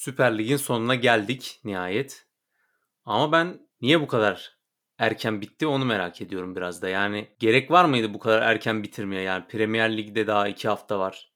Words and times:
Süper 0.00 0.38
Lig'in 0.38 0.56
sonuna 0.56 0.94
geldik 0.94 1.60
nihayet. 1.64 2.26
Ama 3.04 3.32
ben 3.32 3.68
niye 3.80 4.00
bu 4.00 4.06
kadar 4.06 4.58
erken 4.98 5.40
bitti 5.40 5.66
onu 5.66 5.84
merak 5.84 6.20
ediyorum 6.20 6.56
biraz 6.56 6.82
da. 6.82 6.88
Yani 6.88 7.28
gerek 7.38 7.70
var 7.70 7.84
mıydı 7.84 8.14
bu 8.14 8.18
kadar 8.18 8.42
erken 8.42 8.82
bitirmeye? 8.82 9.22
Yani 9.22 9.46
Premier 9.46 9.96
Lig'de 9.96 10.26
daha 10.26 10.48
iki 10.48 10.68
hafta 10.68 10.98
var. 10.98 11.32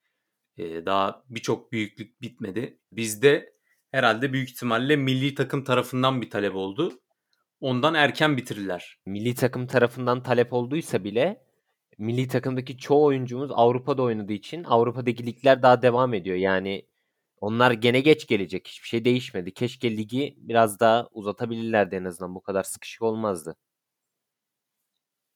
Ee, 0.56 0.86
daha 0.86 1.24
birçok 1.30 1.72
büyüklük 1.72 2.22
bitmedi. 2.22 2.78
Bizde 2.92 3.54
herhalde 3.90 4.32
büyük 4.32 4.50
ihtimalle 4.50 4.96
milli 4.96 5.34
takım 5.34 5.64
tarafından 5.64 6.22
bir 6.22 6.30
talep 6.30 6.54
oldu. 6.54 6.92
Ondan 7.60 7.94
erken 7.94 8.36
bitirirler. 8.36 8.96
Milli 9.06 9.34
takım 9.34 9.66
tarafından 9.66 10.22
talep 10.22 10.52
olduysa 10.52 11.04
bile 11.04 11.44
milli 11.98 12.28
takımdaki 12.28 12.78
çoğu 12.78 13.04
oyuncumuz 13.04 13.50
Avrupa'da 13.52 14.02
oynadığı 14.02 14.32
için 14.32 14.64
Avrupa'daki 14.64 15.26
ligler 15.26 15.62
daha 15.62 15.82
devam 15.82 16.14
ediyor. 16.14 16.36
Yani 16.36 16.86
onlar 17.44 17.72
gene 17.72 18.00
geç 18.00 18.26
gelecek. 18.26 18.68
Hiçbir 18.68 18.88
şey 18.88 19.04
değişmedi. 19.04 19.54
Keşke 19.54 19.96
ligi 19.96 20.34
biraz 20.38 20.80
daha 20.80 21.08
uzatabilirlerdi 21.12 21.96
en 21.96 22.04
azından. 22.04 22.34
Bu 22.34 22.42
kadar 22.42 22.62
sıkışık 22.62 23.02
olmazdı. 23.02 23.56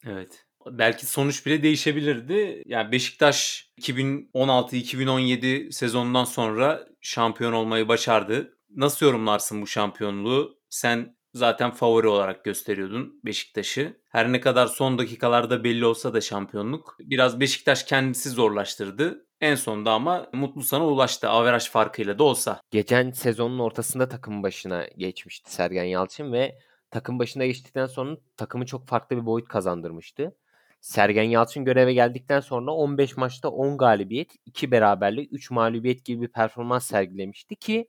Evet. 0.06 0.46
Belki 0.66 1.06
sonuç 1.06 1.46
bile 1.46 1.62
değişebilirdi. 1.62 2.62
Yani 2.66 2.92
Beşiktaş 2.92 3.70
2016-2017 3.78 5.72
sezonundan 5.72 6.24
sonra 6.24 6.88
şampiyon 7.00 7.52
olmayı 7.52 7.88
başardı. 7.88 8.58
Nasıl 8.70 9.06
yorumlarsın 9.06 9.62
bu 9.62 9.66
şampiyonluğu? 9.66 10.58
Sen 10.68 11.16
zaten 11.34 11.70
favori 11.70 12.06
olarak 12.06 12.44
gösteriyordun 12.44 13.20
Beşiktaş'ı. 13.24 14.00
Her 14.08 14.32
ne 14.32 14.40
kadar 14.40 14.66
son 14.66 14.98
dakikalarda 14.98 15.64
belli 15.64 15.86
olsa 15.86 16.14
da 16.14 16.20
şampiyonluk 16.20 16.96
biraz 17.00 17.40
Beşiktaş 17.40 17.82
kendisi 17.82 18.30
zorlaştırdı. 18.30 19.26
En 19.40 19.54
sonunda 19.54 19.92
ama 19.92 20.26
mutlu 20.32 20.62
sana 20.62 20.86
ulaştı 20.86 21.28
averaj 21.28 21.70
farkıyla 21.70 22.18
da 22.18 22.24
olsa. 22.24 22.60
Geçen 22.70 23.10
sezonun 23.10 23.58
ortasında 23.58 24.08
takım 24.08 24.42
başına 24.42 24.86
geçmişti 24.96 25.52
Sergen 25.52 25.84
Yalçın 25.84 26.32
ve 26.32 26.58
takım 26.90 27.18
başına 27.18 27.46
geçtikten 27.46 27.86
sonra 27.86 28.16
takımı 28.36 28.66
çok 28.66 28.88
farklı 28.88 29.16
bir 29.16 29.26
boyut 29.26 29.48
kazandırmıştı. 29.48 30.34
Sergen 30.80 31.22
Yalçın 31.22 31.64
göreve 31.64 31.92
geldikten 31.94 32.40
sonra 32.40 32.70
15 32.70 33.16
maçta 33.16 33.48
10 33.48 33.78
galibiyet, 33.78 34.32
2 34.46 34.70
beraberlik, 34.70 35.32
3 35.32 35.50
mağlubiyet 35.50 36.04
gibi 36.04 36.22
bir 36.22 36.28
performans 36.28 36.86
sergilemişti 36.86 37.56
ki 37.56 37.88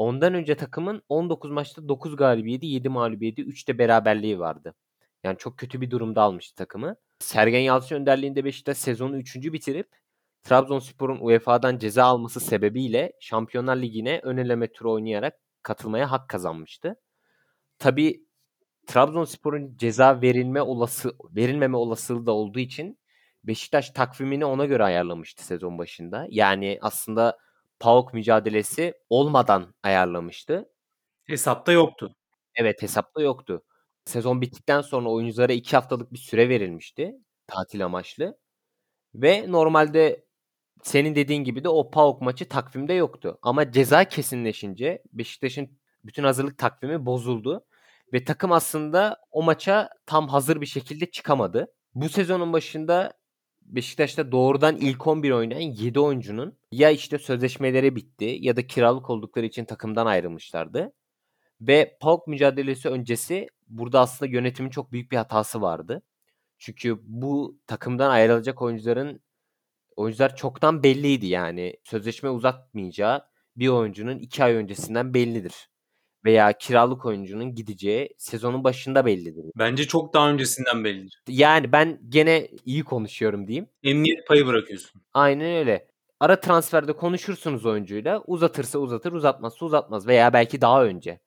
ondan 0.00 0.34
önce 0.34 0.54
takımın 0.54 1.02
19 1.08 1.50
maçta 1.50 1.88
9 1.88 2.16
galibiyeti, 2.16 2.66
7 2.66 2.88
mağlubiyeti, 2.88 3.42
3 3.42 3.68
de 3.68 3.78
beraberliği 3.78 4.38
vardı. 4.38 4.74
Yani 5.24 5.38
çok 5.38 5.58
kötü 5.58 5.80
bir 5.80 5.90
durumda 5.90 6.22
almıştı 6.22 6.56
takımı. 6.56 6.96
Sergen 7.18 7.60
Yalçın 7.60 7.96
önderliğinde 7.96 8.44
Beşiktaş 8.44 8.78
sezonu 8.78 9.16
3. 9.16 9.36
bitirip 9.36 9.88
Trabzonspor'un 10.42 11.18
UEFA'dan 11.20 11.78
ceza 11.78 12.04
alması 12.04 12.40
sebebiyle 12.40 13.12
Şampiyonlar 13.20 13.76
Ligi'ne 13.76 14.20
ön 14.22 14.36
eleme 14.36 14.72
turu 14.72 14.92
oynayarak 14.92 15.34
katılmaya 15.62 16.10
hak 16.10 16.28
kazanmıştı. 16.28 16.96
Tabi 17.78 18.24
Trabzonspor'un 18.86 19.76
ceza 19.76 20.22
verilme 20.22 20.62
olası 20.62 21.12
verilmeme 21.36 21.76
olasılığı 21.76 22.26
da 22.26 22.32
olduğu 22.32 22.58
için 22.58 22.98
Beşiktaş 23.44 23.90
takvimini 23.90 24.44
ona 24.44 24.66
göre 24.66 24.84
ayarlamıştı 24.84 25.44
sezon 25.44 25.78
başında. 25.78 26.26
Yani 26.30 26.78
aslında 26.82 27.38
PAOK 27.80 28.14
mücadelesi 28.14 28.94
olmadan 29.10 29.74
ayarlamıştı. 29.82 30.68
Hesapta 31.24 31.72
yoktu. 31.72 32.16
Evet 32.54 32.82
hesapta 32.82 33.22
yoktu. 33.22 33.64
Sezon 34.04 34.40
bittikten 34.40 34.80
sonra 34.80 35.08
oyunculara 35.08 35.52
iki 35.52 35.76
haftalık 35.76 36.12
bir 36.12 36.18
süre 36.18 36.48
verilmişti 36.48 37.14
tatil 37.46 37.84
amaçlı. 37.84 38.38
Ve 39.14 39.52
normalde 39.52 40.26
senin 40.82 41.14
dediğin 41.14 41.44
gibi 41.44 41.64
de 41.64 41.68
o 41.68 41.90
PAOK 41.90 42.22
maçı 42.22 42.48
takvimde 42.48 42.92
yoktu. 42.92 43.38
Ama 43.42 43.72
ceza 43.72 44.04
kesinleşince 44.04 45.02
Beşiktaş'ın 45.12 45.78
bütün 46.04 46.24
hazırlık 46.24 46.58
takvimi 46.58 47.06
bozuldu. 47.06 47.66
Ve 48.12 48.24
takım 48.24 48.52
aslında 48.52 49.16
o 49.30 49.42
maça 49.42 49.90
tam 50.06 50.28
hazır 50.28 50.60
bir 50.60 50.66
şekilde 50.66 51.10
çıkamadı. 51.10 51.72
Bu 51.94 52.08
sezonun 52.08 52.52
başında 52.52 53.12
Beşiktaş'ta 53.70 54.32
doğrudan 54.32 54.76
ilk 54.76 55.06
11 55.06 55.30
oynayan 55.30 55.60
7 55.60 56.00
oyuncunun 56.00 56.58
ya 56.72 56.90
işte 56.90 57.18
sözleşmeleri 57.18 57.96
bitti 57.96 58.38
ya 58.40 58.56
da 58.56 58.66
kiralık 58.66 59.10
oldukları 59.10 59.46
için 59.46 59.64
takımdan 59.64 60.06
ayrılmışlardı. 60.06 60.92
Ve 61.60 61.98
PAOK 62.00 62.26
mücadelesi 62.26 62.88
öncesi 62.88 63.48
burada 63.68 64.00
aslında 64.00 64.32
yönetimin 64.32 64.70
çok 64.70 64.92
büyük 64.92 65.12
bir 65.12 65.16
hatası 65.16 65.60
vardı. 65.60 66.02
Çünkü 66.58 67.00
bu 67.04 67.58
takımdan 67.66 68.10
ayrılacak 68.10 68.62
oyuncuların 68.62 69.20
oyuncular 69.96 70.36
çoktan 70.36 70.82
belliydi 70.82 71.26
yani. 71.26 71.76
Sözleşme 71.84 72.30
uzatmayacağı 72.30 73.24
bir 73.56 73.68
oyuncunun 73.68 74.18
2 74.18 74.44
ay 74.44 74.54
öncesinden 74.54 75.14
bellidir. 75.14 75.69
Veya 76.24 76.52
kiralık 76.58 77.06
oyuncunun 77.06 77.54
gideceği 77.54 78.08
sezonun 78.18 78.64
başında 78.64 79.06
bellidir. 79.06 79.44
Bence 79.58 79.86
çok 79.86 80.14
daha 80.14 80.30
öncesinden 80.30 80.84
bellidir. 80.84 81.22
Yani 81.28 81.72
ben 81.72 82.00
gene 82.08 82.48
iyi 82.64 82.84
konuşuyorum 82.84 83.48
diyeyim. 83.48 83.66
Emniyet 83.82 84.26
payı 84.26 84.46
bırakıyorsun. 84.46 85.02
Aynen 85.14 85.54
öyle. 85.54 85.86
Ara 86.20 86.40
transferde 86.40 86.92
konuşursunuz 86.92 87.66
oyuncuyla. 87.66 88.22
Uzatırsa 88.26 88.78
uzatır, 88.78 89.12
uzatmazsa 89.12 89.66
uzatmaz 89.66 90.06
veya 90.06 90.32
belki 90.32 90.60
daha 90.60 90.84
önce. 90.84 91.20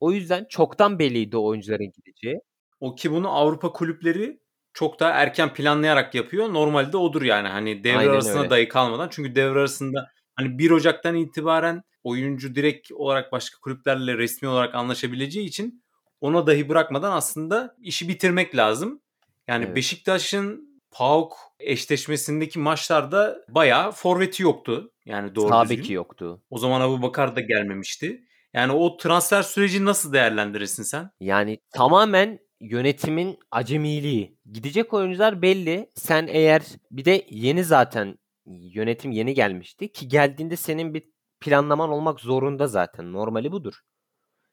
O 0.00 0.12
yüzden 0.12 0.46
çoktan 0.48 0.98
belliydi 0.98 1.36
oyuncuların 1.36 1.92
gideceği. 1.96 2.40
O 2.80 2.94
ki 2.94 3.12
bunu 3.12 3.28
Avrupa 3.28 3.72
kulüpleri 3.72 4.40
çok 4.72 5.00
daha 5.00 5.10
erken 5.10 5.54
planlayarak 5.54 6.14
yapıyor. 6.14 6.52
Normalde 6.52 6.96
odur 6.96 7.22
yani 7.22 7.48
hani 7.48 7.84
devre 7.84 7.98
Aynen 7.98 8.10
arasına 8.10 8.40
öyle. 8.40 8.50
dahi 8.50 8.68
kalmadan. 8.68 9.08
Çünkü 9.10 9.34
devre 9.34 9.58
arasında 9.58 10.06
hani 10.34 10.58
1 10.58 10.70
Ocak'tan 10.70 11.16
itibaren 11.16 11.82
oyuncu 12.06 12.54
direkt 12.54 12.92
olarak 12.92 13.32
başka 13.32 13.58
kulüplerle 13.60 14.18
resmi 14.18 14.48
olarak 14.48 14.74
anlaşabileceği 14.74 15.46
için 15.48 15.82
ona 16.20 16.46
dahi 16.46 16.68
bırakmadan 16.68 17.12
aslında 17.12 17.76
işi 17.80 18.08
bitirmek 18.08 18.56
lazım. 18.56 19.00
Yani 19.48 19.64
Evet. 19.64 19.76
Beşiktaş'ın 19.76 20.80
PAOK 20.90 21.32
eşleşmesindeki 21.60 22.58
maçlarda 22.58 23.38
bayağı 23.48 23.92
forveti 23.92 24.42
yoktu. 24.42 24.92
Yani 25.06 25.34
doğru 25.34 25.48
Sağ 25.48 25.62
düzgün. 25.64 25.78
beki 25.78 25.92
yoktu. 25.92 26.42
O 26.50 26.58
zaman 26.58 26.80
Abu 26.80 27.02
Bakar 27.02 27.36
da 27.36 27.40
gelmemişti. 27.40 28.22
Yani 28.54 28.72
o 28.72 28.96
transfer 28.96 29.42
süreci 29.42 29.84
nasıl 29.84 30.12
değerlendirirsin 30.12 30.82
sen? 30.82 31.10
Yani 31.20 31.58
tamamen 31.74 32.38
yönetimin 32.60 33.38
acemiliği. 33.50 34.38
Gidecek 34.52 34.94
oyuncular 34.94 35.42
belli. 35.42 35.90
Sen 35.94 36.26
eğer 36.30 36.62
bir 36.90 37.04
de 37.04 37.26
yeni 37.30 37.64
zaten 37.64 38.18
yönetim 38.46 39.10
yeni 39.10 39.34
gelmişti 39.34 39.92
ki 39.92 40.08
geldiğinde 40.08 40.56
senin 40.56 40.94
bir 40.94 41.02
planlaman 41.46 41.90
olmak 41.90 42.20
zorunda 42.20 42.66
zaten. 42.66 43.12
Normali 43.12 43.52
budur. 43.52 43.74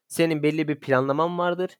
Senin 0.06 0.42
belli 0.42 0.68
bir 0.68 0.80
planlaman 0.80 1.38
vardır. 1.38 1.70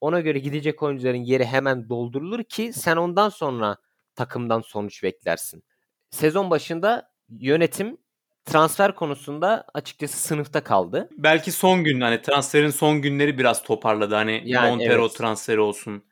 Ona 0.00 0.20
göre 0.20 0.38
gidecek 0.38 0.82
oyuncuların 0.82 1.24
yeri 1.24 1.44
hemen 1.44 1.88
doldurulur 1.88 2.44
ki 2.44 2.72
sen 2.72 2.96
ondan 2.96 3.28
sonra 3.28 3.76
takımdan 4.14 4.60
sonuç 4.60 5.02
beklersin. 5.02 5.62
Sezon 6.10 6.50
başında 6.50 7.10
yönetim 7.28 7.96
transfer 8.44 8.94
konusunda 8.94 9.64
açıkçası 9.74 10.18
sınıfta 10.18 10.64
kaldı. 10.64 11.08
Belki 11.18 11.52
son 11.52 11.84
gün 11.84 12.00
hani 12.00 12.22
transferin 12.22 12.70
son 12.70 13.02
günleri 13.02 13.38
biraz 13.38 13.62
toparladı. 13.62 14.14
Hani 14.14 14.42
Yani 14.44 14.70
Montero 14.70 15.02
evet. 15.02 15.14
transferi 15.14 15.60
olsun. 15.60 16.04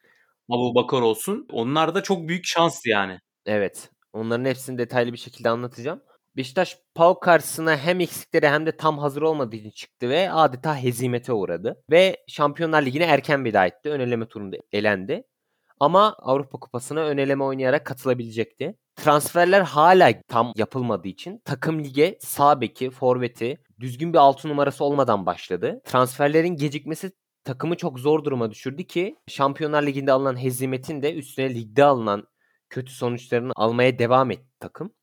Abu 0.50 0.74
Bakar 0.74 1.00
olsun. 1.00 1.46
Onlar 1.52 1.94
da 1.94 2.02
çok 2.02 2.28
büyük 2.28 2.46
şanstı 2.46 2.88
yani. 2.88 3.20
Evet. 3.46 3.90
Onların 4.12 4.44
hepsini 4.44 4.78
detaylı 4.78 5.12
bir 5.12 5.18
şekilde 5.18 5.48
anlatacağım. 5.48 6.00
Beşiktaş 6.38 6.78
PAOK 6.94 7.22
karşısına 7.22 7.76
hem 7.76 8.00
eksikleri 8.00 8.48
hem 8.48 8.66
de 8.66 8.76
tam 8.76 8.98
hazır 8.98 9.22
olmadığı 9.22 9.56
için 9.56 9.70
çıktı 9.70 10.08
ve 10.08 10.32
adeta 10.32 10.76
hezimete 10.76 11.32
uğradı. 11.32 11.82
Ve 11.90 12.16
Şampiyonlar 12.28 12.82
Ligi'ne 12.82 13.04
erken 13.04 13.44
veda 13.44 13.66
etti. 13.66 13.90
Ön 13.90 14.00
eleme 14.00 14.28
turunda 14.28 14.56
elendi. 14.72 15.22
Ama 15.80 16.14
Avrupa 16.18 16.60
Kupası'na 16.60 17.00
ön 17.00 17.18
eleme 17.18 17.44
oynayarak 17.44 17.86
katılabilecekti. 17.86 18.78
Transferler 18.96 19.60
hala 19.60 20.22
tam 20.28 20.52
yapılmadığı 20.56 21.08
için 21.08 21.42
takım 21.44 21.84
lige 21.84 22.18
sağ 22.20 22.60
beki, 22.60 22.90
forveti, 22.90 23.58
düzgün 23.80 24.12
bir 24.12 24.18
altı 24.18 24.48
numarası 24.48 24.84
olmadan 24.84 25.26
başladı. 25.26 25.80
Transferlerin 25.84 26.56
gecikmesi 26.56 27.12
takımı 27.44 27.76
çok 27.76 27.98
zor 27.98 28.24
duruma 28.24 28.50
düşürdü 28.50 28.84
ki 28.84 29.16
Şampiyonlar 29.28 29.82
Ligi'nde 29.82 30.12
alınan 30.12 30.42
hezimetin 30.42 31.02
de 31.02 31.14
üstüne 31.14 31.54
ligde 31.54 31.84
alınan 31.84 32.24
kötü 32.70 32.92
sonuçlarını 32.92 33.52
almaya 33.56 33.98
devam 33.98 34.30
etti 34.30 34.48
takım. 34.60 34.97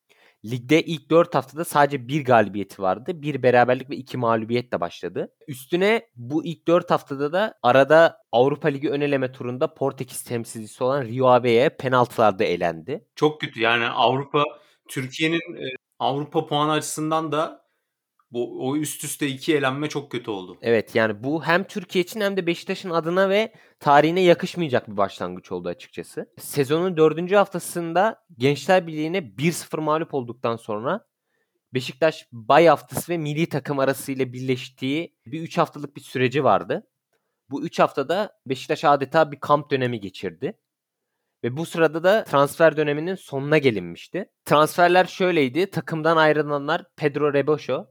Ligde 0.51 0.81
ilk 0.81 1.09
4 1.09 1.35
haftada 1.35 1.65
sadece 1.65 2.07
bir 2.07 2.25
galibiyeti 2.25 2.81
vardı. 2.81 3.21
Bir 3.21 3.43
beraberlik 3.43 3.89
ve 3.89 3.95
iki 3.95 4.17
mağlubiyetle 4.17 4.79
başladı. 4.79 5.33
Üstüne 5.47 6.07
bu 6.15 6.45
ilk 6.45 6.67
4 6.67 6.91
haftada 6.91 7.33
da 7.33 7.53
arada 7.63 8.17
Avrupa 8.31 8.67
Ligi 8.67 8.89
ön 8.89 9.01
eleme 9.01 9.31
turunda 9.31 9.73
Portekiz 9.73 10.23
temsilcisi 10.23 10.83
olan 10.83 11.05
Rio 11.05 11.27
Ave'ye 11.27 11.69
penaltılarda 11.69 12.43
elendi. 12.43 13.05
Çok 13.15 13.41
kötü. 13.41 13.61
Yani 13.61 13.87
Avrupa 13.87 14.43
Türkiye'nin 14.87 15.55
e, 15.55 15.65
Avrupa 15.99 16.45
puanı 16.45 16.71
açısından 16.71 17.31
da 17.31 17.64
bu 18.31 18.67
o 18.67 18.77
üst 18.77 19.03
üste 19.03 19.27
iki 19.27 19.55
elenme 19.55 19.89
çok 19.89 20.11
kötü 20.11 20.31
oldu. 20.31 20.57
Evet 20.61 20.95
yani 20.95 21.23
bu 21.23 21.43
hem 21.43 21.63
Türkiye 21.63 22.03
için 22.03 22.21
hem 22.21 22.37
de 22.37 22.47
Beşiktaş'ın 22.47 22.89
adına 22.89 23.29
ve 23.29 23.53
tarihine 23.79 24.21
yakışmayacak 24.21 24.91
bir 24.91 24.97
başlangıç 24.97 25.51
oldu 25.51 25.69
açıkçası. 25.69 26.33
Sezonun 26.37 26.97
dördüncü 26.97 27.35
haftasında 27.35 28.25
Gençler 28.37 28.87
Birliği'ne 28.87 29.17
1-0 29.17 29.81
mağlup 29.81 30.13
olduktan 30.13 30.55
sonra 30.55 31.05
Beşiktaş 31.73 32.27
bay 32.31 32.65
haftası 32.65 33.11
ve 33.11 33.17
milli 33.17 33.49
takım 33.49 33.79
arasıyla 33.79 34.33
birleştiği 34.33 35.15
bir 35.25 35.41
3 35.41 35.57
haftalık 35.57 35.95
bir 35.95 36.01
süreci 36.01 36.43
vardı. 36.43 36.87
Bu 37.49 37.63
3 37.63 37.79
haftada 37.79 38.39
Beşiktaş 38.45 38.83
adeta 38.83 39.31
bir 39.31 39.39
kamp 39.39 39.71
dönemi 39.71 39.99
geçirdi. 39.99 40.57
Ve 41.43 41.57
bu 41.57 41.65
sırada 41.65 42.03
da 42.03 42.23
transfer 42.23 42.77
döneminin 42.77 43.15
sonuna 43.15 43.57
gelinmişti. 43.57 44.29
Transferler 44.45 45.05
şöyleydi. 45.05 45.71
Takımdan 45.71 46.17
ayrılanlar 46.17 46.85
Pedro 46.95 47.33
Reboşo, 47.33 47.87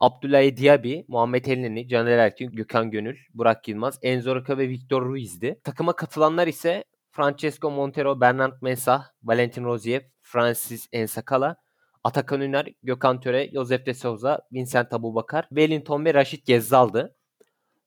Abdullah 0.00 0.56
Diaby, 0.56 1.00
Muhammed 1.08 1.44
Elneni, 1.44 1.88
Caner 1.88 2.18
Erkin, 2.18 2.50
Gökhan 2.50 2.90
Gönül, 2.90 3.16
Burak 3.34 3.68
Yılmaz, 3.68 3.98
Enzo 4.02 4.36
Roca 4.36 4.58
ve 4.58 4.68
Victor 4.68 5.02
Ruiz'di. 5.02 5.60
Takıma 5.64 5.96
katılanlar 5.96 6.46
ise 6.46 6.84
Francesco 7.10 7.70
Montero, 7.70 8.20
Bernard 8.20 8.62
Mensah, 8.62 9.04
Valentin 9.22 9.64
Rozier, 9.64 10.02
Francis 10.22 10.88
Ensakala, 10.92 11.56
Atakan 12.04 12.40
Üner, 12.40 12.66
Gökhan 12.82 13.20
Töre, 13.20 13.50
Josef 13.50 13.86
de 13.86 13.94
Souza, 13.94 14.40
Vincent 14.52 14.92
Abubakar, 14.92 15.48
Wellington 15.48 16.04
ve 16.04 16.14
Raşit 16.14 16.46
Gezzal'dı. 16.46 17.16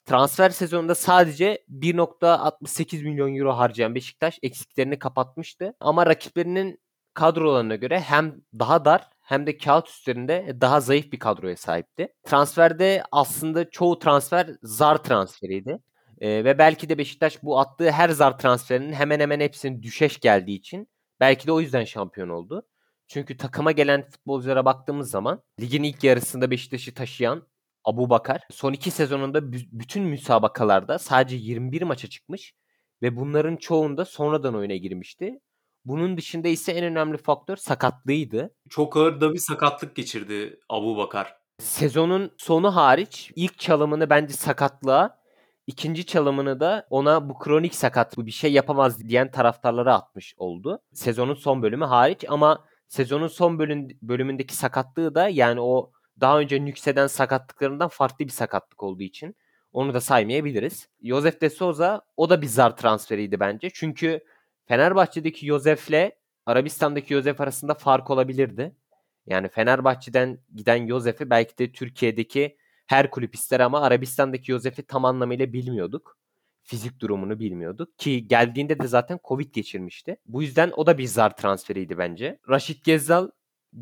Transfer 0.05 0.49
sezonunda 0.49 0.95
sadece 0.95 1.63
1.68 1.69 3.03
milyon 3.03 3.35
euro 3.35 3.57
harcayan 3.57 3.95
Beşiktaş 3.95 4.39
eksiklerini 4.43 4.99
kapatmıştı. 4.99 5.73
Ama 5.79 6.05
rakiplerinin 6.05 6.79
kadrolarına 7.13 7.75
göre 7.75 7.99
hem 7.99 8.41
daha 8.59 8.85
dar 8.85 9.09
hem 9.21 9.47
de 9.47 9.57
kağıt 9.57 9.88
üstlerinde 9.88 10.57
daha 10.62 10.81
zayıf 10.81 11.12
bir 11.12 11.19
kadroya 11.19 11.56
sahipti. 11.57 12.07
Transferde 12.23 13.03
aslında 13.12 13.69
çoğu 13.69 14.00
transfer 14.00 14.50
zar 14.63 15.03
transferiydi. 15.03 15.79
Ee, 16.21 16.44
ve 16.44 16.57
belki 16.57 16.89
de 16.89 16.97
Beşiktaş 16.97 17.44
bu 17.44 17.59
attığı 17.59 17.91
her 17.91 18.09
zar 18.09 18.39
transferinin 18.39 18.94
hemen 18.94 19.19
hemen 19.19 19.39
hepsinin 19.39 19.83
düşeş 19.83 20.19
geldiği 20.19 20.56
için 20.56 20.88
belki 21.19 21.47
de 21.47 21.51
o 21.51 21.59
yüzden 21.59 21.83
şampiyon 21.83 22.29
oldu. 22.29 22.68
Çünkü 23.07 23.38
takıma 23.38 23.71
gelen 23.71 24.09
futbolculara 24.09 24.65
baktığımız 24.65 25.09
zaman 25.12 25.44
ligin 25.59 25.83
ilk 25.83 26.03
yarısında 26.03 26.51
Beşiktaş'ı 26.51 26.94
taşıyan 26.94 27.47
Abu 27.83 28.09
Bakar 28.09 28.41
son 28.51 28.74
iki 28.74 28.91
sezonunda 28.91 29.51
bütün 29.51 30.03
müsabakalarda 30.03 31.00
sadece 31.00 31.35
21 31.35 31.81
maça 31.81 32.07
çıkmış 32.07 32.53
ve 33.01 33.15
bunların 33.15 33.56
çoğunda 33.56 34.06
sonradan 34.06 34.56
oyuna 34.56 34.75
girmişti. 34.75 35.39
Bunun 35.85 36.17
dışında 36.17 36.47
ise 36.47 36.71
en 36.71 36.83
önemli 36.83 37.17
faktör 37.17 37.55
sakatlığıydı. 37.55 38.53
Çok 38.69 38.97
ağır 38.97 39.21
da 39.21 39.33
bir 39.33 39.39
sakatlık 39.39 39.95
geçirdi 39.95 40.59
Abu 40.69 40.97
Bakar. 40.97 41.35
Sezonun 41.59 42.31
sonu 42.37 42.75
hariç 42.75 43.31
ilk 43.35 43.59
çalımını 43.59 44.09
bence 44.09 44.33
sakatlığa, 44.33 45.17
ikinci 45.67 46.05
çalımını 46.05 46.59
da 46.59 46.87
ona 46.89 47.29
bu 47.29 47.39
kronik 47.39 47.75
sakat 47.75 48.17
bu 48.17 48.25
bir 48.25 48.31
şey 48.31 48.53
yapamaz 48.53 48.99
diyen 48.99 49.31
taraftarlara 49.31 49.95
atmış 49.95 50.33
oldu. 50.37 50.79
Sezonun 50.93 51.33
son 51.33 51.61
bölümü 51.61 51.85
hariç 51.85 52.25
ama 52.27 52.65
sezonun 52.87 53.27
son 53.27 53.59
bölüm, 53.59 53.87
bölümündeki 54.01 54.55
sakatlığı 54.55 55.15
da 55.15 55.27
yani 55.27 55.61
o 55.61 55.91
daha 56.19 56.39
önce 56.39 56.65
nükseden 56.65 57.07
sakatlıklarından 57.07 57.87
farklı 57.87 58.25
bir 58.25 58.31
sakatlık 58.31 58.83
olduğu 58.83 59.03
için 59.03 59.35
onu 59.73 59.93
da 59.93 60.01
saymayabiliriz. 60.01 60.87
Josef 61.03 61.41
de 61.41 61.49
Souza 61.49 62.01
o 62.17 62.29
da 62.29 62.41
bir 62.41 62.47
zar 62.47 62.77
transferiydi 62.77 63.39
bence. 63.39 63.69
Çünkü 63.73 64.21
Fenerbahçe'deki 64.71 65.45
Josef'le 65.45 66.12
Arabistan'daki 66.45 67.13
Josef 67.13 67.41
arasında 67.41 67.73
fark 67.73 68.09
olabilirdi. 68.09 68.75
Yani 69.25 69.50
Fenerbahçe'den 69.50 70.39
giden 70.56 70.88
Josef'i 70.88 71.29
belki 71.29 71.57
de 71.57 71.71
Türkiye'deki 71.71 72.57
her 72.88 73.12
kulüp 73.12 73.35
ister 73.35 73.59
ama 73.59 73.81
Arabistan'daki 73.81 74.45
Josef'i 74.45 74.83
tam 74.83 75.06
anlamıyla 75.06 75.53
bilmiyorduk. 75.53 76.18
Fizik 76.63 77.00
durumunu 77.00 77.39
bilmiyorduk. 77.39 77.97
Ki 77.97 78.27
geldiğinde 78.27 78.79
de 78.79 78.88
zaten 78.88 79.19
Covid 79.23 79.53
geçirmişti. 79.53 80.18
Bu 80.25 80.41
yüzden 80.41 80.71
o 80.75 80.85
da 80.85 80.97
bir 80.97 81.06
zar 81.06 81.35
transferiydi 81.35 81.97
bence. 81.97 82.39
Raşit 82.50 82.85
Gezzal 82.85 83.29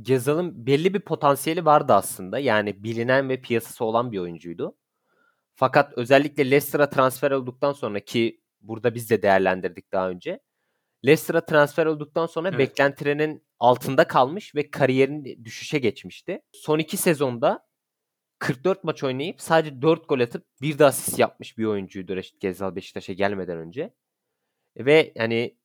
Gezal'ın 0.02 0.66
belli 0.66 0.94
bir 0.94 1.00
potansiyeli 1.00 1.66
vardı 1.66 1.94
aslında. 1.94 2.40
Yani 2.40 2.84
bilinen 2.84 3.30
ve 3.30 3.42
piyasası 3.42 3.86
olan 3.86 4.12
bir 4.12 4.20
oyuncuydu. 4.20 4.78
Fakat 5.56 5.94
özellikle 5.98 6.52
Leicester'a 6.52 6.90
transfer 6.90 7.32
olduktan 7.32 7.74
sonra 7.74 8.00
ki 8.00 8.42
burada 8.62 8.96
biz 8.96 9.10
de 9.10 9.22
değerlendirdik 9.22 9.92
daha 9.92 10.10
önce. 10.10 10.40
Leicester'a 11.06 11.46
transfer 11.46 11.86
olduktan 11.86 12.26
sonra 12.26 12.50
evet. 12.50 12.60
beklentilerinin 12.60 13.44
altında 13.60 14.08
kalmış 14.08 14.56
ve 14.56 14.72
kariyerin 14.72 15.46
düşüşe 15.46 15.80
geçmişti. 15.80 16.42
Son 16.52 16.80
iki 16.80 16.98
sezonda 16.98 17.70
44 18.40 18.84
maç 18.84 19.04
oynayıp 19.04 19.42
sadece 19.42 19.82
4 19.82 20.10
gol 20.10 20.20
atıp 20.20 20.46
bir 20.62 20.80
de 20.80 20.86
asist 20.86 21.20
yapmış 21.20 21.58
bir 21.58 21.66
oyuncuydu 21.66 22.16
Reşit 22.16 22.42
Gezal 22.42 22.76
Beşiktaş'a 22.76 23.14
gelmeden 23.14 23.58
önce. 23.58 23.94
Ve 24.78 25.14
hani 25.18 25.58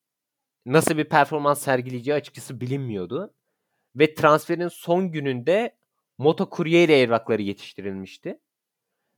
nasıl 0.66 0.98
bir 0.98 1.04
performans 1.04 1.62
sergileyeceği 1.62 2.14
açıkçası 2.14 2.60
bilinmiyordu. 2.60 3.34
Ve 3.96 4.14
transferin 4.14 4.68
son 4.68 5.12
gününde 5.12 5.76
Moto 6.18 6.50
Kurye 6.50 6.82
evrakları 6.82 7.42
yetiştirilmişti. 7.42 8.40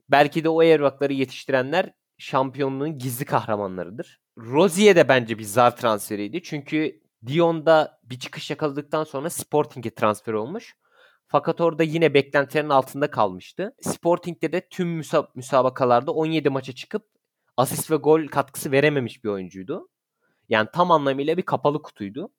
Belki 0.09 0.43
de 0.43 0.49
o 0.49 0.63
evrakları 0.63 1.13
yetiştirenler 1.13 1.93
şampiyonluğun 2.17 2.97
gizli 2.97 3.25
kahramanlarıdır. 3.25 4.19
Rozier 4.37 4.95
de 4.95 5.09
bence 5.09 5.37
bir 5.39 5.43
zar 5.43 5.77
transferiydi. 5.77 6.43
Çünkü 6.43 7.01
Dion'da 7.27 7.99
bir 8.03 8.19
çıkış 8.19 8.49
yakaladıktan 8.49 9.03
sonra 9.03 9.29
Sporting'e 9.29 9.89
transfer 9.95 10.33
olmuş. 10.33 10.75
Fakat 11.27 11.61
orada 11.61 11.83
yine 11.83 12.13
beklentilerin 12.13 12.69
altında 12.69 13.11
kalmıştı. 13.11 13.75
Sporting'de 13.81 14.51
de 14.51 14.67
tüm 14.69 14.99
müsab- 15.01 15.29
müsabakalarda 15.35 16.11
17 16.11 16.49
maça 16.49 16.73
çıkıp 16.73 17.05
asist 17.57 17.91
ve 17.91 17.95
gol 17.95 18.27
katkısı 18.27 18.71
verememiş 18.71 19.23
bir 19.23 19.29
oyuncuydu. 19.29 19.89
Yani 20.49 20.69
tam 20.73 20.91
anlamıyla 20.91 21.37
bir 21.37 21.41
kapalı 21.41 21.81
kutuydu. 21.81 22.29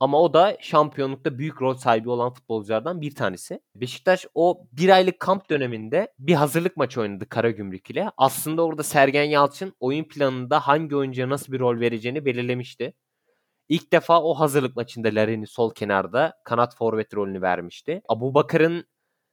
Ama 0.00 0.22
o 0.22 0.34
da 0.34 0.56
şampiyonlukta 0.60 1.38
büyük 1.38 1.62
rol 1.62 1.74
sahibi 1.74 2.10
olan 2.10 2.32
futbolculardan 2.32 3.00
bir 3.00 3.14
tanesi. 3.14 3.60
Beşiktaş 3.74 4.26
o 4.34 4.66
bir 4.72 4.88
aylık 4.88 5.20
kamp 5.20 5.50
döneminde 5.50 6.12
bir 6.18 6.34
hazırlık 6.34 6.76
maçı 6.76 7.00
oynadı 7.00 7.28
Karagümrük 7.28 7.90
ile. 7.90 8.10
Aslında 8.16 8.64
orada 8.64 8.82
Sergen 8.82 9.24
Yalçın 9.24 9.74
oyun 9.80 10.04
planında 10.04 10.60
hangi 10.60 10.96
oyuncuya 10.96 11.28
nasıl 11.28 11.52
bir 11.52 11.60
rol 11.60 11.80
vereceğini 11.80 12.24
belirlemişti. 12.24 12.94
İlk 13.68 13.92
defa 13.92 14.22
o 14.22 14.34
hazırlık 14.34 14.76
maçında 14.76 15.08
Larin'i 15.08 15.46
sol 15.46 15.74
kenarda 15.74 16.34
kanat 16.44 16.76
forvet 16.76 17.14
rolünü 17.14 17.42
vermişti. 17.42 18.02
Abu 18.08 18.34
Bakar'ın 18.34 18.84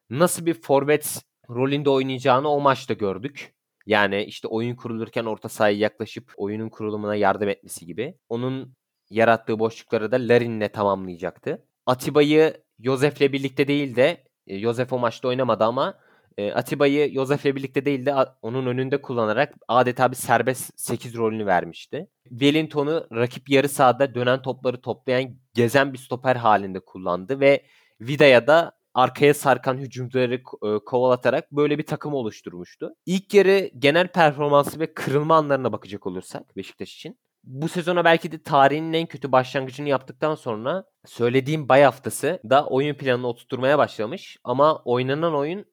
nasıl 0.10 0.45
bir 0.45 0.53
forvet 0.62 1.22
rolünde 1.50 1.89
oynayacağını 1.89 2.50
o 2.50 2.62
maçta 2.62 2.93
gördük. 2.93 3.55
Yani 3.86 4.24
işte 4.24 4.48
oyun 4.48 4.75
kurulurken 4.75 5.25
orta 5.25 5.50
sahaya 5.50 5.77
yaklaşıp 5.77 6.34
oyunun 6.38 6.69
kurulumuna 6.69 7.15
yardım 7.15 7.50
etmesi 7.50 7.86
gibi. 7.86 8.17
Onun 8.29 8.75
yarattığı 9.09 9.59
boşlukları 9.59 10.12
da 10.12 10.15
Larin'le 10.15 10.67
tamamlayacaktı. 10.74 11.65
Atiba'yı 11.85 12.53
Josef'le 12.79 13.21
birlikte 13.33 13.67
değil 13.67 13.95
de 13.95 14.24
e, 14.47 14.59
Josef 14.59 14.93
o 14.93 15.00
maçta 15.00 15.27
oynamadı 15.27 15.63
ama 15.63 16.00
e, 16.38 16.51
Atiba'yı 16.51 17.13
Josef'le 17.13 17.45
birlikte 17.45 17.85
değil 17.85 18.05
de 18.05 18.15
onun 18.41 18.65
önünde 18.65 19.01
kullanarak 19.01 19.53
adeta 19.67 20.12
bir 20.12 20.15
serbest 20.15 20.79
8 20.79 21.15
rolünü 21.15 21.45
vermişti. 21.45 22.07
Wellington'u 22.29 23.07
rakip 23.12 23.50
yarı 23.50 23.69
sahada 23.69 24.15
dönen 24.15 24.41
topları 24.41 24.81
toplayan 24.81 25.35
gezen 25.53 25.93
bir 25.93 25.97
stoper 25.97 26.35
halinde 26.35 26.79
kullandı 26.79 27.39
ve 27.39 27.63
Vida'ya 28.01 28.47
da 28.47 28.71
arkaya 28.93 29.33
sarkan 29.33 29.77
hücumcuları 29.77 30.35
e, 30.35 30.79
kovalatarak 30.85 31.51
böyle 31.51 31.77
bir 31.77 31.85
takım 31.85 32.13
oluşturmuştu. 32.13 32.95
İlk 33.05 33.33
yarı 33.33 33.71
genel 33.79 34.07
performansı 34.07 34.79
ve 34.79 34.93
kırılma 34.93 35.35
anlarına 35.35 35.71
bakacak 35.71 36.07
olursak 36.07 36.57
Beşiktaş 36.57 36.95
için 36.95 37.19
bu 37.45 37.69
sezona 37.69 38.05
belki 38.05 38.31
de 38.31 38.43
tarihinin 38.43 38.93
en 38.93 39.05
kötü 39.05 39.31
başlangıcını 39.31 39.89
yaptıktan 39.89 40.35
sonra 40.35 40.83
söylediğim 41.05 41.69
bay 41.69 41.83
haftası 41.83 42.39
da 42.49 42.65
oyun 42.65 42.93
planını 42.93 43.27
oturtmaya 43.27 43.77
başlamış 43.77 44.37
ama 44.43 44.81
oynanan 44.85 45.35
oyun 45.35 45.65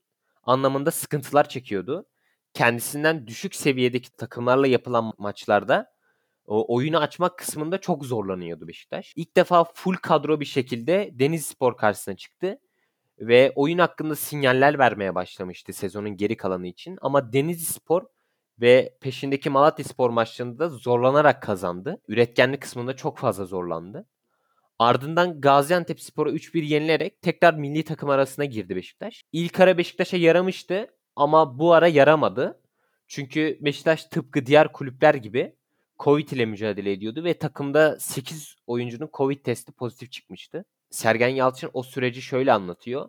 anlamında 0.43 0.91
sıkıntılar 0.91 1.49
çekiyordu. 1.49 2.07
Kendisinden 2.55 3.27
düşük 3.27 3.55
seviyedeki 3.55 4.17
takımlarla 4.17 4.67
yapılan 4.67 5.13
maçlarda 5.19 5.93
oyunu 6.47 6.99
açmak 6.99 7.39
kısmında 7.39 7.79
çok 7.79 8.05
zorlanıyordu 8.05 8.69
Beşiktaş. 8.69 9.13
İlk 9.17 9.37
defa 9.37 9.65
full 9.65 9.95
kadro 9.95 10.41
bir 10.41 10.45
şekilde 10.45 11.11
Deniz 11.13 11.47
Spor 11.47 11.77
karşısına 11.77 12.17
çıktı 12.17 12.59
ve 13.19 13.53
oyun 13.57 13.79
hakkında 13.79 14.17
sinyaller 14.17 14.79
vermeye 14.79 15.15
başlamıştı 15.15 15.73
sezonun 15.73 16.17
geri 16.17 16.37
kalanı 16.37 16.67
için. 16.67 16.99
Ama 17.01 17.33
Deniz 17.33 17.65
Spor 17.69 18.03
ve 18.61 18.99
peşindeki 19.01 19.51
Malatya 19.51 19.85
Spor 19.85 20.11
maçlarında 20.11 20.59
da 20.59 20.69
zorlanarak 20.69 21.43
kazandı. 21.43 22.01
Üretkenlik 22.09 22.61
kısmında 22.63 22.97
çok 22.97 23.19
fazla 23.19 23.45
zorlandı. 23.45 24.07
Ardından 24.79 25.41
Gaziantep 25.41 26.01
Spor'a 26.01 26.31
3-1 26.31 26.65
yenilerek 26.65 27.23
tekrar 27.23 27.55
milli 27.55 27.85
takım 27.85 28.11
arasına 28.11 28.45
girdi 28.45 28.77
Beşiktaş. 28.77 29.23
İlk 29.33 29.61
ara 29.61 29.79
Beşiktaş'a 29.79 30.17
yaramıştı 30.17 30.87
ama 31.17 31.59
bu 31.59 31.73
ara 31.73 31.89
yaramadı. 31.89 32.61
Çünkü 33.07 33.59
Beşiktaş 33.61 34.05
tıpkı 34.05 34.47
diğer 34.47 34.73
kulüpler 34.73 35.15
gibi 35.15 35.57
Covid 35.99 36.29
ile 36.29 36.47
mücadele 36.47 36.93
ediyordu 36.93 37.25
ve 37.25 37.35
takımda 37.35 38.01
8 38.01 38.57
oyuncunun 38.67 39.11
Covid 39.13 39.45
testi 39.45 39.73
pozitif 39.73 40.13
çıkmıştı. 40.13 40.65
Sergen 40.91 41.29
Yalçın 41.29 41.71
o 41.73 41.83
süreci 41.83 42.23
şöyle 42.23 42.53
anlatıyor. 42.53 43.09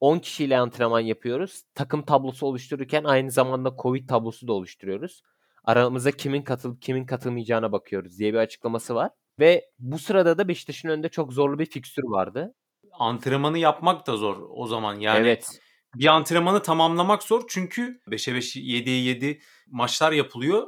10 0.00 0.18
kişiyle 0.18 0.58
antrenman 0.58 1.00
yapıyoruz. 1.00 1.62
Takım 1.74 2.02
tablosu 2.02 2.46
oluştururken 2.46 3.04
aynı 3.04 3.30
zamanda 3.30 3.74
Covid 3.82 4.08
tablosu 4.08 4.48
da 4.48 4.52
oluşturuyoruz. 4.52 5.22
Aramıza 5.64 6.10
kimin 6.10 6.42
katılıp 6.42 6.82
kimin 6.82 7.06
katılmayacağına 7.06 7.72
bakıyoruz 7.72 8.18
diye 8.18 8.32
bir 8.32 8.38
açıklaması 8.38 8.94
var. 8.94 9.10
Ve 9.38 9.70
bu 9.78 9.98
sırada 9.98 10.38
da 10.38 10.48
Beşiktaş'ın 10.48 10.88
önünde 10.88 11.08
çok 11.08 11.32
zorlu 11.32 11.58
bir 11.58 11.66
fikstür 11.66 12.02
vardı. 12.04 12.54
antrenmanı 12.92 13.58
yapmak 13.58 14.06
da 14.06 14.16
zor 14.16 14.36
o 14.50 14.66
zaman. 14.66 14.94
Yani 14.94 15.18
Evet. 15.20 15.60
bir 15.94 16.06
antrenmanı 16.06 16.62
tamamlamak 16.62 17.22
zor 17.22 17.42
çünkü 17.48 18.00
5'e 18.08 18.34
5, 18.34 18.56
7'ye 18.56 19.00
7 19.02 19.40
maçlar 19.66 20.12
yapılıyor. 20.12 20.66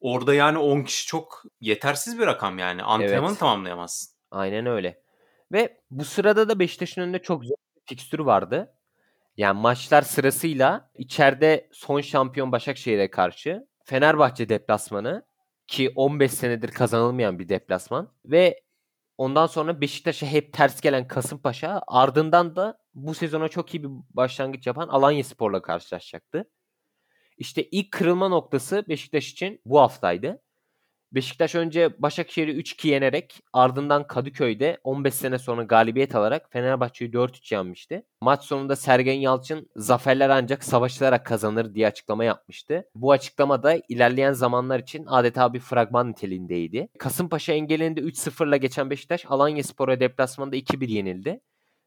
Orada 0.00 0.34
yani 0.34 0.58
10 0.58 0.82
kişi 0.82 1.06
çok 1.06 1.42
yetersiz 1.60 2.18
bir 2.18 2.26
rakam 2.26 2.58
yani. 2.58 2.82
Antrenmanı 2.82 3.30
Evet. 3.30 3.38
tamamlayamazsın. 3.38 4.14
Aynen 4.30 4.66
öyle. 4.66 5.02
Ve 5.52 5.80
bu 5.90 6.04
sırada 6.04 6.48
da 6.48 6.58
Beşiktaş'ın 6.58 7.00
önünde 7.02 7.22
çok 7.22 7.44
zor 7.44 7.56
bir 7.86 7.96
fikstürü 7.96 8.26
vardı. 8.26 8.72
Yani 9.36 9.60
maçlar 9.60 10.02
sırasıyla 10.02 10.90
içeride 10.94 11.68
son 11.72 12.00
şampiyon 12.00 12.52
Başakşehir'e 12.52 13.10
karşı 13.10 13.66
Fenerbahçe 13.84 14.48
deplasmanı 14.48 15.26
ki 15.66 15.92
15 15.96 16.32
senedir 16.32 16.70
kazanılmayan 16.70 17.38
bir 17.38 17.48
deplasman 17.48 18.12
ve 18.24 18.60
ondan 19.18 19.46
sonra 19.46 19.80
Beşiktaş'a 19.80 20.26
hep 20.26 20.52
ters 20.52 20.80
gelen 20.80 21.08
Kasımpaşa 21.08 21.82
ardından 21.86 22.56
da 22.56 22.78
bu 22.94 23.14
sezona 23.14 23.48
çok 23.48 23.74
iyi 23.74 23.82
bir 23.82 23.90
başlangıç 24.10 24.66
yapan 24.66 24.88
Alanyaspor'la 24.88 25.62
karşılaşacaktı. 25.62 26.50
İşte 27.38 27.64
ilk 27.64 27.92
kırılma 27.92 28.28
noktası 28.28 28.84
Beşiktaş 28.88 29.32
için 29.32 29.60
bu 29.64 29.80
haftaydı. 29.80 30.42
Beşiktaş 31.16 31.54
önce 31.54 32.02
Başakşehir'i 32.02 32.50
3-2 32.60 32.88
yenerek 32.88 33.40
ardından 33.52 34.06
Kadıköy'de 34.06 34.78
15 34.84 35.14
sene 35.14 35.38
sonra 35.38 35.62
galibiyet 35.62 36.14
alarak 36.14 36.52
Fenerbahçe'yi 36.52 37.10
4-3 37.10 37.54
yenmişti. 37.54 38.02
Maç 38.20 38.44
sonunda 38.44 38.76
Sergen 38.76 39.14
Yalçın 39.14 39.70
zaferler 39.76 40.28
ancak 40.28 40.64
savaşılarak 40.64 41.26
kazanır 41.26 41.74
diye 41.74 41.86
açıklama 41.86 42.24
yapmıştı. 42.24 42.84
Bu 42.94 43.12
açıklama 43.12 43.62
da 43.62 43.80
ilerleyen 43.88 44.32
zamanlar 44.32 44.78
için 44.78 45.06
adeta 45.06 45.54
bir 45.54 45.60
fragman 45.60 46.10
niteliğindeydi. 46.10 46.88
Kasımpaşa 46.98 47.52
engelinde 47.52 48.00
3-0'la 48.00 48.56
geçen 48.56 48.90
Beşiktaş 48.90 49.26
Alanyaspor'a 49.28 50.00
deplasmanda 50.00 50.56
2-1 50.56 50.90
yenildi. 50.90 51.40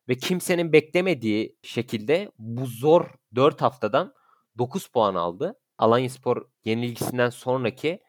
Ve 0.09 0.15
kimsenin 0.15 0.74
beklemediği 0.74 1.55
şekilde 1.63 2.31
bu 2.39 2.65
zor 2.65 3.05
4 3.36 3.62
haftadan 3.62 4.13
9 4.57 4.88
puan 4.88 5.15
aldı. 5.15 5.59
Alanyaspor 5.77 6.45
yenilgisinden 6.65 7.29
sonraki 7.29 8.00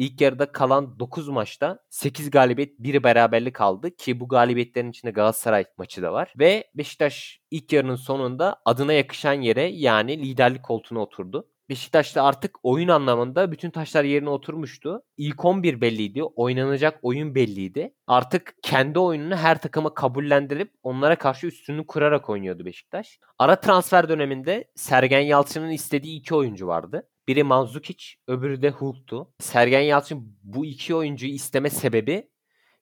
İlk 0.00 0.20
yarıda 0.20 0.52
kalan 0.52 0.98
9 0.98 1.28
maçta 1.28 1.78
8 1.90 2.30
galibiyet, 2.30 2.78
1 2.78 3.02
beraberlik 3.02 3.54
kaldı 3.54 3.96
ki 3.96 4.20
bu 4.20 4.28
galibiyetlerin 4.28 4.90
içinde 4.90 5.12
Galatasaray 5.12 5.64
maçı 5.78 6.02
da 6.02 6.12
var. 6.12 6.32
Ve 6.38 6.64
Beşiktaş 6.74 7.40
ilk 7.50 7.72
yarının 7.72 7.96
sonunda 7.96 8.56
adına 8.64 8.92
yakışan 8.92 9.32
yere 9.32 9.62
yani 9.62 10.18
liderlik 10.18 10.62
koltuğuna 10.62 10.98
oturdu. 10.98 11.48
Beşiktaş'ta 11.68 12.22
artık 12.24 12.58
oyun 12.62 12.88
anlamında 12.88 13.52
bütün 13.52 13.70
taşlar 13.70 14.04
yerine 14.04 14.30
oturmuştu. 14.30 15.02
İlk 15.16 15.44
11 15.44 15.80
belliydi. 15.80 16.22
Oynanacak 16.22 16.98
oyun 17.02 17.34
belliydi. 17.34 17.94
Artık 18.06 18.54
kendi 18.62 18.98
oyununu 18.98 19.36
her 19.36 19.60
takıma 19.60 19.94
kabullendirip 19.94 20.72
onlara 20.82 21.16
karşı 21.16 21.46
üstünlüğü 21.46 21.86
kurarak 21.86 22.30
oynuyordu 22.30 22.64
Beşiktaş. 22.64 23.18
Ara 23.38 23.60
transfer 23.60 24.08
döneminde 24.08 24.70
Sergen 24.74 25.20
Yalçın'ın 25.20 25.70
istediği 25.70 26.18
iki 26.18 26.34
oyuncu 26.34 26.66
vardı. 26.66 27.08
Biri 27.30 27.42
Mandzukic, 27.42 28.04
öbürü 28.26 28.62
de 28.62 28.70
Hulk'tu. 28.70 29.34
Sergen 29.38 29.80
Yalçın 29.80 30.36
bu 30.42 30.66
iki 30.66 30.94
oyuncuyu 30.94 31.32
isteme 31.32 31.70
sebebi 31.70 32.30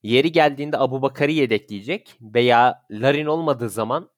yeri 0.02 0.33
geldiğinde 0.33 0.78
Abu 0.78 1.02
Bakar'ı 1.02 1.33
yedekleyecek 1.33 2.17
veya 2.21 2.87
Larin 2.90 3.26
olmadığı 3.26 3.69
zaman 3.71 4.11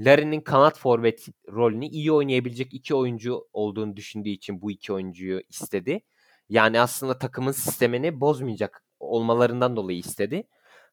Larin'in 0.00 0.40
kanat 0.40 0.78
forvet 0.78 1.26
rolünü 1.48 1.86
iyi 1.86 2.12
oynayabilecek 2.12 2.74
iki 2.74 2.94
oyuncu 2.94 3.48
olduğunu 3.52 3.96
düşündüğü 3.96 4.28
için 4.28 4.62
bu 4.62 4.70
iki 4.70 4.92
oyuncuyu 4.92 5.42
istedi. 5.48 6.00
Yani 6.48 6.80
aslında 6.80 7.18
takımın 7.18 7.52
sistemini 7.52 8.20
bozmayacak 8.20 8.84
olmalarından 9.00 9.76
dolayı 9.76 9.98
istedi. 9.98 10.48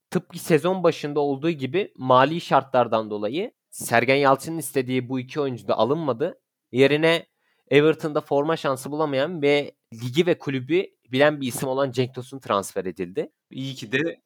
Tıpkı 0.10 0.40
sezon 0.40 0.84
başında 0.84 1.20
olduğu 1.20 1.52
gibi 1.52 1.94
mali 1.98 2.42
şartlardan 2.42 3.10
dolayı 3.10 3.52
Sergen 3.70 4.16
Yalçın'ın 4.16 4.58
istediği 4.58 5.10
bu 5.10 5.20
iki 5.20 5.42
oyuncu 5.42 5.68
da 5.68 5.78
alınmadı. 5.78 6.42
Yerine 6.72 7.31
Everton'da 7.72 8.22
forma 8.22 8.58
şansı 8.58 8.92
bulamayan 8.92 9.42
ve 9.42 9.72
ligi 9.94 10.26
ve 10.26 10.38
kulübü 10.38 10.86
bilen 11.12 11.42
bir 11.42 11.48
isim 11.48 11.70
olan 11.70 11.92
Cenk 11.92 12.16
Tosun 12.16 12.40
transfer 12.40 12.86
edildi. 12.86 13.32
İyi 13.52 13.76
ki 13.76 13.92
de 13.92 14.22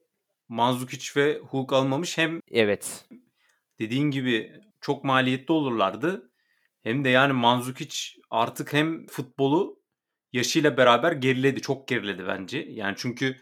Mandzukic 0.49 1.21
ve 1.21 1.39
Hulk 1.39 1.73
almamış. 1.73 2.17
Hem 2.17 2.39
Evet. 2.51 3.09
dediğin 3.79 4.11
gibi 4.11 4.61
çok 4.81 5.03
maliyetli 5.03 5.51
olurlardı. 5.51 6.31
Hem 6.83 7.05
de 7.05 7.09
yani 7.09 7.33
Mandzukic 7.33 7.97
artık 8.29 8.73
hem 8.73 9.07
futbolu 9.07 9.79
yaşıyla 10.33 10.77
beraber 10.77 11.11
geriledi. 11.11 11.61
Çok 11.61 11.87
geriledi 11.87 12.27
bence. 12.27 12.57
Yani 12.69 12.95
çünkü 12.97 13.35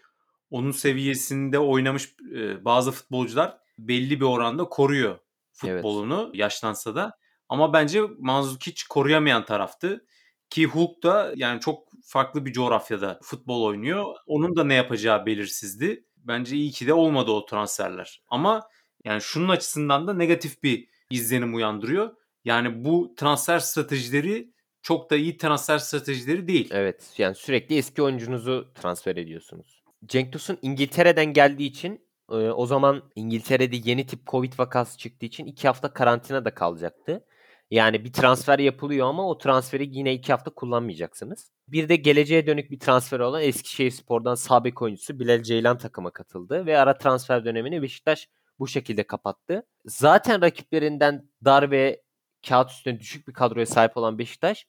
onun 0.50 0.72
seviyesinde 0.72 1.60
oynamış 1.60 2.16
e, 2.36 2.66
bazı 2.66 2.92
futbolcular 2.92 3.58
belli 3.78 4.20
bir 4.20 4.26
oranda 4.26 4.64
koruyor 4.64 5.20
futbolunu 5.54 6.32
yaşlansa 6.34 6.96
da. 6.96 7.18
Ama 7.50 7.74
bence 7.74 8.02
Mandzukic 8.20 8.84
koruyamayan 8.90 9.46
taraftı. 9.46 10.06
Ki 10.50 10.66
Hulk 10.66 11.04
da 11.04 11.34
yani 11.36 11.60
çok 11.60 11.88
farklı 12.04 12.46
bir 12.46 12.54
coğrafyada 12.54 13.20
futbol 13.24 13.64
oynuyor. 13.64 14.16
Onun 14.28 14.56
da 14.56 14.64
ne 14.64 14.74
yapacağı 14.74 15.26
belirsizdi. 15.26 16.06
Bence 16.18 16.56
iyi 16.56 16.72
ki 16.72 16.88
de 16.88 16.94
olmadı 16.94 17.32
o 17.32 17.46
transferler. 17.46 18.24
Ama 18.30 18.68
yani 19.06 19.22
şunun 19.22 19.50
açısından 19.50 20.08
da 20.08 20.14
negatif 20.14 20.64
bir 20.64 20.88
izlenim 21.10 21.56
uyandırıyor. 21.56 22.16
Yani 22.46 22.86
bu 22.86 23.14
transfer 23.18 23.60
stratejileri 23.60 24.54
çok 24.82 25.10
da 25.12 25.16
iyi 25.16 25.38
transfer 25.38 25.78
stratejileri 25.78 26.48
değil. 26.48 26.70
Evet. 26.72 27.14
Yani 27.18 27.36
sürekli 27.36 27.78
eski 27.78 28.02
oyuncunuzu 28.02 28.72
transfer 28.82 29.16
ediyorsunuz. 29.16 29.84
Cenk 30.06 30.34
Tosun 30.34 30.58
İngiltere'den 30.62 31.34
geldiği 31.34 31.66
için 31.68 32.08
e, 32.32 32.36
o 32.36 32.66
zaman 32.66 33.04
İngiltere'de 33.16 33.90
yeni 33.90 34.06
tip 34.06 34.28
Covid 34.28 34.54
vakası 34.60 34.98
çıktığı 34.98 35.26
için 35.26 35.46
iki 35.46 35.68
hafta 35.68 35.94
karantina 35.94 36.46
da 36.46 36.54
kalacaktı. 36.56 37.26
Yani 37.74 38.06
bir 38.06 38.14
transfer 38.14 38.60
yapılıyor 38.60 39.08
ama 39.08 39.30
o 39.30 39.38
transferi 39.38 39.88
yine 39.92 40.14
iki 40.14 40.32
hafta 40.32 40.52
kullanmayacaksınız. 40.52 41.52
Bir 41.68 41.90
de 41.90 41.96
geleceğe 41.96 42.48
dönük 42.48 42.72
bir 42.72 42.80
transfer 42.80 43.20
olan 43.20 43.42
Eskişehir 43.42 43.92
Spor'dan 43.92 44.36
sabek 44.36 44.82
oyuncusu 44.82 45.20
Bilal 45.20 45.44
Ceylan 45.44 45.78
takıma 45.78 46.12
katıldı. 46.12 46.66
Ve 46.66 46.78
ara 46.78 46.98
transfer 46.98 47.46
dönemini 47.46 47.82
Beşiktaş 47.82 48.30
bu 48.60 48.68
şekilde 48.68 49.04
kapattı. 49.04 49.64
Zaten 49.86 50.42
rakiplerinden 50.42 51.30
dar 51.46 51.72
ve 51.72 52.02
kağıt 52.50 52.72
üstünde 52.72 53.00
düşük 53.00 53.28
bir 53.28 53.34
kadroya 53.34 53.66
sahip 53.66 53.98
olan 53.98 54.20
Beşiktaş 54.20 54.68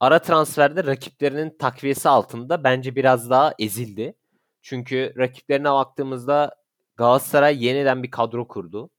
ara 0.00 0.18
transferde 0.18 0.84
rakiplerinin 0.84 1.56
takviyesi 1.58 2.08
altında 2.08 2.64
bence 2.64 2.96
biraz 2.96 3.30
daha 3.30 3.54
ezildi. 3.58 4.14
Çünkü 4.62 5.14
rakiplerine 5.18 5.72
baktığımızda 5.72 6.56
Galatasaray 6.96 7.64
yeniden 7.64 8.02
bir 8.02 8.10
kadro 8.10 8.48
kurdu. 8.48 8.90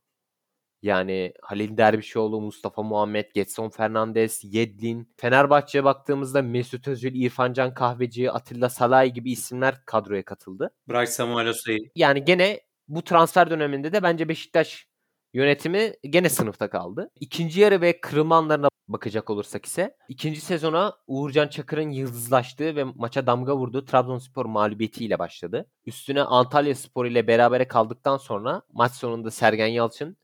Yani 0.81 1.33
Halil 1.41 1.77
Dervişoğlu, 1.77 2.41
Mustafa 2.41 2.83
Muhammed, 2.83 3.25
Getson 3.33 3.69
Fernandes, 3.69 4.41
Yedlin. 4.43 5.13
Fenerbahçe'ye 5.17 5.83
baktığımızda 5.83 6.41
Mesut 6.41 6.87
Özil, 6.87 7.15
İrfancan 7.15 7.73
Kahveci, 7.73 8.31
Atilla 8.31 8.69
Salay 8.69 9.13
gibi 9.13 9.31
isimler 9.31 9.85
kadroya 9.85 10.25
katıldı. 10.25 10.71
Bright 10.89 11.09
Samuel 11.09 11.47
Osayi. 11.47 11.91
Yani 11.95 12.25
gene 12.25 12.61
bu 12.87 13.03
transfer 13.03 13.49
döneminde 13.49 13.93
de 13.93 14.03
bence 14.03 14.29
Beşiktaş 14.29 14.87
yönetimi 15.33 15.93
gene 16.09 16.29
sınıfta 16.29 16.69
kaldı. 16.69 17.11
İkinci 17.19 17.61
yarı 17.61 17.81
ve 17.81 18.01
kırılma 18.01 18.37
anlarına 18.37 18.69
bakacak 18.87 19.29
olursak 19.29 19.65
ise 19.65 19.97
ikinci 20.09 20.41
sezona 20.41 20.93
Uğurcan 21.07 21.47
Çakır'ın 21.47 21.89
yıldızlaştığı 21.89 22.75
ve 22.75 22.83
maça 22.83 23.27
damga 23.27 23.55
vurduğu 23.57 23.85
Trabzonspor 23.85 24.45
mağlubiyetiyle 24.45 25.19
başladı. 25.19 25.69
Üstüne 25.85 26.21
Antalya 26.21 26.75
Spor 26.75 27.05
ile 27.05 27.27
berabere 27.27 27.67
kaldıktan 27.67 28.17
sonra 28.17 28.61
maç 28.73 28.91
sonunda 28.91 29.31
Sergen 29.31 29.67
Yalçın 29.67 30.17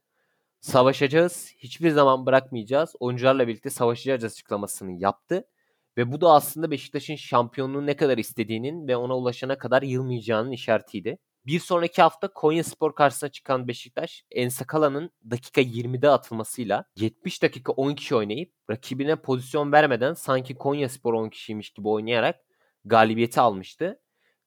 savaşacağız, 0.62 1.54
hiçbir 1.58 1.90
zaman 1.90 2.26
bırakmayacağız, 2.26 2.96
oyuncularla 3.00 3.48
birlikte 3.48 3.70
savaşacağız 3.70 4.24
açıklamasını 4.24 4.92
yaptı. 4.92 5.44
Ve 5.98 6.12
bu 6.12 6.22
da 6.22 6.32
aslında 6.32 6.72
Beşiktaş'ın 6.72 7.16
şampiyonluğu 7.16 7.86
ne 7.86 7.96
kadar 7.96 8.18
istediğinin 8.18 8.88
ve 8.88 8.96
ona 8.96 9.18
ulaşana 9.18 9.58
kadar 9.58 9.82
yılmayacağının 9.82 10.52
işaretiydi. 10.52 11.18
Bir 11.46 11.60
sonraki 11.60 12.02
hafta 12.02 12.34
Konya 12.34 12.64
Spor 12.64 12.96
karşısına 12.96 13.30
çıkan 13.30 13.68
Beşiktaş, 13.68 14.24
Ensakala'nın 14.32 15.12
dakika 15.32 15.62
20'de 15.62 16.10
atılmasıyla 16.10 16.86
70 16.96 17.44
dakika 17.44 17.72
10 17.72 17.96
kişi 17.96 18.16
oynayıp 18.16 18.54
rakibine 18.70 19.16
pozisyon 19.16 19.72
vermeden 19.72 20.14
sanki 20.14 20.56
Konya 20.56 20.90
Spor 20.90 21.14
10 21.14 21.30
kişiymiş 21.30 21.70
gibi 21.70 21.88
oynayarak 21.88 22.36
galibiyeti 22.86 23.42
almıştı 23.42 24.00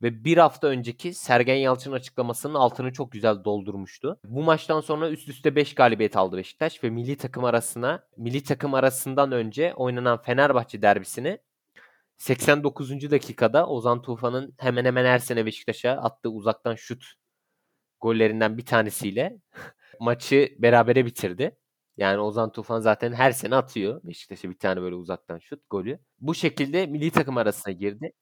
ve 0.05 0.25
bir 0.25 0.39
hafta 0.39 0.67
önceki 0.67 1.15
Sergen 1.15 1.55
Yalçın 1.55 1.93
açıklamasının 1.93 2.55
altını 2.55 2.93
çok 2.93 3.13
güzel 3.13 3.45
doldurmuştu. 3.45 4.21
Bu 4.25 4.43
maçtan 4.43 4.81
sonra 4.81 5.11
üst 5.11 5.29
üste 5.29 5.57
5 5.57 5.75
galibiyet 5.75 6.17
aldı 6.17 6.37
Beşiktaş 6.37 6.85
ve 6.85 6.91
milli 6.91 7.17
takım 7.17 7.45
arasına 7.45 8.07
milli 8.17 8.43
takım 8.43 8.75
arasından 8.75 9.33
önce 9.33 9.75
oynanan 9.75 10.23
Fenerbahçe 10.23 10.83
derbisini 10.83 11.39
89. 12.17 13.11
dakikada 13.11 13.67
Ozan 13.69 14.03
Tufan'ın 14.03 14.55
hemen 14.59 14.85
hemen 14.85 15.05
her 15.05 15.19
sene 15.19 15.47
Beşiktaş'a 15.47 15.91
attığı 15.91 16.31
uzaktan 16.31 16.75
şut 16.75 17.05
gollerinden 18.01 18.59
bir 18.59 18.67
tanesiyle 18.67 19.37
maçı 20.01 20.57
berabere 20.59 21.07
bitirdi. 21.07 21.57
Yani 21.97 22.21
Ozan 22.21 22.53
Tufan 22.53 22.81
zaten 22.81 23.13
her 23.13 23.33
sene 23.33 23.57
atıyor 23.57 24.01
Beşiktaş'a 24.05 24.51
bir 24.51 24.59
tane 24.59 24.83
böyle 24.83 24.95
uzaktan 24.95 25.39
şut 25.39 25.63
golü. 25.71 25.99
Bu 26.21 26.35
şekilde 26.35 26.87
milli 26.87 27.11
takım 27.11 27.37
arasına 27.37 27.73
girdi. 27.73 28.13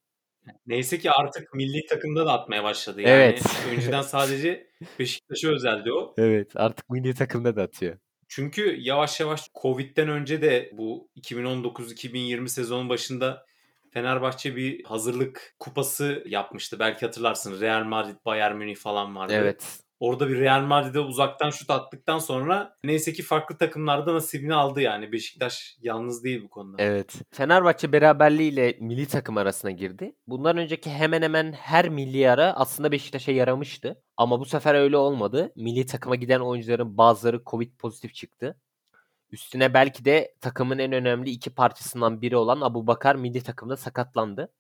Neyse 0.67 0.99
ki 0.99 1.11
artık 1.11 1.55
milli 1.55 1.87
takımda 1.87 2.27
da 2.27 2.33
atmaya 2.33 2.65
başladı. 2.65 3.01
Yani 3.01 3.13
Evet. 3.13 3.43
önceden 3.73 4.03
sadece 4.03 4.67
Beşiktaş'a 4.99 5.49
özeldi 5.49 5.93
o. 5.93 6.15
Evet 6.19 6.51
artık 6.55 6.91
milli 6.91 7.15
takımda 7.15 7.57
da 7.57 7.63
atıyor. 7.63 7.99
Çünkü 8.29 8.77
yavaş 8.81 9.21
yavaş 9.21 9.49
Covid'den 9.63 10.09
önce 10.09 10.43
de 10.43 10.71
bu 10.73 11.09
2019-2020 11.17 12.49
sezonun 12.49 12.89
başında 12.89 13.47
Fenerbahçe 13.91 14.57
bir 14.57 14.85
hazırlık 14.85 15.55
kupası 15.59 16.23
yapmıştı. 16.27 16.79
Belki 16.79 17.07
hatırlarsın. 17.07 17.61
Real 17.61 17.85
Madrid, 17.85 18.17
Bayern 18.25 18.57
Münih 18.57 18.77
falan 18.77 19.17
vardı. 19.17 19.33
Evet. 19.37 19.79
Orada 20.03 20.29
bir 20.29 20.41
Real 20.41 20.63
Madrid'e 20.63 21.01
uzaktan 21.01 21.51
şut 21.51 21.71
attıktan 21.71 22.19
sonra 22.19 22.77
neyse 22.85 23.13
ki 23.13 23.23
farklı 23.23 23.59
takımlarda 23.59 24.15
nasibini 24.15 24.55
aldı 24.55 24.81
yani. 24.81 25.13
Beşiktaş 25.13 25.77
yalnız 25.83 26.25
değil 26.25 26.43
bu 26.45 26.49
konuda. 26.49 26.83
Evet. 26.83 27.15
Fenerbahçe 27.31 27.93
beraberliğiyle 27.93 28.77
milli 28.81 29.07
takım 29.07 29.37
arasına 29.37 29.71
girdi. 29.71 30.15
Bundan 30.27 30.57
önceki 30.57 30.91
hemen 30.91 31.23
hemen 31.23 31.53
her 31.53 31.89
milli 31.89 32.31
ara 32.31 32.53
aslında 32.53 32.93
Beşiktaş'a 32.93 33.33
yaramıştı. 33.33 34.03
Ama 34.17 34.41
bu 34.41 34.45
sefer 34.45 34.75
öyle 34.75 34.97
olmadı. 34.97 35.53
Milli 35.57 35.87
takıma 35.87 36.17
giden 36.17 36.41
oyuncuların 36.41 36.97
bazıları 36.97 37.43
Covid 37.47 37.77
pozitif 37.79 38.15
çıktı. 38.15 38.57
Üstüne 39.31 39.75
belki 39.75 40.05
de 40.05 40.35
takımın 40.41 40.79
en 40.79 40.93
önemli 40.93 41.31
iki 41.31 41.51
parçasından 41.51 42.23
biri 42.23 42.37
olan 42.37 42.61
Abu 42.61 42.87
Bakar 42.87 43.15
milli 43.17 43.43
takımda 43.43 43.77
sakatlandı. 43.77 44.53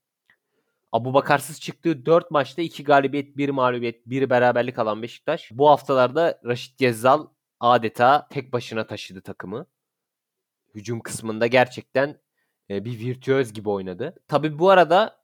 Abu 0.93 1.15
Bakarsız 1.15 1.61
çıktığı 1.61 2.07
4 2.07 2.31
maçta 2.31 2.63
2 2.63 2.85
galibiyet, 2.85 3.37
1 3.37 3.49
mağlubiyet, 3.49 4.07
1 4.07 4.31
beraberlik 4.31 4.79
alan 4.79 5.03
Beşiktaş. 5.03 5.51
Bu 5.53 5.69
haftalarda 5.71 6.41
Raşit 6.45 6.79
Gezzal 6.79 7.27
adeta 7.61 8.29
tek 8.31 8.53
başına 8.53 8.87
taşıdı 8.87 9.21
takımı. 9.21 9.67
Hücum 10.75 11.01
kısmında 11.01 11.47
gerçekten 11.47 12.21
e, 12.71 12.85
bir 12.85 12.99
virtüöz 12.99 13.53
gibi 13.53 13.71
oynadı. 13.71 14.15
Tabi 14.29 14.59
bu 14.59 14.71
arada 14.71 15.23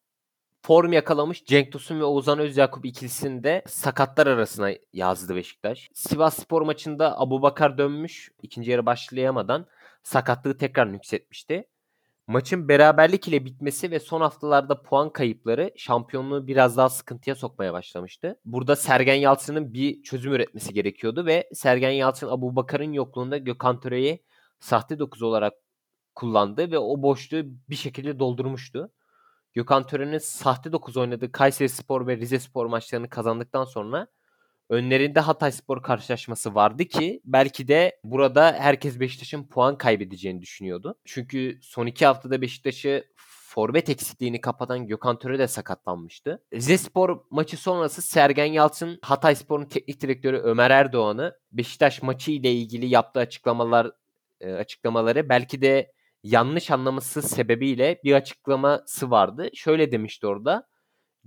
form 0.63 0.93
yakalamış 0.93 1.45
Cenk 1.45 1.73
Tosun 1.73 2.01
ve 2.01 2.05
Oğuzhan 2.05 2.39
Özyakup 2.39 2.85
ikilisini 2.85 3.45
de 3.45 3.63
sakatlar 3.67 4.27
arasına 4.27 4.71
yazdı 4.93 5.37
Beşiktaş. 5.37 5.89
Sivas 5.95 6.39
Spor 6.39 6.63
maçında 6.63 7.21
Abu 7.21 7.43
Bakar 7.43 7.79
dönmüş. 7.79 8.31
ikinci 8.43 8.71
yarı 8.71 8.87
başlayamadan 8.87 9.67
sakatlığı 10.03 10.59
tekrar 10.59 10.93
nüksetmişti. 10.93 11.69
Maçın 12.29 12.69
beraberlik 12.69 13.29
ile 13.29 13.45
bitmesi 13.45 13.91
ve 13.91 14.01
son 14.01 14.21
haftalarda 14.21 14.83
puan 14.83 15.11
kayıpları 15.13 15.73
şampiyonluğu 15.77 16.47
biraz 16.47 16.77
daha 16.77 16.89
sıkıntıya 16.89 17.37
sokmaya 17.37 17.73
başlamıştı. 17.73 18.41
Burada 18.45 18.77
Sergen 18.77 19.15
Yalçın'ın 19.15 19.75
bir 19.75 20.03
çözüm 20.03 20.33
üretmesi 20.33 20.75
gerekiyordu 20.75 21.27
ve 21.27 21.49
Sergen 21.55 21.91
Yalçın 21.91 22.29
Abu 22.29 22.57
Bakar'ın 22.57 22.93
yokluğunda 22.93 23.39
Gökhan 23.39 23.81
Töre'yi 23.81 24.25
sahte 24.61 24.99
9 24.99 25.23
olarak 25.23 25.55
kullandı 26.15 26.71
ve 26.71 26.79
o 26.79 27.03
boşluğu 27.03 27.43
bir 27.71 27.77
şekilde 27.77 28.19
doldurmuştu. 28.19 28.93
Gökhan 29.55 29.87
Töre'nin 29.87 30.19
sahte 30.19 30.73
9 30.73 30.97
oynadığı 30.97 31.33
Kayseri 31.33 31.69
Spor 31.69 32.07
ve 32.07 32.17
Rize 32.17 32.39
Spor 32.39 32.67
maçlarını 32.67 33.09
kazandıktan 33.09 33.65
sonra 33.65 34.07
önlerinde 34.69 35.21
Hatay 35.21 35.53
Spor 35.53 35.83
karşılaşması 35.83 36.55
vardı 36.55 36.85
ki 36.85 37.21
belki 37.25 37.69
de 37.69 38.01
burada 38.05 38.53
herkes 38.59 39.01
Beşiktaş'ın 39.01 39.45
puan 39.45 39.79
kaybedeceğini 39.79 40.41
düşünüyordu. 40.41 40.95
Çünkü 41.05 41.59
son 41.63 41.87
iki 41.87 42.07
haftada 42.07 42.43
Beşiktaş'ı 42.43 43.05
forvet 43.49 43.89
eksikliğini 43.89 44.41
kapatan 44.41 44.87
Gökhan 44.87 45.19
Töre 45.19 45.39
de 45.39 45.49
sakatlanmıştı. 45.49 46.43
Rize 46.53 46.79
Spor 46.79 47.21
maçı 47.31 47.57
sonrası 47.57 48.03
Sergen 48.03 48.45
Yalçın 48.45 48.99
Hatay 49.03 49.35
Spor'un 49.35 49.65
teknik 49.65 50.01
direktörü 50.01 50.37
Ömer 50.37 50.71
Erdoğan'ı 50.71 51.39
Beşiktaş 51.53 52.03
maçı 52.03 52.31
ile 52.31 52.53
ilgili 52.53 52.87
yaptığı 52.87 53.21
açıklamalar 53.21 53.91
e, 54.41 54.53
açıklamaları 54.53 55.29
belki 55.29 55.63
de 55.63 55.93
yanlış 56.23 56.71
anlaması 56.71 57.23
sebebiyle 57.23 58.01
bir 58.05 58.13
açıklaması 58.13 59.11
vardı. 59.11 59.51
Şöyle 59.55 59.93
demişti 59.93 60.27
orada. 60.27 60.67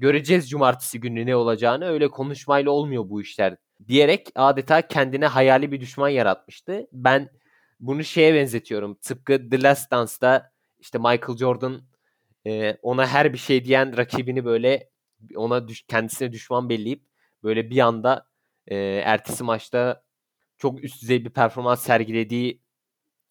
Göreceğiz 0.02 0.50
cumartesi 0.50 1.00
günü 1.00 1.26
ne 1.26 1.36
olacağını. 1.36 1.86
Öyle 1.86 2.08
konuşmayla 2.08 2.72
olmuyor 2.72 3.10
bu 3.10 3.22
işler 3.22 3.58
diyerek 3.88 4.28
adeta 4.36 4.88
kendine 4.88 5.26
hayali 5.26 5.72
bir 5.72 5.82
düşman 5.82 6.10
yaratmıştı. 6.10 6.88
Ben 6.92 7.30
bunu 7.80 8.04
şeye 8.04 8.34
benzetiyorum. 8.34 8.96
Tıpkı 8.96 9.50
The 9.50 9.64
Last 9.64 9.92
Dance'da 9.92 10.52
işte 10.80 10.98
Michael 10.98 11.38
Jordan 11.38 11.82
e, 12.48 12.78
ona 12.82 13.08
her 13.08 13.34
bir 13.34 13.38
şey 13.38 13.66
diyen 13.66 13.98
rakibini 13.98 14.46
böyle 14.46 14.90
ona 15.36 15.68
düş, 15.68 15.82
kendisine 15.82 16.32
düşman 16.32 16.70
belleyip 16.70 17.04
böyle 17.44 17.70
bir 17.70 17.80
anda 17.80 18.26
e, 18.68 18.76
ertesi 19.06 19.44
maçta 19.44 20.04
çok 20.58 20.84
üst 20.84 21.02
düzey 21.02 21.26
bir 21.26 21.30
performans 21.30 21.84
sergilediği 21.84 22.62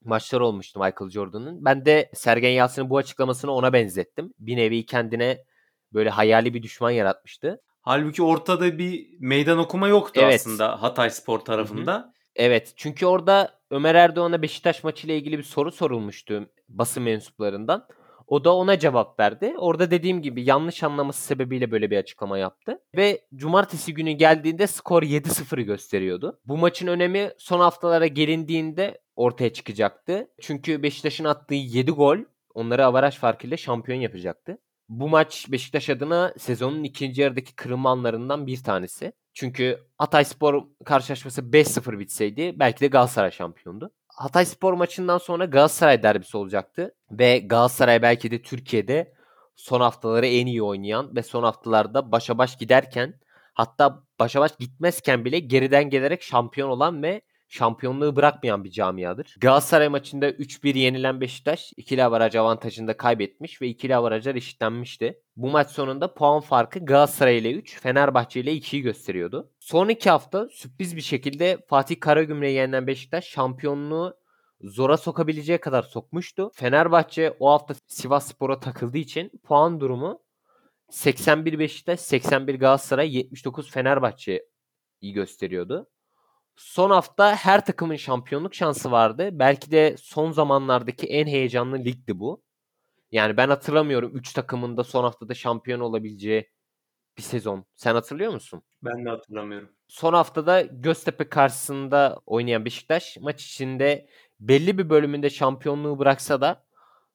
maçlar 0.04 0.40
olmuştu 0.40 0.80
Michael 0.80 1.10
Jordan'ın. 1.10 1.64
Ben 1.64 1.84
de 1.84 2.10
Sergen 2.14 2.50
Yalçın'ın 2.50 2.90
bu 2.90 2.96
açıklamasını 2.96 3.52
ona 3.52 3.72
benzettim. 3.72 4.34
Bir 4.38 4.56
nevi 4.56 4.86
kendine 4.86 5.44
böyle 5.92 6.10
hayali 6.10 6.54
bir 6.54 6.62
düşman 6.62 6.90
yaratmıştı. 6.90 7.60
Halbuki 7.80 8.22
ortada 8.22 8.78
bir 8.78 9.06
meydan 9.20 9.58
okuma 9.58 9.88
yoktu 9.88 10.20
evet. 10.24 10.34
aslında 10.34 10.82
Hatay 10.82 11.10
Spor 11.10 11.38
tarafında. 11.38 11.94
Hı 11.94 11.98
hı. 11.98 12.12
Evet 12.36 12.72
çünkü 12.76 13.06
orada 13.06 13.60
Ömer 13.70 13.94
Erdoğan'a 13.94 14.42
Beşiktaş 14.42 14.84
maçıyla 14.84 15.14
ilgili 15.14 15.38
bir 15.38 15.42
soru 15.42 15.72
sorulmuştu 15.72 16.50
basın 16.68 17.02
mensuplarından. 17.02 17.86
O 18.26 18.44
da 18.44 18.56
ona 18.56 18.78
cevap 18.78 19.20
verdi. 19.20 19.54
Orada 19.58 19.90
dediğim 19.90 20.22
gibi 20.22 20.44
yanlış 20.44 20.82
anlaması 20.82 21.22
sebebiyle 21.22 21.70
böyle 21.70 21.90
bir 21.90 21.96
açıklama 21.96 22.38
yaptı. 22.38 22.78
Ve 22.96 23.20
cumartesi 23.34 23.94
günü 23.94 24.10
geldiğinde 24.10 24.66
skor 24.66 25.02
7-0'ı 25.02 25.62
gösteriyordu. 25.62 26.40
Bu 26.46 26.56
maçın 26.56 26.86
önemi 26.86 27.30
son 27.38 27.60
haftalara 27.60 28.06
gelindiğinde 28.06 28.98
ortaya 29.16 29.52
çıkacaktı. 29.52 30.28
Çünkü 30.40 30.82
Beşiktaş'ın 30.82 31.24
attığı 31.24 31.54
7 31.54 31.90
gol 31.90 32.18
onları 32.54 32.86
avaraj 32.86 33.18
farkıyla 33.18 33.56
şampiyon 33.56 33.98
yapacaktı. 33.98 34.58
Bu 34.90 35.08
maç 35.08 35.46
Beşiktaş 35.48 35.90
adına 35.90 36.34
sezonun 36.38 36.84
ikinci 36.84 37.22
yarıdaki 37.22 37.54
kırılma 37.54 37.90
anlarından 37.90 38.46
bir 38.46 38.62
tanesi. 38.62 39.12
Çünkü 39.34 39.78
Hatay 39.98 40.24
Spor 40.24 40.64
karşılaşması 40.84 41.40
5-0 41.40 41.98
bitseydi 41.98 42.54
belki 42.58 42.80
de 42.80 42.86
Galatasaray 42.86 43.30
şampiyondu. 43.30 43.90
Hatay 44.08 44.44
Spor 44.44 44.72
maçından 44.72 45.18
sonra 45.18 45.44
Galatasaray 45.44 46.02
derbisi 46.02 46.36
olacaktı. 46.36 46.94
Ve 47.10 47.38
Galatasaray 47.38 48.02
belki 48.02 48.30
de 48.30 48.42
Türkiye'de 48.42 49.14
son 49.56 49.80
haftaları 49.80 50.26
en 50.26 50.46
iyi 50.46 50.62
oynayan 50.62 51.16
ve 51.16 51.22
son 51.22 51.42
haftalarda 51.42 52.12
başa 52.12 52.38
baş 52.38 52.56
giderken 52.56 53.14
hatta 53.54 54.02
başa 54.18 54.40
baş 54.40 54.52
gitmezken 54.58 55.24
bile 55.24 55.38
geriden 55.38 55.90
gelerek 55.90 56.22
şampiyon 56.22 56.68
olan 56.68 57.02
ve 57.02 57.22
şampiyonluğu 57.50 58.16
bırakmayan 58.16 58.64
bir 58.64 58.70
camiadır. 58.70 59.36
Galatasaray 59.40 59.88
maçında 59.88 60.30
3-1 60.30 60.78
yenilen 60.78 61.20
Beşiktaş 61.20 61.72
ikili 61.76 62.04
avaraj 62.04 62.36
avantajında 62.36 62.96
kaybetmiş 62.96 63.62
ve 63.62 63.68
ikili 63.68 63.96
avarajlar 63.96 64.34
eşitlenmişti. 64.34 65.22
Bu 65.36 65.50
maç 65.50 65.70
sonunda 65.70 66.14
puan 66.14 66.40
farkı 66.40 66.78
Galatasaray 66.78 67.38
ile 67.38 67.52
3, 67.52 67.80
Fenerbahçe 67.80 68.40
ile 68.40 68.52
2'yi 68.52 68.82
gösteriyordu. 68.82 69.50
Son 69.60 69.88
iki 69.88 70.10
hafta 70.10 70.48
sürpriz 70.48 70.96
bir 70.96 71.00
şekilde 71.00 71.58
Fatih 71.68 72.00
Karagümrük'e 72.00 72.50
yenilen 72.50 72.86
Beşiktaş 72.86 73.24
şampiyonluğu 73.24 74.16
zora 74.60 74.96
sokabileceği 74.96 75.58
kadar 75.58 75.82
sokmuştu. 75.82 76.50
Fenerbahçe 76.54 77.36
o 77.40 77.50
hafta 77.50 77.74
Sivas 77.86 78.28
Spor'a 78.28 78.60
takıldığı 78.60 78.98
için 78.98 79.30
puan 79.44 79.80
durumu 79.80 80.22
81 80.90 81.58
Beşiktaş, 81.58 82.00
81 82.00 82.54
Galatasaray, 82.54 83.16
79 83.16 83.70
Fenerbahçe'yi 83.70 85.12
gösteriyordu. 85.12 85.88
Son 86.60 86.90
hafta 86.90 87.36
her 87.36 87.64
takımın 87.64 87.96
şampiyonluk 87.96 88.54
şansı 88.54 88.90
vardı. 88.90 89.28
Belki 89.32 89.70
de 89.70 89.96
son 89.98 90.32
zamanlardaki 90.32 91.06
en 91.06 91.26
heyecanlı 91.26 91.78
ligdi 91.78 92.18
bu. 92.18 92.42
Yani 93.12 93.36
ben 93.36 93.48
hatırlamıyorum 93.48 94.16
3 94.16 94.32
takımın 94.32 94.76
da 94.76 94.84
son 94.84 95.04
haftada 95.04 95.34
şampiyon 95.34 95.80
olabileceği 95.80 96.50
bir 97.18 97.22
sezon. 97.22 97.64
Sen 97.74 97.94
hatırlıyor 97.94 98.32
musun? 98.32 98.62
Ben 98.82 99.04
de 99.04 99.08
hatırlamıyorum. 99.08 99.68
Son 99.88 100.12
haftada 100.12 100.60
Göztepe 100.60 101.28
karşısında 101.28 102.20
oynayan 102.26 102.64
Beşiktaş 102.64 103.16
maç 103.20 103.44
içinde 103.44 104.08
belli 104.40 104.78
bir 104.78 104.90
bölümünde 104.90 105.30
şampiyonluğu 105.30 105.98
bıraksa 105.98 106.40
da 106.40 106.64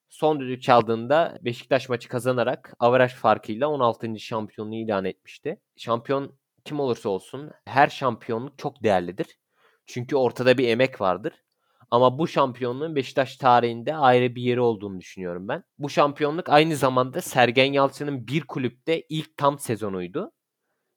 son 0.10 0.40
düdük 0.40 0.62
çaldığında 0.62 1.38
Beşiktaş 1.42 1.90
maçı 1.90 2.10
kazanarak 2.10 2.74
averaj 2.80 3.14
farkıyla 3.14 3.68
16. 3.68 4.20
şampiyonluğu 4.20 4.76
ilan 4.76 5.06
etmişti. 5.06 5.62
Şampiyon 5.78 6.38
kim 6.66 6.80
olursa 6.80 7.10
olsun 7.10 7.52
her 7.66 7.88
şampiyonluk 7.88 8.58
çok 8.58 8.84
değerlidir. 8.84 9.40
Çünkü 9.86 10.16
ortada 10.16 10.58
bir 10.58 10.68
emek 10.68 11.02
vardır. 11.02 11.34
Ama 11.92 12.20
bu 12.20 12.28
şampiyonluğun 12.28 12.96
Beşiktaş 12.96 13.38
tarihinde 13.38 13.96
ayrı 13.96 14.36
bir 14.36 14.42
yeri 14.42 14.62
olduğunu 14.62 15.00
düşünüyorum 15.00 15.48
ben. 15.48 15.64
Bu 15.80 15.90
şampiyonluk 15.90 16.50
aynı 16.50 16.76
zamanda 16.76 17.22
Sergen 17.22 17.74
Yalçın'ın 17.74 18.28
bir 18.28 18.42
kulüpte 18.42 19.02
ilk 19.10 19.38
tam 19.38 19.60
sezonuydu. 19.60 20.32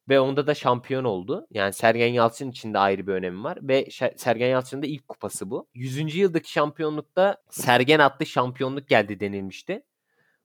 Ve 0.09 0.19
onda 0.19 0.47
da 0.47 0.53
şampiyon 0.55 1.03
oldu. 1.03 1.47
Yani 1.51 1.73
Sergen 1.73 2.07
Yalçın 2.07 2.51
için 2.51 2.73
de 2.73 2.79
ayrı 2.79 3.07
bir 3.07 3.13
önemi 3.13 3.43
var. 3.43 3.57
Ve 3.61 3.87
Sergen 4.15 4.47
Yalçın'ın 4.47 4.81
da 4.81 4.87
ilk 4.87 5.07
kupası 5.07 5.49
bu. 5.51 5.67
100. 5.73 6.15
yıldaki 6.15 6.51
şampiyonlukta 6.51 7.37
Sergen 7.49 7.99
adlı 7.99 8.25
şampiyonluk 8.25 8.87
geldi 8.87 9.19
denilmişti. 9.19 9.83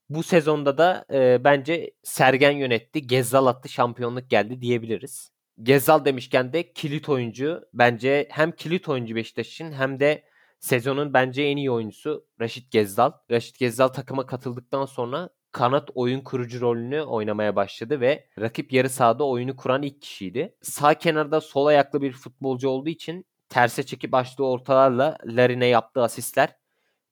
Bu 0.09 0.23
sezonda 0.23 0.79
da 0.79 1.05
e, 1.13 1.45
bence 1.45 1.91
Sergen 2.03 2.51
yönetti. 2.51 3.07
Gezzal 3.07 3.47
attı 3.47 3.69
şampiyonluk 3.69 4.31
geldi 4.31 4.61
diyebiliriz. 4.61 5.31
Gezzal 5.63 6.05
demişken 6.05 6.53
de 6.53 6.73
kilit 6.73 7.09
oyuncu. 7.09 7.63
Bence 7.73 8.29
hem 8.31 8.53
kilit 8.53 8.89
oyuncu 8.89 9.15
Beşiktaş 9.15 9.53
için 9.53 9.73
hem 9.73 10.01
de 10.01 10.25
sezonun 10.59 11.15
bence 11.15 11.43
en 11.43 11.57
iyi 11.57 11.71
oyuncusu 11.71 12.27
Raşit 12.41 12.71
Gezzal. 12.71 13.13
Raşit 13.31 13.59
Gezzal 13.59 13.89
takıma 13.89 14.27
katıldıktan 14.27 14.85
sonra 14.85 15.31
kanat 15.53 15.91
oyun 15.95 16.21
kurucu 16.21 16.61
rolünü 16.61 17.01
oynamaya 17.01 17.57
başladı 17.57 18.01
ve 18.01 18.29
rakip 18.41 18.73
yarı 18.73 18.91
sahada 18.91 19.25
oyunu 19.25 19.57
kuran 19.57 19.83
ilk 19.83 20.03
kişiydi. 20.03 20.57
Sağ 20.63 20.95
kenarda 20.95 21.41
sol 21.41 21.67
ayaklı 21.67 22.03
bir 22.03 22.13
futbolcu 22.13 22.69
olduğu 22.69 22.89
için 22.89 23.27
terse 23.49 23.83
çekip 23.83 24.15
açtığı 24.15 24.45
ortalarla 24.45 25.19
Larin'e 25.25 25.67
yaptığı 25.67 26.03
asistler 26.03 26.57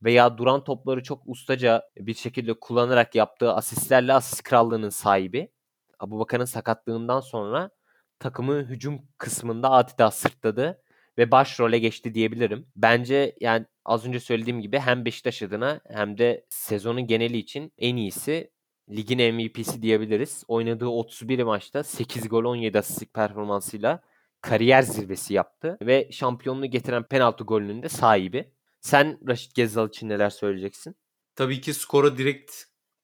veya 0.05 0.39
duran 0.39 0.65
topları 0.65 1.03
çok 1.03 1.23
ustaca 1.27 1.83
bir 1.99 2.15
şekilde 2.15 2.55
kullanarak 2.55 3.15
yaptığı 3.15 3.53
asistlerle 3.53 4.13
asist 4.13 4.43
krallığının 4.43 4.89
sahibi. 4.89 5.53
Abu 5.99 6.19
Bakar'ın 6.19 6.45
sakatlığından 6.45 7.21
sonra 7.21 7.71
takımı 8.19 8.63
hücum 8.63 9.03
kısmında 9.19 9.71
adeta 9.71 10.11
sırtladı 10.11 10.83
ve 11.19 11.31
başrole 11.31 11.79
geçti 11.79 12.15
diyebilirim. 12.15 12.67
Bence 12.77 13.37
yani 13.41 13.67
az 13.85 14.07
önce 14.07 14.21
söylediğim 14.21 14.61
gibi 14.61 14.79
hem 14.79 15.05
Beşiktaş 15.05 15.43
adına 15.43 15.81
hem 15.89 16.19
de 16.19 16.47
sezonun 16.49 17.07
geneli 17.07 17.39
için 17.39 17.73
en 17.79 17.97
iyisi 17.97 18.51
ligin 18.91 19.35
MVP'si 19.35 19.83
diyebiliriz. 19.83 20.45
Oynadığı 20.49 20.87
31 20.87 21.43
maçta 21.43 21.83
8 21.83 22.29
gol 22.29 22.45
17 22.45 22.79
asistlik 22.79 23.15
performansıyla 23.15 24.03
kariyer 24.41 24.83
zirvesi 24.83 25.35
yaptı 25.35 25.79
ve 25.83 26.09
şampiyonluğu 26.13 26.67
getiren 26.67 27.03
penaltı 27.03 27.45
golünün 27.45 27.83
de 27.83 27.89
sahibi. 27.89 28.53
Sen 28.83 29.19
Raşit 29.29 29.55
Gezzal 29.55 29.89
için 29.89 30.09
neler 30.09 30.31
söyleyeceksin? 30.31 30.97
Tabii 31.37 31.61
ki 31.61 31.75
skora 31.75 32.19
direkt 32.19 32.53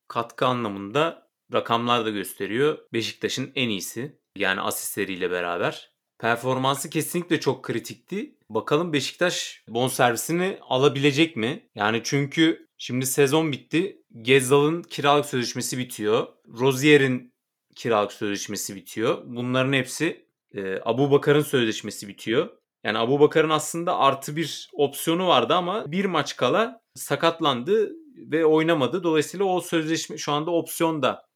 katkı 0.09 0.47
anlamında 0.47 1.29
rakamlar 1.53 2.05
da 2.05 2.11
gösteriyor. 2.11 2.79
Beşiktaş'ın 2.93 3.53
en 3.55 3.69
iyisi. 3.69 4.19
Yani 4.37 4.61
asistleriyle 4.61 5.31
beraber. 5.31 5.93
Performansı 6.19 6.91
kesinlikle 6.91 7.41
çok 7.41 7.65
kritikti. 7.65 8.35
Bakalım 8.51 8.93
Beşiktaş 8.93 9.65
bonservisini 9.69 10.59
alabilecek 10.63 11.37
mi? 11.37 11.69
Yani 11.75 12.01
çünkü 12.05 12.69
şimdi 12.79 13.07
sezon 13.07 13.53
bitti. 13.53 14.03
Gezzal'ın 14.23 14.83
kiralık 14.83 15.27
sözleşmesi 15.27 15.79
bitiyor. 15.79 16.27
Rozier'in 16.61 17.35
kiralık 17.77 18.13
sözleşmesi 18.13 18.77
bitiyor. 18.77 19.23
Bunların 19.25 19.73
hepsi 19.73 20.27
e, 20.55 20.81
Abu 20.85 21.11
Bakar'ın 21.11 21.43
sözleşmesi 21.43 22.09
bitiyor. 22.09 22.49
Yani 22.85 22.99
Abu 22.99 23.21
Bakar'ın 23.21 23.51
aslında 23.51 23.99
artı 23.99 24.37
bir 24.37 24.71
opsiyonu 24.73 25.29
vardı 25.29 25.55
ama 25.55 25.93
bir 25.93 26.05
maç 26.05 26.37
kala 26.37 26.81
sakatlandı 26.95 27.93
ve 28.17 28.47
oynamadı. 28.47 29.03
Dolayısıyla 29.03 29.47
o 29.47 29.61
sözleşme 29.61 30.19
şu 30.19 30.33
anda 30.33 30.51
opsiyon 30.51 31.03
da 31.03 31.27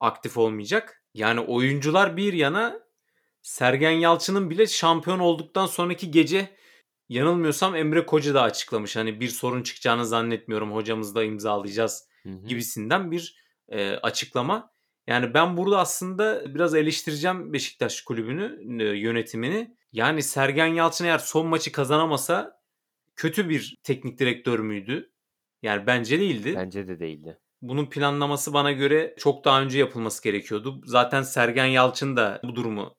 aktif 0.00 0.38
olmayacak. 0.38 1.02
Yani 1.14 1.40
oyuncular 1.40 2.16
bir 2.16 2.32
yana 2.32 2.80
Sergen 3.42 3.90
Yalçın'ın 3.90 4.50
bile 4.50 4.66
şampiyon 4.66 5.18
olduktan 5.18 5.66
sonraki 5.66 6.10
gece 6.10 6.56
yanılmıyorsam 7.08 7.76
Emre 7.76 8.06
Koca 8.06 8.34
da 8.34 8.42
açıklamış. 8.42 8.96
Hani 8.96 9.20
bir 9.20 9.28
sorun 9.28 9.62
çıkacağını 9.62 10.06
zannetmiyorum 10.06 10.72
hocamızla 10.72 11.24
imzalayacağız 11.24 12.08
hı 12.22 12.28
hı. 12.28 12.46
gibisinden 12.46 13.10
bir 13.10 13.36
e, 13.68 13.90
açıklama. 13.90 14.70
Yani 15.06 15.34
ben 15.34 15.56
burada 15.56 15.78
aslında 15.78 16.54
biraz 16.54 16.74
eleştireceğim 16.74 17.52
Beşiktaş 17.52 18.02
kulübünü, 18.02 18.58
e, 18.82 18.98
yönetimini. 18.98 19.76
Yani 19.94 20.22
Sergen 20.22 20.66
Yalçın 20.66 21.04
eğer 21.04 21.18
son 21.18 21.46
maçı 21.46 21.72
kazanamasa 21.72 22.60
kötü 23.16 23.48
bir 23.48 23.76
teknik 23.82 24.18
direktör 24.18 24.58
müydü? 24.58 25.12
Yani 25.62 25.86
bence 25.86 26.20
değildi. 26.20 26.54
Bence 26.56 26.88
de 26.88 27.00
değildi. 27.00 27.38
Bunun 27.62 27.86
planlaması 27.86 28.52
bana 28.52 28.72
göre 28.72 29.14
çok 29.18 29.44
daha 29.44 29.62
önce 29.62 29.78
yapılması 29.78 30.22
gerekiyordu. 30.22 30.80
Zaten 30.84 31.22
Sergen 31.22 31.66
Yalçın 31.66 32.16
da 32.16 32.40
bu 32.44 32.56
durumu 32.56 32.94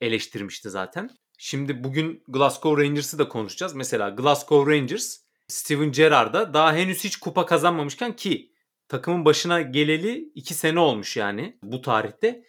eleştirmişti 0.00 0.70
zaten. 0.70 1.10
Şimdi 1.38 1.84
bugün 1.84 2.22
Glasgow 2.28 2.84
Rangers'ı 2.84 3.18
da 3.18 3.28
konuşacağız. 3.28 3.74
Mesela 3.74 4.08
Glasgow 4.08 4.76
Rangers 4.76 5.18
Steven 5.48 5.92
Gerrard'a 5.92 6.54
daha 6.54 6.74
henüz 6.74 7.04
hiç 7.04 7.16
kupa 7.16 7.46
kazanmamışken 7.46 8.16
ki 8.16 8.52
takımın 8.88 9.24
başına 9.24 9.60
geleli 9.60 10.32
2 10.34 10.54
sene 10.54 10.80
olmuş 10.80 11.16
yani 11.16 11.58
bu 11.62 11.80
tarihte. 11.80 12.44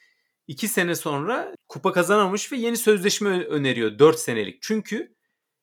2 0.51 0.67
sene 0.67 0.95
sonra 0.95 1.55
kupa 1.67 1.91
kazanamamış 1.91 2.51
ve 2.51 2.57
yeni 2.57 2.77
sözleşme 2.77 3.29
öneriyor 3.29 3.99
4 3.99 4.19
senelik. 4.19 4.61
Çünkü 4.61 5.15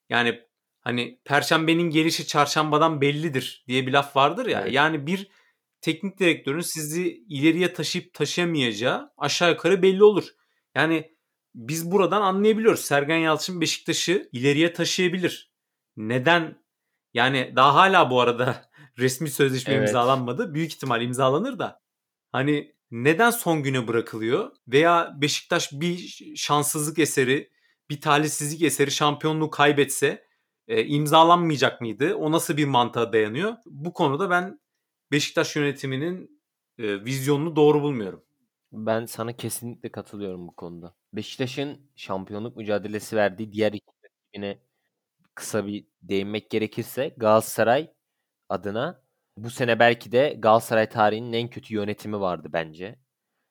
yani 0.09 0.41
hani 0.81 1.21
perşembenin 1.25 1.91
gelişi 1.91 2.27
çarşambadan 2.27 3.01
bellidir 3.01 3.65
diye 3.69 3.87
bir 3.87 3.93
laf 3.93 4.17
vardır 4.17 4.47
ya. 4.47 4.61
Evet. 4.61 4.73
Yani 4.73 5.07
bir 5.07 5.31
teknik 5.81 6.19
direktörün 6.19 6.61
sizi 6.61 7.25
ileriye 7.29 7.73
taşıyıp 7.73 8.15
taşıyamayacağı 8.15 9.11
aşağı 9.19 9.51
yukarı 9.51 9.83
belli 9.83 10.05
olur. 10.05 10.29
Yani 10.75 11.17
biz 11.55 11.91
buradan 11.91 12.23
anlayabiliyoruz. 12.23 12.81
Sergen 12.81 13.19
Yalçın 13.19 13.61
Beşiktaş'ı 13.61 14.29
ileriye 14.33 14.73
taşıyabilir. 14.73 15.53
Neden? 15.97 16.63
Yani 17.15 17.53
daha 17.57 17.75
hala 17.75 18.11
bu 18.11 18.21
arada 18.21 18.71
resmi 18.99 19.31
sözleşme 19.31 19.75
evet. 19.75 19.89
imzalanmadı. 19.89 20.55
Büyük 20.55 20.73
ihtimal 20.73 21.03
imzalanır 21.03 21.59
da. 21.59 21.81
Hani 22.33 22.78
neden 22.91 23.31
son 23.31 23.63
güne 23.63 23.89
bırakılıyor? 23.89 24.57
Veya 24.69 25.15
Beşiktaş 25.21 25.73
bir 25.73 25.99
şanssızlık 26.37 26.99
eseri, 26.99 27.51
bir 27.91 28.01
talihsizlik 28.01 28.63
eseri 28.63 28.91
şampiyonluğu 28.91 29.51
kaybetse 29.51 30.25
e, 30.69 30.85
imzalanmayacak 30.85 31.81
mıydı? 31.81 32.15
O 32.15 32.33
nasıl 32.33 32.57
bir 32.57 32.65
mantığa 32.65 33.13
dayanıyor? 33.13 33.57
Bu 33.67 33.93
konuda 33.93 34.31
ben 34.31 34.61
Beşiktaş 35.13 35.57
yönetiminin 35.57 36.43
e, 36.79 37.05
vizyonunu 37.05 37.57
doğru 37.57 37.83
bulmuyorum. 37.83 38.25
Ben 38.73 39.07
sana 39.07 39.37
kesinlikle 39.37 39.93
katılıyorum 39.93 40.49
bu 40.49 40.57
konuda. 40.57 40.95
Beşiktaş'ın 41.13 41.91
şampiyonluk 41.97 42.57
mücadelesi 42.57 43.17
verdiği 43.17 43.53
diğer 43.53 43.73
iki 43.73 43.93
rakibine 44.05 44.63
kısa 45.35 45.67
bir 45.67 45.87
değinmek 46.03 46.51
gerekirse 46.51 47.15
Galatasaray 47.17 47.91
adına 48.49 49.03
bu 49.45 49.51
sene 49.51 49.79
belki 49.79 50.13
de 50.13 50.37
Galatasaray 50.39 50.89
tarihinin 50.89 51.33
en 51.33 51.49
kötü 51.49 51.75
yönetimi 51.75 52.21
vardı 52.21 52.49
bence. 52.53 52.99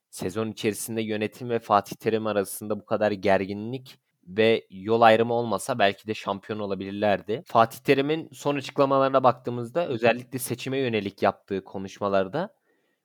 Sezon 0.09 0.51
içerisinde 0.51 1.01
yönetim 1.01 1.49
ve 1.49 1.59
Fatih 1.59 1.95
Terim 1.95 2.27
arasında 2.27 2.79
bu 2.79 2.85
kadar 2.85 3.11
gerginlik 3.11 3.99
ve 4.27 4.67
yol 4.69 5.01
ayrımı 5.01 5.33
olmasa 5.33 5.79
belki 5.79 6.07
de 6.07 6.13
şampiyon 6.13 6.59
olabilirlerdi. 6.59 7.43
Fatih 7.45 7.79
Terim'in 7.79 8.29
son 8.33 8.55
açıklamalarına 8.55 9.23
baktığımızda 9.23 9.87
özellikle 9.87 10.39
seçime 10.39 10.77
yönelik 10.77 11.23
yaptığı 11.23 11.63
konuşmalarda 11.63 12.53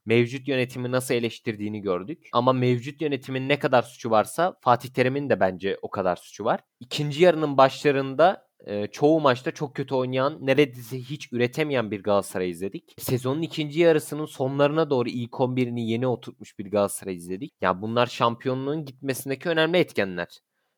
mevcut 0.07 0.49
yönetimi 0.49 0.91
nasıl 0.91 1.15
eleştirdiğini 1.15 1.81
gördük. 1.81 2.29
Ama 2.33 2.53
mevcut 2.53 3.01
yönetimin 3.01 3.49
ne 3.49 3.59
kadar 3.59 3.83
suçu 3.83 4.11
varsa 4.11 4.57
Fatih 4.61 4.89
Terim'in 4.89 5.31
de 5.31 5.41
bence 5.41 5.79
o 5.83 5.91
kadar 5.91 6.17
suçu 6.17 6.45
var. 6.45 6.61
İkinci 6.81 7.23
yarının 7.23 7.57
başlarında 7.57 8.49
e, 8.67 8.87
çoğu 8.87 9.21
maçta 9.21 9.51
çok 9.51 9.77
kötü 9.77 9.95
oynayan, 9.95 10.39
neredeyse 10.41 10.99
hiç 10.99 11.33
üretemeyen 11.33 11.91
bir 11.91 12.03
Galatasaray 12.03 12.51
izledik. 12.51 12.95
Sezonun 12.99 13.43
ikinci 13.43 13.81
yarısının 13.81 14.27
sonlarına 14.27 14.91
doğru 14.91 15.09
ilk 15.09 15.33
11'ini 15.33 15.81
yeni 15.81 16.07
oturtmuş 16.07 16.59
bir 16.59 16.71
Galatasaray 16.71 17.15
izledik. 17.15 17.53
Ya 17.61 17.83
bunlar 17.83 18.07
şampiyonluğun 18.07 18.85
gitmesindeki 18.85 19.49
önemli 19.49 19.79
etkenler. 19.79 20.29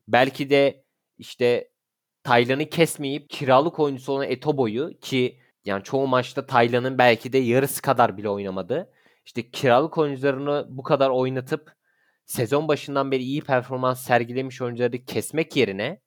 Belki 0.08 0.50
de 0.50 0.84
işte 1.18 1.68
Taylan'ı 2.22 2.68
kesmeyip 2.68 3.30
kiralık 3.30 3.80
oyuncusu 3.80 4.12
olan 4.12 4.30
Etobo'yu 4.30 4.90
ki 5.00 5.38
yani 5.64 5.82
çoğu 5.82 6.06
maçta 6.06 6.46
Taylan'ın 6.46 6.98
belki 6.98 7.32
de 7.32 7.38
yarısı 7.38 7.82
kadar 7.82 8.16
bile 8.16 8.28
oynamadı 8.28 8.90
işte 9.26 9.50
kiralık 9.50 9.98
oyuncularını 9.98 10.66
bu 10.68 10.82
kadar 10.82 11.10
oynatıp 11.10 11.72
sezon 12.26 12.68
başından 12.68 13.10
beri 13.10 13.22
iyi 13.22 13.40
performans 13.40 14.06
sergilemiş 14.06 14.62
oyuncuları 14.62 15.04
kesmek 15.04 15.56
yerine 15.56 16.00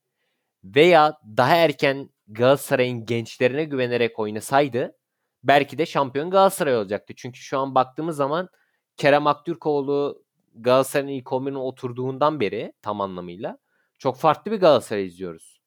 veya 0.63 1.17
daha 1.37 1.55
erken 1.55 2.09
Galatasaray'ın 2.27 3.05
gençlerine 3.05 3.63
güvenerek 3.63 4.19
oynasaydı 4.19 4.97
belki 5.43 5.77
de 5.77 5.85
şampiyon 5.85 6.31
Galatasaray 6.31 6.77
olacaktı. 6.77 7.13
Çünkü 7.17 7.39
şu 7.39 7.59
an 7.59 7.75
baktığımız 7.75 8.15
zaman 8.15 8.49
Kerem 8.97 9.27
Aktürkoğlu 9.27 10.23
Galatasaray'ın 10.55 11.19
ilk 11.19 11.27
11'ine 11.27 11.57
oturduğundan 11.57 12.39
beri 12.39 12.73
tam 12.81 13.01
anlamıyla 13.01 13.57
çok 13.99 14.17
farklı 14.17 14.51
bir 14.51 14.57
Galatasaray 14.57 15.05
izliyoruz. 15.05 15.61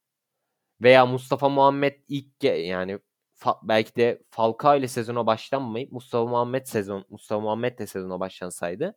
Veya 0.83 1.07
Mustafa 1.07 1.48
Muhammed 1.48 1.94
ilk 2.09 2.44
yani 2.44 2.98
fa- 3.40 3.59
belki 3.62 3.96
de 3.96 4.22
Falcao 4.31 4.76
ile 4.76 4.88
sezona 4.88 5.26
başlanmayıp 5.26 5.92
Mustafa 5.92 6.26
Muhammed 6.31 6.66
sezon 6.66 7.05
Mustafa 7.09 7.40
Muhammed 7.40 7.79
de 7.79 7.87
sezona 7.87 8.20
başlansaydı 8.20 8.96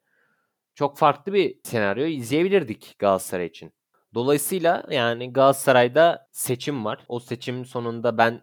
çok 0.75 0.97
farklı 0.97 1.33
bir 1.33 1.59
senaryo 1.63 2.05
izleyebilirdik 2.05 2.95
Galatasaray 2.99 3.45
için. 3.45 3.73
Dolayısıyla 4.13 4.83
yani 4.89 5.33
Galatasaray'da 5.33 6.27
seçim 6.31 6.85
var. 6.85 7.05
O 7.07 7.19
seçim 7.19 7.65
sonunda 7.65 8.17
ben 8.17 8.41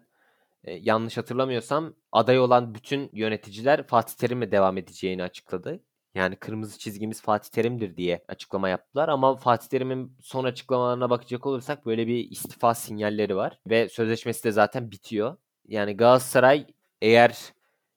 e, 0.63 0.73
yanlış 0.73 1.17
hatırlamıyorsam 1.17 1.93
aday 2.11 2.39
olan 2.39 2.75
bütün 2.75 3.09
yöneticiler 3.13 3.87
Fatih 3.87 4.13
Terim'le 4.15 4.51
devam 4.51 4.77
edeceğini 4.77 5.23
açıkladı. 5.23 5.83
Yani 6.15 6.35
kırmızı 6.35 6.79
çizgimiz 6.79 7.21
Fatih 7.21 7.49
Terim'dir 7.49 7.97
diye 7.97 8.25
açıklama 8.27 8.69
yaptılar 8.69 9.09
ama 9.09 9.35
Fatih 9.35 9.67
Terim'in 9.67 10.17
son 10.21 10.43
açıklamalarına 10.43 11.09
bakacak 11.09 11.45
olursak 11.45 11.85
böyle 11.85 12.07
bir 12.07 12.31
istifa 12.31 12.73
sinyalleri 12.73 13.35
var 13.35 13.59
ve 13.67 13.89
sözleşmesi 13.89 14.43
de 14.43 14.51
zaten 14.51 14.91
bitiyor. 14.91 15.37
Yani 15.67 15.97
Galatasaray 15.97 16.67
eğer 17.01 17.53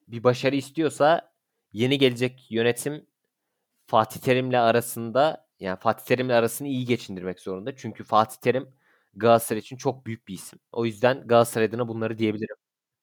bir 0.08 0.24
başarı 0.24 0.56
istiyorsa 0.56 1.32
yeni 1.72 1.98
gelecek 1.98 2.50
yönetim 2.50 3.06
Fatih 3.86 4.20
Terim'le 4.20 4.52
arasında 4.54 5.43
yani 5.60 5.78
Fatih 5.78 6.04
Terim'le 6.04 6.30
arasını 6.30 6.68
iyi 6.68 6.84
geçindirmek 6.84 7.40
zorunda. 7.40 7.76
Çünkü 7.76 8.04
Fatih 8.04 8.36
Terim 8.36 8.68
Galatasaray 9.16 9.60
için 9.60 9.76
çok 9.76 10.06
büyük 10.06 10.28
bir 10.28 10.34
isim. 10.34 10.58
O 10.72 10.84
yüzden 10.84 11.26
Galatasaray 11.26 11.66
adına 11.66 11.88
bunları 11.88 12.18
diyebilirim. 12.18 12.56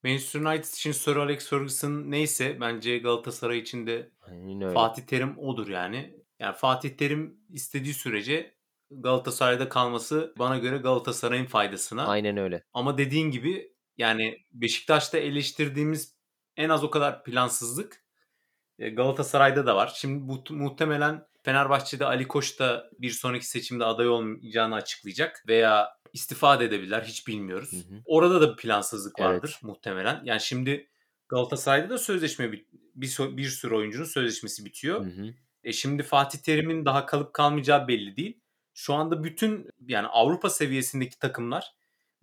Manchester 0.03 0.39
United 0.39 0.73
için 0.73 0.91
Sir 0.91 1.15
Alex 1.15 1.49
Ferguson 1.49 2.11
neyse 2.11 2.57
bence 2.61 2.97
Galatasaray 2.97 3.59
için 3.59 3.87
de 3.87 4.11
Fatih 4.73 5.03
Terim 5.03 5.37
odur 5.37 5.67
yani. 5.67 6.15
Yani 6.39 6.55
Fatih 6.55 6.89
Terim 6.89 7.37
istediği 7.49 7.93
sürece 7.93 8.55
Galatasaray'da 8.91 9.69
kalması 9.69 10.33
bana 10.39 10.57
göre 10.57 10.77
Galatasaray'ın 10.77 11.45
faydasına. 11.45 12.07
Aynen 12.07 12.37
öyle. 12.37 12.63
Ama 12.73 12.97
dediğin 12.97 13.31
gibi 13.31 13.73
yani 13.97 14.37
Beşiktaş'ta 14.51 15.17
eleştirdiğimiz 15.17 16.15
en 16.57 16.69
az 16.69 16.83
o 16.83 16.89
kadar 16.89 17.23
plansızlık 17.23 18.05
e, 18.79 18.89
Galatasaray'da 18.89 19.65
da 19.65 19.75
var. 19.75 19.93
Şimdi 19.95 20.27
bu 20.27 20.43
muhtemelen 20.53 21.25
Fenerbahçe'de 21.43 22.05
Ali 22.05 22.27
Koç 22.27 22.59
da 22.59 22.89
bir 22.99 23.09
sonraki 23.09 23.47
seçimde 23.47 23.85
aday 23.85 24.09
olmayacağını 24.09 24.75
açıklayacak 24.75 25.43
veya 25.47 25.89
istifa 26.13 26.59
da 26.59 26.63
edebilirler 26.63 27.01
hiç 27.01 27.27
bilmiyoruz. 27.27 27.71
Hı 27.71 27.75
hı. 27.75 28.01
Orada 28.05 28.41
da 28.41 28.51
bir 28.51 28.57
plansızlık 28.57 29.19
vardır 29.19 29.51
evet. 29.53 29.63
muhtemelen. 29.63 30.21
Yani 30.23 30.41
şimdi 30.41 30.89
Galatasaray'da 31.29 31.89
da 31.89 31.97
sözleşme 31.97 32.51
bir, 32.51 32.65
bir, 32.95 33.17
bir 33.37 33.49
sürü 33.49 33.75
oyuncunun 33.75 34.05
sözleşmesi 34.05 34.65
bitiyor. 34.65 35.05
Hı 35.05 35.09
hı. 35.09 35.33
E 35.63 35.73
şimdi 35.73 36.03
Fatih 36.03 36.39
Terim'in 36.39 36.85
daha 36.85 37.05
kalıp 37.05 37.33
kalmayacağı 37.33 37.87
belli 37.87 38.15
değil. 38.15 38.39
Şu 38.73 38.93
anda 38.93 39.23
bütün 39.23 39.69
yani 39.87 40.07
Avrupa 40.07 40.49
seviyesindeki 40.49 41.19
takımlar 41.19 41.73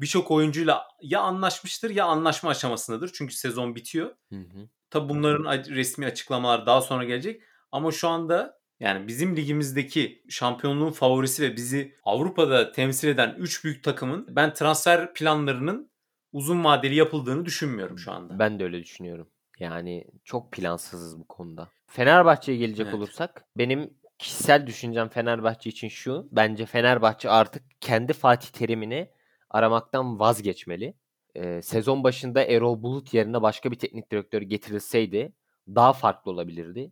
birçok 0.01 0.31
oyuncuyla 0.31 0.85
ya 1.03 1.21
anlaşmıştır 1.21 1.91
ya 1.91 2.05
anlaşma 2.05 2.51
aşamasındadır. 2.51 3.11
Çünkü 3.15 3.35
sezon 3.35 3.75
bitiyor. 3.75 4.15
Hı 4.33 4.39
hı. 4.39 4.69
Tabi 4.91 5.09
bunların 5.09 5.65
resmi 5.75 6.07
açıklamalar 6.07 6.67
daha 6.67 6.81
sonra 6.81 7.05
gelecek. 7.05 7.43
Ama 7.73 7.93
şu 7.93 8.09
anda 8.09 8.58
yani 8.81 9.09
bizim 9.09 9.37
ligimizdeki 9.37 10.23
şampiyonluğun 10.29 10.91
favorisi 10.91 11.43
ve 11.43 11.57
bizi 11.57 11.95
Avrupa'da 12.05 12.73
temsil 12.73 13.09
eden 13.09 13.35
3 13.38 13.64
büyük 13.64 13.85
takımın 13.85 14.27
ben 14.37 14.55
transfer 14.55 15.14
planlarının 15.14 15.91
uzun 16.33 16.64
vadeli 16.64 16.95
yapıldığını 16.95 17.45
düşünmüyorum 17.45 17.99
şu 17.99 18.12
anda. 18.12 18.38
Ben 18.38 18.59
de 18.59 18.64
öyle 18.64 18.83
düşünüyorum. 18.83 19.29
Yani 19.59 20.05
çok 20.25 20.53
plansızız 20.53 21.21
bu 21.21 21.29
konuda. 21.29 21.69
Fenerbahçe'ye 21.87 22.59
gelecek 22.59 22.87
evet. 22.87 22.95
olursak 22.95 23.45
benim 23.57 23.95
kişisel 24.19 24.67
düşüncem 24.67 25.09
Fenerbahçe 25.09 25.71
için 25.71 25.88
şu. 25.88 26.29
Bence 26.33 26.67
Fenerbahçe 26.67 27.31
artık 27.31 27.62
kendi 27.81 28.12
Fatih 28.12 28.49
Terim'ini 28.49 29.11
aramaktan 29.51 30.21
vazgeçmeli. 30.21 30.95
Ee, 31.35 31.62
sezon 31.62 32.05
başında 32.05 32.45
Erol 32.45 32.83
Bulut 32.83 33.14
yerine 33.14 33.43
başka 33.43 33.71
bir 33.71 33.79
teknik 33.79 34.11
direktör 34.11 34.43
getirilseydi 34.43 35.33
daha 35.69 35.93
farklı 35.93 36.31
olabilirdi. 36.31 36.91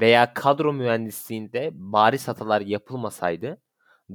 Veya 0.00 0.34
kadro 0.34 0.72
mühendisliğinde 0.72 1.70
bariz 1.74 2.28
hatalar 2.28 2.60
yapılmasaydı 2.60 3.60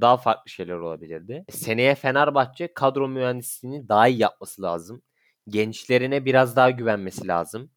daha 0.02 0.18
farklı 0.18 0.50
şeyler 0.52 0.74
olabilirdi. 0.74 1.46
Seneye 1.50 1.96
Fenerbahçe 1.96 2.74
kadro 2.74 3.08
mühendisliğini 3.08 3.90
daha 3.90 4.08
iyi 4.08 4.20
yapması 4.20 4.62
lazım. 4.62 5.02
Gençlerine 5.48 6.26
biraz 6.26 6.56
daha 6.56 6.70
güvenmesi 6.72 7.28
lazım. 7.28 7.72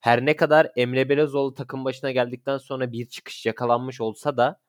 Her 0.00 0.26
ne 0.26 0.36
kadar 0.36 0.70
Emre 0.76 1.08
Belezoğlu 1.08 1.54
takım 1.54 1.84
başına 1.84 2.10
geldikten 2.10 2.58
sonra 2.58 2.92
bir 2.92 3.08
çıkış 3.08 3.46
yakalanmış 3.46 4.00
olsa 4.00 4.36
da 4.36 4.60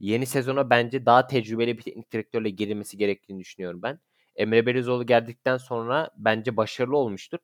yeni 0.00 0.26
sezona 0.26 0.70
bence 0.70 1.06
daha 1.06 1.26
tecrübeli 1.26 1.78
bir 1.78 1.82
teknik 1.82 2.12
direktörle 2.12 2.50
girilmesi 2.50 2.96
gerektiğini 2.98 3.40
düşünüyorum 3.40 3.82
ben. 3.82 4.00
Emre 4.36 4.66
Belezoğlu 4.66 5.06
geldikten 5.06 5.56
sonra 5.56 6.10
bence 6.16 6.56
başarılı 6.56 6.96
olmuştur. 6.96 7.38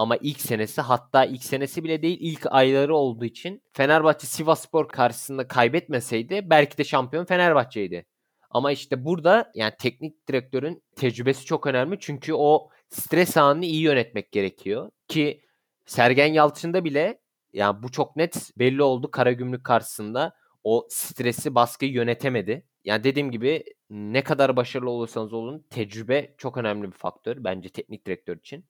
Ama 0.00 0.16
ilk 0.16 0.40
senesi 0.40 0.80
hatta 0.80 1.24
ilk 1.24 1.44
senesi 1.44 1.84
bile 1.84 2.02
değil 2.02 2.18
ilk 2.20 2.46
ayları 2.50 2.96
olduğu 2.96 3.24
için 3.24 3.62
Fenerbahçe 3.72 4.26
Sivasspor 4.26 4.88
karşısında 4.88 5.48
kaybetmeseydi 5.48 6.50
belki 6.50 6.78
de 6.78 6.84
şampiyon 6.84 7.24
Fenerbahçe'ydi. 7.24 8.06
Ama 8.50 8.72
işte 8.72 9.04
burada 9.04 9.52
yani 9.54 9.72
teknik 9.78 10.28
direktörün 10.28 10.82
tecrübesi 10.96 11.44
çok 11.44 11.66
önemli. 11.66 11.96
Çünkü 12.00 12.32
o 12.34 12.68
stres 12.88 13.36
anını 13.36 13.64
iyi 13.64 13.82
yönetmek 13.82 14.32
gerekiyor. 14.32 14.90
Ki 15.08 15.42
Sergen 15.86 16.32
Yalçın'da 16.32 16.84
bile 16.84 17.20
yani 17.52 17.82
bu 17.82 17.90
çok 17.90 18.16
net 18.16 18.50
belli 18.58 18.82
oldu 18.82 19.10
Karagümrük 19.10 19.64
karşısında. 19.64 20.34
O 20.64 20.86
stresi, 20.90 21.54
baskıyı 21.54 21.92
yönetemedi. 21.92 22.66
Yani 22.84 23.04
dediğim 23.04 23.30
gibi 23.30 23.64
ne 23.90 24.24
kadar 24.24 24.56
başarılı 24.56 24.90
olursanız 24.90 25.32
olun 25.32 25.66
tecrübe 25.70 26.34
çok 26.38 26.56
önemli 26.56 26.86
bir 26.86 26.96
faktör 26.96 27.44
bence 27.44 27.68
teknik 27.68 28.06
direktör 28.06 28.36
için. 28.36 28.64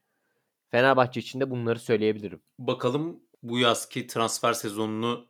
Fenerbahçe 0.70 1.20
için 1.20 1.40
de 1.40 1.50
bunları 1.50 1.78
söyleyebilirim. 1.78 2.42
Bakalım 2.58 3.20
bu 3.42 3.58
yazki 3.58 4.06
transfer 4.06 4.52
sezonunu 4.52 5.28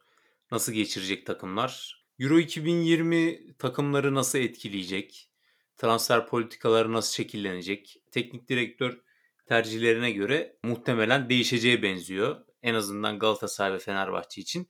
nasıl 0.51 0.73
geçirecek 0.73 1.27
takımlar? 1.27 2.01
Euro 2.19 2.39
2020 2.39 3.57
takımları 3.59 4.15
nasıl 4.15 4.39
etkileyecek? 4.39 5.31
Transfer 5.77 6.27
politikaları 6.27 6.93
nasıl 6.93 7.15
şekillenecek? 7.15 7.97
Teknik 8.11 8.49
direktör 8.49 9.01
tercihlerine 9.47 10.11
göre 10.11 10.57
muhtemelen 10.65 11.29
değişeceğe 11.29 11.83
benziyor. 11.83 12.37
En 12.63 12.75
azından 12.75 13.19
Galatasaray 13.19 13.73
ve 13.73 13.79
Fenerbahçe 13.79 14.41
için. 14.41 14.69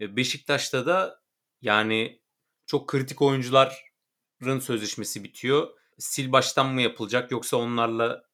E, 0.00 0.16
Beşiktaş'ta 0.16 0.86
da 0.86 1.22
yani 1.62 2.22
çok 2.66 2.88
kritik 2.88 3.22
oyuncuların 3.22 4.58
sözleşmesi 4.60 5.24
bitiyor. 5.24 5.68
Sil 6.08 6.26
baştan 6.32 6.74
mı 6.74 6.82
yapılacak 6.82 7.30
yoksa 7.30 7.56
onlarla 7.56 8.31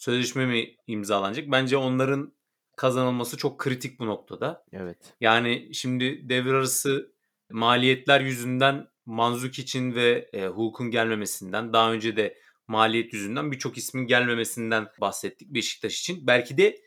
sözleşme 0.00 0.46
mi 0.46 0.76
imzalanacak? 0.86 1.50
Bence 1.50 1.76
onların 1.76 2.32
kazanılması 2.76 3.36
çok 3.36 3.58
kritik 3.58 4.00
bu 4.00 4.06
noktada. 4.06 4.64
Evet. 4.72 5.14
Yani 5.20 5.70
şimdi 5.72 6.28
devre 6.28 6.50
arası 6.50 7.12
maliyetler 7.50 8.20
yüzünden 8.20 8.88
Manzuk 9.06 9.58
için 9.58 9.94
ve 9.94 10.30
e, 10.32 10.46
Hulk'un 10.46 10.90
gelmemesinden 10.90 11.72
daha 11.72 11.92
önce 11.92 12.16
de 12.16 12.38
maliyet 12.68 13.12
yüzünden 13.12 13.52
birçok 13.52 13.78
ismin 13.78 14.06
gelmemesinden 14.06 14.88
bahsettik 15.00 15.54
Beşiktaş 15.54 16.00
için. 16.00 16.26
Belki 16.26 16.58
de 16.58 16.80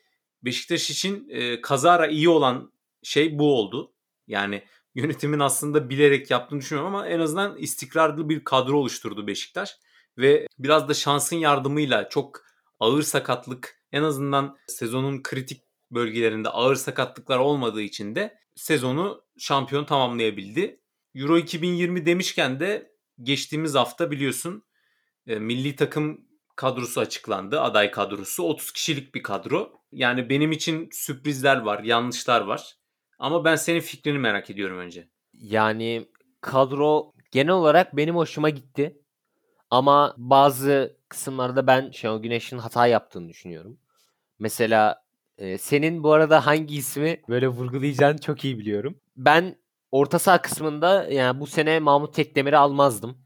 Beşiktaş 0.43 0.89
için 0.89 1.29
e, 1.29 1.61
kazara 1.61 2.07
iyi 2.07 2.29
olan 2.29 2.73
şey 3.03 3.39
bu 3.39 3.55
oldu. 3.55 3.93
Yani 4.27 4.63
yönetimin 4.95 5.39
aslında 5.39 5.89
bilerek 5.89 6.31
yaptığını 6.31 6.59
düşünüyorum 6.59 6.95
ama 6.95 7.07
en 7.07 7.19
azından 7.19 7.57
istikrarlı 7.57 8.29
bir 8.29 8.43
kadro 8.43 8.77
oluşturdu 8.77 9.27
Beşiktaş. 9.27 9.75
Ve 10.17 10.47
biraz 10.59 10.89
da 10.89 10.93
şansın 10.93 11.35
yardımıyla 11.35 12.09
çok 12.09 12.52
ağır 12.83 13.03
sakatlık 13.03 13.79
en 13.91 14.03
azından 14.03 14.57
sezonun 14.67 15.23
kritik 15.23 15.61
bölgelerinde 15.91 16.49
ağır 16.49 16.75
sakatlıklar 16.75 17.37
olmadığı 17.39 17.81
için 17.81 18.15
de 18.15 18.37
sezonu 18.55 19.23
şampiyon 19.37 19.85
tamamlayabildi. 19.85 20.79
Euro 21.15 21.37
2020 21.37 22.05
demişken 22.05 22.59
de 22.59 22.91
geçtiğimiz 23.21 23.75
hafta 23.75 24.11
biliyorsun 24.11 24.63
e, 25.27 25.39
milli 25.39 25.75
takım 25.75 26.21
kadrosu 26.55 27.01
açıklandı. 27.01 27.61
Aday 27.61 27.91
kadrosu 27.91 28.43
30 28.43 28.71
kişilik 28.71 29.15
bir 29.15 29.23
kadro. 29.23 29.81
Yani 29.91 30.29
benim 30.29 30.51
için 30.51 30.89
sürprizler 30.91 31.57
var, 31.57 31.83
yanlışlar 31.83 32.41
var. 32.41 32.75
Ama 33.19 33.45
ben 33.45 33.55
senin 33.55 33.79
fikrini 33.79 34.17
merak 34.17 34.49
ediyorum 34.49 34.77
önce. 34.77 35.07
Yani 35.33 36.07
kadro 36.41 37.13
genel 37.31 37.53
olarak 37.53 37.97
benim 37.97 38.15
hoşuma 38.15 38.49
gitti. 38.49 39.02
Ama 39.73 40.15
bazı 40.17 40.97
kısımlarda 41.09 41.67
ben 41.67 41.91
Şenol 41.91 42.21
Güneş'in 42.21 42.57
hata 42.57 42.87
yaptığını 42.87 43.29
düşünüyorum. 43.29 43.77
Mesela 44.39 45.03
e, 45.37 45.57
senin 45.57 46.03
bu 46.03 46.13
arada 46.13 46.45
hangi 46.45 46.75
ismi 46.75 47.21
böyle 47.29 47.47
vurgulayacağını 47.47 48.21
çok 48.21 48.45
iyi 48.45 48.59
biliyorum. 48.59 48.99
Ben 49.17 49.55
orta 49.91 50.19
saha 50.19 50.41
kısmında 50.41 51.07
yani 51.11 51.39
bu 51.39 51.47
sene 51.47 51.79
Mahmut 51.79 52.15
Tekdemir'i 52.15 52.57
almazdım. 52.57 53.17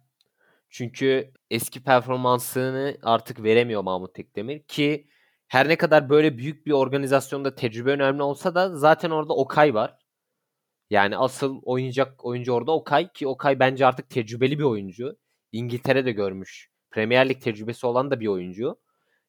Çünkü 0.70 1.32
eski 1.52 1.84
performansını 1.84 2.98
artık 3.04 3.44
veremiyor 3.44 3.82
Mahmut 3.82 4.16
Tekdemir 4.16 4.64
ki 4.64 5.08
her 5.48 5.70
ne 5.70 5.76
kadar 5.76 6.10
böyle 6.10 6.38
büyük 6.38 6.66
bir 6.66 6.72
organizasyonda 6.72 7.56
tecrübe 7.56 7.92
önemli 7.92 8.24
olsa 8.24 8.56
da 8.56 8.76
zaten 8.76 9.10
orada 9.10 9.34
Okay 9.34 9.74
var. 9.74 9.98
Yani 10.90 11.18
asıl 11.18 11.62
oynayacak 11.64 12.26
oyuncu 12.26 12.54
orada 12.54 12.72
Okay 12.72 13.12
ki 13.14 13.28
Okay 13.28 13.60
bence 13.60 13.86
artık 13.86 14.10
tecrübeli 14.10 14.60
bir 14.60 14.64
oyuncu. 14.64 15.18
İngiltere'de 15.52 16.12
görmüş. 16.12 16.70
Premier 16.92 17.30
Lig 17.30 17.42
tecrübesi 17.42 17.88
olan 17.88 18.12
da 18.12 18.20
bir 18.20 18.28
oyuncu. 18.28 18.80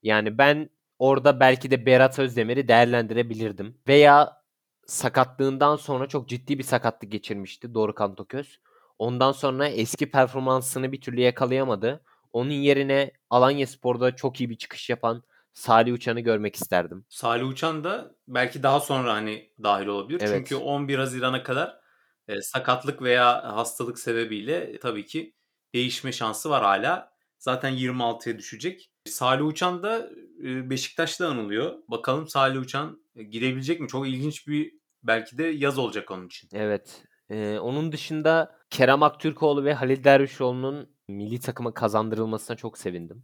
Yani 0.03 0.39
ben 0.39 0.71
orada 0.99 1.41
belki 1.41 1.71
de 1.71 1.87
Berat 1.87 2.19
Özdemir'i 2.19 2.69
değerlendirebilirdim. 2.69 3.79
Veya 3.89 4.43
sakatlığından 4.87 5.77
sonra 5.77 6.07
çok 6.07 6.29
ciddi 6.29 6.59
bir 6.59 6.65
sakatlık 6.65 7.13
geçirmişti 7.13 7.75
Dorukhan 7.75 8.15
Toköz. 8.15 8.61
Ondan 8.99 9.33
sonra 9.33 9.69
eski 9.69 10.11
performansını 10.11 10.93
bir 10.93 11.01
türlü 11.01 11.21
yakalayamadı. 11.21 12.05
Onun 12.33 12.51
yerine 12.51 13.13
Alanya 13.31 13.67
Spor'da 13.67 14.17
çok 14.17 14.41
iyi 14.41 14.51
bir 14.51 14.57
çıkış 14.57 14.91
yapan 14.91 15.23
Salih 15.53 15.93
Uçan'ı 15.93 16.21
görmek 16.21 16.57
isterdim. 16.57 17.05
Salih 17.09 17.49
Uçan 17.49 17.85
da 17.85 18.15
belki 18.29 18.63
daha 18.63 18.81
sonra 18.81 19.15
hani 19.15 19.51
dahil 19.63 19.87
olabilir. 19.87 20.21
Evet. 20.21 20.35
Çünkü 20.37 20.57
11 20.57 20.99
Haziran'a 20.99 21.43
kadar 21.43 21.81
e, 22.29 22.43
sakatlık 22.43 23.03
veya 23.03 23.57
hastalık 23.57 23.99
sebebiyle 23.99 24.79
tabii 24.79 25.07
ki 25.07 25.35
değişme 25.75 26.13
şansı 26.13 26.51
var 26.51 26.63
hala. 26.63 27.13
Zaten 27.39 27.73
26'ya 27.73 28.39
düşecek. 28.39 28.91
Salih 29.05 29.47
Uçan 29.47 29.83
da 29.83 30.11
e, 30.45 30.71
Beşiktaş'ta 30.71 31.29
anılıyor. 31.29 31.79
Bakalım 31.89 32.29
Salih 32.29 32.61
Uçan 32.61 33.03
e, 33.17 33.23
girebilecek 33.23 33.81
mi? 33.81 33.89
Çok 33.89 34.09
ilginç 34.09 34.49
bir 34.49 34.75
belki 35.03 35.39
de 35.39 35.45
yaz 35.45 35.79
olacak 35.79 36.11
onun 36.11 36.27
için. 36.27 36.49
Evet. 36.53 37.05
Ee, 37.31 37.59
onun 37.59 37.93
dışında 37.93 38.57
Kerem 38.71 39.03
Aktürkoğlu 39.03 39.65
ve 39.65 39.75
Halil 39.75 40.05
Dervişoğlu'nun 40.05 40.89
milli 41.09 41.41
takıma 41.41 41.75
kazandırılmasına 41.75 42.57
çok 42.57 42.79
sevindim. 42.79 43.23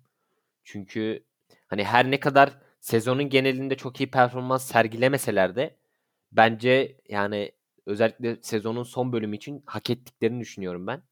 Çünkü 0.65 1.25
hani 1.67 1.85
her 1.85 2.11
ne 2.11 2.21
kadar 2.21 2.59
sezonun 2.81 3.29
genelinde 3.29 3.77
çok 3.77 4.01
iyi 4.01 4.11
performans 4.11 4.65
sergilemeseler 4.65 5.57
de 5.57 5.77
bence 6.33 6.97
yani 7.09 7.53
özellikle 7.87 8.37
sezonun 8.43 8.83
son 8.83 9.13
bölümü 9.13 9.37
için 9.37 9.63
hak 9.67 9.91
ettiklerini 9.91 10.41
düşünüyorum 10.41 10.87
ben. 10.87 11.03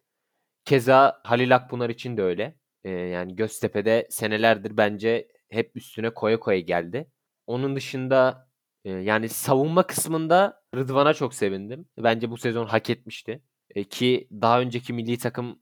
Keza 0.65 1.21
Halil 1.25 1.55
Akpınar 1.57 1.91
için 1.91 2.17
de 2.17 2.23
öyle. 2.23 2.57
Ee, 2.85 2.91
yani 2.91 3.37
Göztepe'de 3.37 4.07
senelerdir 4.11 4.77
bence 4.77 5.29
hep 5.49 5.77
üstüne 5.77 6.11
koya 6.15 6.41
koya 6.41 6.61
geldi. 6.61 7.11
Onun 7.47 7.77
dışında 7.77 8.49
e, 8.85 8.91
yani 8.91 9.29
savunma 9.29 9.87
kısmında 9.87 10.63
Rıdvan'a 10.77 11.15
çok 11.15 11.35
sevindim. 11.35 11.89
Bence 11.99 12.31
bu 12.31 12.37
sezon 12.37 12.67
hak 12.67 12.91
etmişti. 12.91 13.43
E, 13.75 13.85
ki 13.85 14.29
daha 14.33 14.61
önceki 14.61 14.93
milli 14.93 15.19
takım 15.19 15.59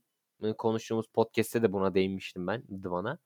konuştuğumuz 0.58 1.06
podcast'te 1.08 1.62
de 1.62 1.72
buna 1.72 1.94
değinmiştim 1.94 2.46
ben 2.46 2.62
Rıdvan'a. 2.70 3.18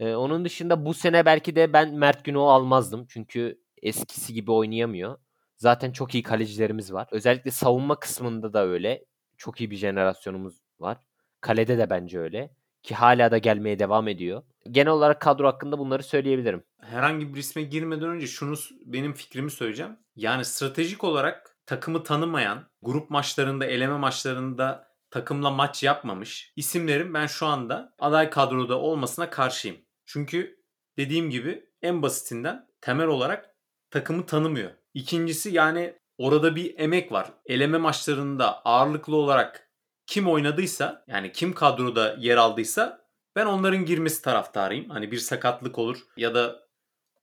E, 0.00 0.14
onun 0.14 0.44
dışında 0.44 0.86
bu 0.86 0.94
sene 0.94 1.26
belki 1.26 1.56
de 1.56 1.72
ben 1.72 1.94
Mert 1.94 2.24
Günok'u 2.24 2.50
almazdım. 2.50 3.06
Çünkü 3.08 3.60
eskisi 3.82 4.34
gibi 4.34 4.52
oynayamıyor. 4.52 5.18
Zaten 5.56 5.92
çok 5.92 6.14
iyi 6.14 6.22
kalecilerimiz 6.22 6.92
var. 6.92 7.08
Özellikle 7.12 7.50
savunma 7.50 8.00
kısmında 8.00 8.52
da 8.52 8.66
öyle. 8.66 9.04
Çok 9.36 9.60
iyi 9.60 9.70
bir 9.70 9.76
jenerasyonumuz 9.76 10.63
var. 10.80 10.98
Kalede 11.40 11.78
de 11.78 11.90
bence 11.90 12.18
öyle. 12.18 12.50
Ki 12.82 12.94
hala 12.94 13.30
da 13.30 13.38
gelmeye 13.38 13.78
devam 13.78 14.08
ediyor. 14.08 14.42
Genel 14.70 14.92
olarak 14.92 15.20
kadro 15.20 15.46
hakkında 15.46 15.78
bunları 15.78 16.02
söyleyebilirim. 16.02 16.64
Herhangi 16.80 17.34
bir 17.34 17.40
isme 17.40 17.62
girmeden 17.62 18.08
önce 18.08 18.26
şunu 18.26 18.54
benim 18.86 19.12
fikrimi 19.12 19.50
söyleyeceğim. 19.50 19.96
Yani 20.16 20.44
stratejik 20.44 21.04
olarak 21.04 21.56
takımı 21.66 22.02
tanımayan, 22.02 22.66
grup 22.82 23.10
maçlarında, 23.10 23.66
eleme 23.66 23.96
maçlarında 23.96 24.88
takımla 25.10 25.50
maç 25.50 25.82
yapmamış 25.82 26.52
isimlerin 26.56 27.14
ben 27.14 27.26
şu 27.26 27.46
anda 27.46 27.94
aday 27.98 28.30
kadroda 28.30 28.78
olmasına 28.78 29.30
karşıyım. 29.30 29.76
Çünkü 30.06 30.56
dediğim 30.98 31.30
gibi 31.30 31.64
en 31.82 32.02
basitinden 32.02 32.66
temel 32.80 33.06
olarak 33.06 33.50
takımı 33.90 34.26
tanımıyor. 34.26 34.70
İkincisi 34.94 35.50
yani 35.50 35.94
orada 36.18 36.56
bir 36.56 36.78
emek 36.78 37.12
var. 37.12 37.32
Eleme 37.46 37.78
maçlarında 37.78 38.62
ağırlıklı 38.64 39.16
olarak 39.16 39.63
kim 40.06 40.28
oynadıysa 40.28 41.04
yani 41.08 41.32
kim 41.32 41.52
kadroda 41.52 42.16
yer 42.18 42.36
aldıysa 42.36 43.04
ben 43.36 43.46
onların 43.46 43.84
girmesi 43.84 44.22
taraftarıyım. 44.22 44.90
Hani 44.90 45.10
bir 45.10 45.18
sakatlık 45.18 45.78
olur 45.78 45.98
ya 46.16 46.34
da 46.34 46.68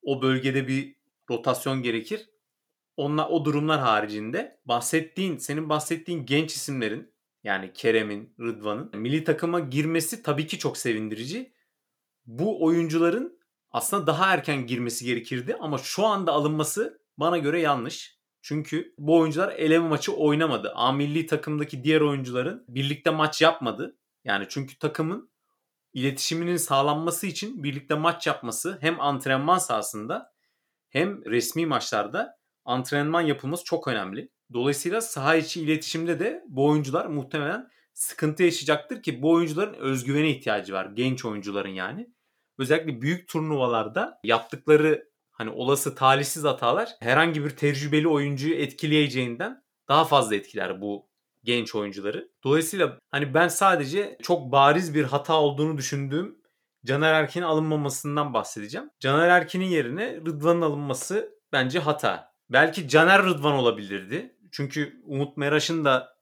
o 0.02 0.22
bölgede 0.22 0.68
bir 0.68 0.96
rotasyon 1.30 1.82
gerekir. 1.82 2.30
Onunla 2.98 3.30
o 3.30 3.46
durumlar 3.46 3.80
haricinde 3.80 4.60
bahsettiğin, 4.66 5.38
senin 5.38 5.70
bahsettiğin 5.70 6.26
genç 6.26 6.56
isimlerin 6.56 7.14
yani 7.44 7.74
Kerem'in, 7.74 8.36
Rıdvan'ın 8.40 8.98
milli 8.98 9.24
takıma 9.24 9.60
girmesi 9.60 10.24
tabii 10.24 10.48
ki 10.48 10.60
çok 10.60 10.78
sevindirici. 10.78 11.54
Bu 12.26 12.66
oyuncuların 12.66 13.40
aslında 13.72 14.08
daha 14.08 14.34
erken 14.34 14.68
girmesi 14.68 15.06
gerekirdi 15.06 15.56
ama 15.60 15.78
şu 15.78 16.06
anda 16.06 16.32
alınması 16.32 17.02
bana 17.18 17.38
göre 17.38 17.62
yanlış. 17.62 18.21
Çünkü 18.42 18.94
bu 18.98 19.18
oyuncular 19.18 19.54
eleme 19.54 19.88
maçı 19.88 20.14
oynamadı. 20.14 20.72
A 20.76 20.92
milli 20.92 21.26
takımdaki 21.26 21.84
diğer 21.84 22.02
oyuncuların 22.02 22.66
birlikte 22.68 23.10
maç 23.10 23.42
yapmadı. 23.42 23.98
Yani 24.24 24.46
çünkü 24.50 24.80
takımın 24.80 25.32
iletişiminin 25.94 26.58
sağlanması 26.58 27.28
için 27.28 27.64
birlikte 27.64 27.96
maç 27.96 28.28
yapması 28.28 28.78
hem 28.82 29.02
antrenman 29.02 29.58
sahasında 29.58 30.34
hem 30.90 31.26
resmi 31.26 31.66
maçlarda 31.66 32.38
antrenman 32.66 33.22
yapılması 33.22 33.64
çok 33.64 33.88
önemli. 33.88 34.30
Dolayısıyla 34.54 35.02
saha 35.02 35.36
içi 35.36 35.62
iletişimde 35.62 36.20
de 36.20 36.44
bu 36.48 36.68
oyuncular 36.68 37.06
muhtemelen 37.06 37.70
sıkıntı 37.94 38.44
yaşayacaktır 38.44 39.04
ki 39.04 39.22
bu 39.22 39.32
oyuncuların 39.32 39.74
özgüvene 39.74 40.30
ihtiyacı 40.30 40.74
var. 40.74 40.86
Genç 40.86 41.26
oyuncuların 41.26 41.70
yani. 41.70 42.08
Özellikle 42.58 43.02
büyük 43.02 43.28
turnuvalarda 43.28 44.20
yaptıkları 44.24 45.11
hani 45.42 45.50
olası 45.50 45.96
talihsiz 45.96 46.44
hatalar 46.44 46.90
herhangi 47.00 47.44
bir 47.44 47.50
tecrübeli 47.50 48.08
oyuncuyu 48.08 48.56
etkileyeceğinden 48.56 49.64
daha 49.88 50.06
fazla 50.06 50.36
etkiler 50.36 50.82
bu 50.82 51.10
genç 51.44 51.76
oyuncuları. 51.76 52.32
Dolayısıyla 52.44 52.98
hani 53.12 53.34
ben 53.34 53.48
sadece 53.48 54.18
çok 54.22 54.52
bariz 54.52 54.96
bir 54.96 55.04
hata 55.04 55.34
olduğunu 55.34 55.78
düşündüğüm 55.78 56.38
Caner 56.86 57.14
Erkin'in 57.14 57.46
alınmamasından 57.46 58.34
bahsedeceğim. 58.34 58.90
Caner 59.00 59.30
Erkin'in 59.30 59.66
yerine 59.66 60.16
Rıdvan'ın 60.16 60.62
alınması 60.62 61.36
bence 61.52 61.80
hata. 61.80 62.34
Belki 62.50 62.88
Caner 62.88 63.24
Rıdvan 63.24 63.54
olabilirdi. 63.54 64.36
Çünkü 64.52 65.02
Umut 65.06 65.38
Meraş'ın 65.38 65.86
da 65.86 66.18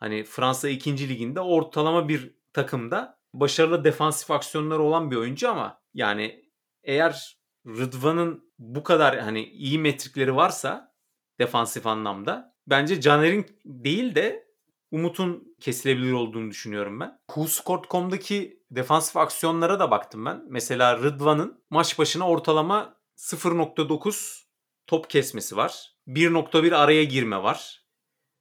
hani 0.00 0.24
Fransa 0.24 0.68
2. 0.68 1.08
liginde 1.08 1.40
ortalama 1.40 2.08
bir 2.08 2.34
takımda 2.52 3.18
başarılı 3.34 3.84
defansif 3.84 4.30
aksiyonları 4.30 4.82
olan 4.82 5.10
bir 5.10 5.16
oyuncu 5.16 5.50
ama 5.50 5.80
yani 5.94 6.44
eğer 6.84 7.41
Rıdvan'ın 7.66 8.52
bu 8.58 8.82
kadar 8.82 9.18
hani 9.18 9.44
iyi 9.44 9.78
metrikleri 9.78 10.36
varsa 10.36 10.94
defansif 11.40 11.86
anlamda 11.86 12.56
bence 12.66 13.00
Caner'in 13.00 13.46
değil 13.64 14.14
de 14.14 14.52
Umut'un 14.90 15.56
kesilebilir 15.60 16.12
olduğunu 16.12 16.50
düşünüyorum 16.50 17.00
ben. 17.00 17.18
WhoScored.com'daki 17.28 18.62
defansif 18.70 19.16
aksiyonlara 19.16 19.80
da 19.80 19.90
baktım 19.90 20.24
ben. 20.24 20.44
Mesela 20.48 20.98
Rıdvan'ın 20.98 21.64
maç 21.70 21.98
başına 21.98 22.28
ortalama 22.28 22.96
0.9 23.16 24.42
top 24.86 25.10
kesmesi 25.10 25.56
var. 25.56 25.92
1.1 26.08 26.76
araya 26.76 27.04
girme 27.04 27.42
var. 27.42 27.84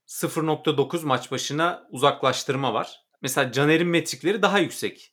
0.9 0.07 1.05
maç 1.05 1.31
başına 1.31 1.87
uzaklaştırma 1.89 2.73
var. 2.73 3.01
Mesela 3.21 3.51
Caner'in 3.51 3.87
metrikleri 3.87 4.41
daha 4.41 4.59
yüksek. 4.59 5.10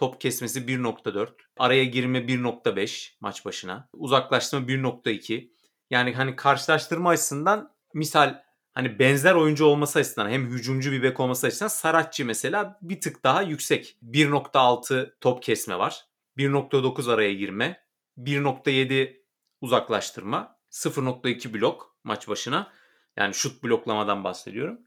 Top 0.00 0.20
kesmesi 0.20 0.60
1.4. 0.60 1.28
Araya 1.58 1.84
girme 1.84 2.18
1.5 2.18 3.10
maç 3.20 3.44
başına. 3.44 3.88
Uzaklaştırma 3.92 4.66
1.2. 4.66 5.50
Yani 5.90 6.14
hani 6.14 6.36
karşılaştırma 6.36 7.10
açısından 7.10 7.74
misal 7.94 8.42
hani 8.74 8.98
benzer 8.98 9.34
oyuncu 9.34 9.64
olması 9.64 9.98
açısından 9.98 10.30
hem 10.30 10.46
hücumcu 10.46 10.92
bir 10.92 11.02
bek 11.02 11.20
olması 11.20 11.46
açısından 11.46 11.68
Saratçı 11.68 12.26
mesela 12.26 12.78
bir 12.82 13.00
tık 13.00 13.24
daha 13.24 13.42
yüksek. 13.42 13.96
1.6 14.02 15.12
top 15.20 15.42
kesme 15.42 15.78
var. 15.78 16.06
1.9 16.36 17.12
araya 17.12 17.34
girme. 17.34 17.80
1.7 18.18 19.22
uzaklaştırma. 19.60 20.58
0.2 20.70 21.54
blok 21.54 21.96
maç 22.04 22.28
başına. 22.28 22.72
Yani 23.16 23.34
şut 23.34 23.64
bloklamadan 23.64 24.24
bahsediyorum. 24.24 24.80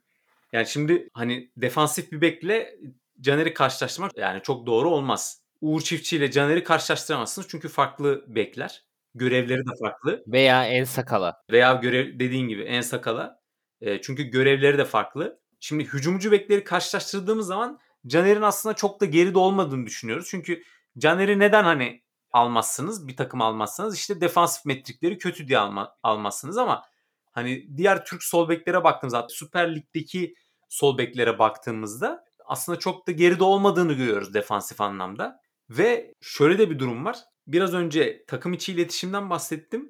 Yani 0.51 0.67
şimdi 0.67 1.09
hani 1.13 1.51
defansif 1.57 2.11
bir 2.11 2.21
bekle 2.21 2.75
Caner'i 3.23 3.53
karşılaştırmak 3.53 4.17
yani 4.17 4.41
çok 4.43 4.65
doğru 4.65 4.89
olmaz. 4.89 5.41
Uğur 5.61 5.81
Çiftçi 5.81 6.17
ile 6.17 6.31
Caner'i 6.31 6.63
karşılaştıramazsınız 6.63 7.47
çünkü 7.49 7.69
farklı 7.69 8.25
bekler. 8.27 8.83
Görevleri 9.15 9.59
de 9.59 9.71
farklı. 9.81 10.23
Veya 10.27 10.67
en 10.67 10.83
sakala. 10.83 11.43
Veya 11.51 11.73
görev 11.73 12.19
dediğin 12.19 12.47
gibi 12.47 12.63
en 12.63 12.81
sakala. 12.81 13.39
E, 13.81 14.01
çünkü 14.01 14.23
görevleri 14.23 14.77
de 14.77 14.85
farklı. 14.85 15.39
Şimdi 15.59 15.83
hücumcu 15.83 16.31
bekleri 16.31 16.63
karşılaştırdığımız 16.63 17.47
zaman 17.47 17.79
Caner'in 18.07 18.41
aslında 18.41 18.75
çok 18.75 19.01
da 19.01 19.05
geride 19.05 19.37
olmadığını 19.39 19.85
düşünüyoruz. 19.85 20.27
Çünkü 20.29 20.63
Caner'i 20.97 21.39
neden 21.39 21.63
hani 21.63 22.03
almazsınız? 22.31 23.07
Bir 23.07 23.17
takım 23.17 23.41
almazsınız. 23.41 23.95
İşte 23.95 24.21
defansif 24.21 24.65
metrikleri 24.65 25.17
kötü 25.17 25.47
diye 25.47 25.59
alma, 25.59 25.95
almazsınız 26.03 26.57
ama 26.57 26.83
hani 27.31 27.77
diğer 27.77 28.05
Türk 28.05 28.23
sol 28.23 28.49
beklere 28.49 28.83
baktığımızda 28.83 29.27
Süper 29.29 29.75
Lig'deki 29.75 30.35
sol 30.69 30.97
beklere 30.97 31.39
baktığımızda 31.39 32.25
aslında 32.45 32.79
çok 32.79 33.07
da 33.07 33.11
geride 33.11 33.43
olmadığını 33.43 33.93
görüyoruz 33.93 34.33
defansif 34.33 34.81
anlamda. 34.81 35.39
Ve 35.69 36.13
şöyle 36.21 36.57
de 36.59 36.69
bir 36.69 36.79
durum 36.79 37.05
var. 37.05 37.17
Biraz 37.47 37.73
önce 37.73 38.25
takım 38.27 38.53
içi 38.53 38.73
iletişimden 38.73 39.29
bahsettim. 39.29 39.89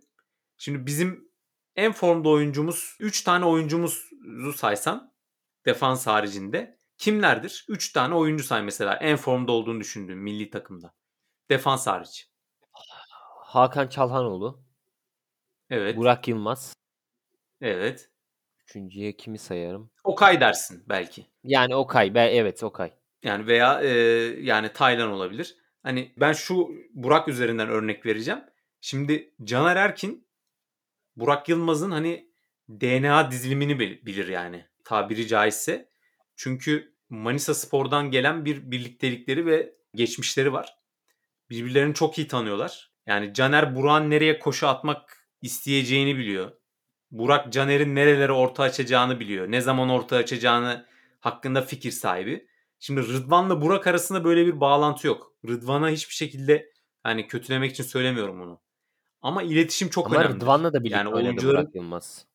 Şimdi 0.58 0.86
bizim 0.86 1.32
en 1.76 1.92
formda 1.92 2.30
oyuncumuz 2.30 2.98
3 3.00 3.22
tane 3.24 3.46
oyuncumuzu 3.46 4.54
saysan 4.56 5.14
defans 5.66 6.08
haricinde 6.08 6.78
kimlerdir? 6.98 7.66
3 7.70 7.92
tane 7.92 8.16
oyuncu 8.16 8.44
say 8.44 8.64
mesela 8.64 8.96
en 8.96 9.18
formda 9.18 9.52
olduğunu 9.52 9.80
düşündüğüm 9.80 10.20
milli 10.20 10.50
takımda. 10.50 10.94
Defans 11.50 11.88
hariç. 11.88 12.30
Hakan 13.46 13.88
Çalhanoğlu. 13.88 14.64
Evet. 15.70 15.98
Burak 15.98 16.28
Yılmaz. 16.28 16.74
Evet. 17.62 18.13
Üçüncüye 18.74 19.12
kimi 19.12 19.38
sayarım? 19.38 19.92
Okay 20.04 20.42
dersin 20.42 20.84
belki. 20.90 21.26
Yani 21.44 21.76
Okay. 21.76 22.14
Ben, 22.14 22.32
evet 22.32 22.64
Okay. 22.64 22.92
Yani 23.24 23.48
veya 23.48 23.82
e, 23.82 23.90
yani 24.42 24.74
Taylan 24.74 25.12
olabilir. 25.12 25.56
Hani 25.84 26.14
ben 26.18 26.34
şu 26.34 26.70
Burak 26.94 27.28
üzerinden 27.28 27.70
örnek 27.70 28.06
vereceğim. 28.06 28.40
Şimdi 28.82 29.34
Caner 29.44 29.76
Erkin 29.76 30.28
Burak 31.16 31.50
Yılmaz'ın 31.50 31.92
hani 31.92 32.30
DNA 32.70 33.32
dizilimini 33.32 33.80
bilir 33.80 34.28
yani 34.28 34.66
tabiri 34.86 35.28
caizse. 35.28 35.90
Çünkü 36.36 36.96
Manisa 37.10 37.54
Spor'dan 37.54 38.12
gelen 38.12 38.46
bir 38.46 38.72
birliktelikleri 38.72 39.46
ve 39.46 39.76
geçmişleri 39.96 40.54
var. 40.54 40.78
Birbirlerini 41.50 41.94
çok 41.94 42.18
iyi 42.18 42.28
tanıyorlar. 42.28 42.92
Yani 43.06 43.34
Caner 43.34 43.76
Burak'ın 43.76 44.10
nereye 44.10 44.40
koşu 44.40 44.68
atmak 44.68 45.28
isteyeceğini 45.42 46.18
biliyor. 46.18 46.63
Burak 47.14 47.54
Caner'in 47.54 47.96
nerelere 47.96 48.32
orta 48.32 48.64
açacağını 48.64 49.20
biliyor. 49.20 49.52
Ne 49.52 49.62
zaman 49.62 49.90
orta 49.90 50.16
açacağını 50.16 50.86
hakkında 51.20 51.62
fikir 51.62 51.92
sahibi. 51.92 52.48
Şimdi 52.80 53.02
Rıdvan'la 53.02 53.62
Burak 53.62 53.88
arasında 53.88 54.24
böyle 54.24 54.46
bir 54.46 54.60
bağlantı 54.60 55.08
yok. 55.08 55.34
Rıdvan'a 55.48 55.90
hiçbir 55.90 56.14
şekilde 56.14 56.72
hani 57.04 57.28
kötülemek 57.28 57.72
için 57.72 57.84
söylemiyorum 57.84 58.40
bunu. 58.40 58.62
Ama 59.22 59.44
iletişim 59.44 59.90
çok 59.90 60.08
Ama 60.08 60.16
önemli. 60.16 60.36
Rıdvan'la 60.36 60.74
da 60.74 60.80
birlikte 60.80 60.98
Yani 60.98 61.10
oynadı 61.10 61.28
oyuncuların 61.28 61.64
Burak 61.64 61.76
Yılmaz. 61.76 62.26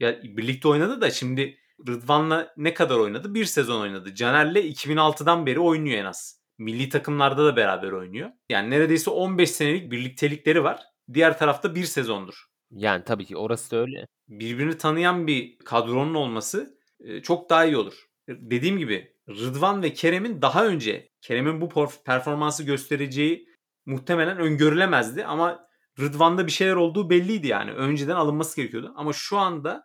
ya 0.00 0.22
birlikte 0.22 0.68
oynadı 0.68 1.00
da 1.00 1.10
şimdi 1.10 1.58
Rıdvan'la 1.88 2.54
ne 2.56 2.74
kadar 2.74 2.96
oynadı? 2.96 3.34
Bir 3.34 3.44
sezon 3.44 3.80
oynadı. 3.80 4.14
Caner'le 4.14 4.56
2006'dan 4.56 5.46
beri 5.46 5.60
oynuyor 5.60 5.98
en 5.98 6.04
az. 6.04 6.40
Milli 6.58 6.88
takımlarda 6.88 7.44
da 7.44 7.56
beraber 7.56 7.92
oynuyor. 7.92 8.30
Yani 8.48 8.70
neredeyse 8.70 9.10
15 9.10 9.50
senelik 9.50 9.92
birliktelikleri 9.92 10.64
var. 10.64 10.82
Diğer 11.14 11.38
tarafta 11.38 11.74
bir 11.74 11.84
sezondur. 11.84 12.49
Yani 12.70 13.04
tabii 13.04 13.24
ki 13.24 13.36
orası 13.36 13.70
da 13.70 13.76
öyle. 13.76 14.06
Birbirini 14.28 14.78
tanıyan 14.78 15.26
bir 15.26 15.58
kadronun 15.58 16.14
olması 16.14 16.78
e, 17.00 17.22
çok 17.22 17.50
daha 17.50 17.64
iyi 17.64 17.76
olur. 17.76 18.06
Dediğim 18.28 18.78
gibi 18.78 19.12
Rıdvan 19.28 19.82
ve 19.82 19.92
Kerem'in 19.92 20.42
daha 20.42 20.66
önce 20.66 21.08
Kerem'in 21.20 21.60
bu 21.60 21.68
performansı 22.04 22.64
göstereceği 22.64 23.48
muhtemelen 23.86 24.38
öngörülemezdi 24.38 25.24
ama 25.24 25.66
Rıdvan'da 26.00 26.46
bir 26.46 26.52
şeyler 26.52 26.76
olduğu 26.76 27.10
belliydi 27.10 27.46
yani. 27.46 27.70
Önceden 27.70 28.16
alınması 28.16 28.56
gerekiyordu. 28.56 28.92
Ama 28.96 29.12
şu 29.12 29.38
anda 29.38 29.84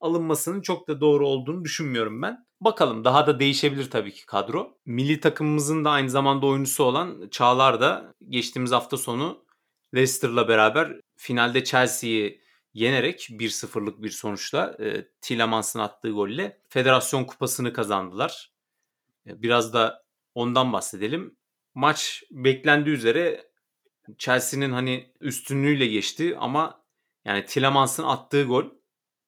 alınmasının 0.00 0.60
çok 0.60 0.88
da 0.88 1.00
doğru 1.00 1.28
olduğunu 1.28 1.64
düşünmüyorum 1.64 2.22
ben. 2.22 2.46
Bakalım 2.60 3.04
daha 3.04 3.26
da 3.26 3.40
değişebilir 3.40 3.90
tabii 3.90 4.12
ki 4.12 4.26
kadro. 4.26 4.78
Milli 4.86 5.20
takımımızın 5.20 5.84
da 5.84 5.90
aynı 5.90 6.10
zamanda 6.10 6.46
oyuncusu 6.46 6.84
olan 6.84 7.28
Çağlar 7.30 7.80
da 7.80 8.14
geçtiğimiz 8.28 8.72
hafta 8.72 8.96
sonu 8.96 9.44
Leicester'la 9.94 10.48
beraber 10.48 11.00
finalde 11.24 11.64
Chelsea'yi 11.64 12.40
yenerek 12.74 13.30
1-0'lık 13.30 14.02
bir 14.02 14.10
sonuçla 14.10 14.76
e, 14.80 15.08
Tielemans'ın 15.20 15.80
attığı 15.80 16.10
golle 16.10 16.60
Federasyon 16.68 17.24
Kupası'nı 17.24 17.72
kazandılar. 17.72 18.52
E, 19.26 19.42
biraz 19.42 19.74
da 19.74 20.04
ondan 20.34 20.72
bahsedelim. 20.72 21.36
Maç 21.74 22.22
beklendiği 22.30 22.96
üzere 22.96 23.50
Chelsea'nin 24.18 24.72
hani 24.72 25.12
üstünlüğüyle 25.20 25.86
geçti 25.86 26.36
ama 26.38 26.84
yani 27.24 27.44
Tielemans'ın 27.44 28.04
attığı 28.04 28.44
gol 28.44 28.64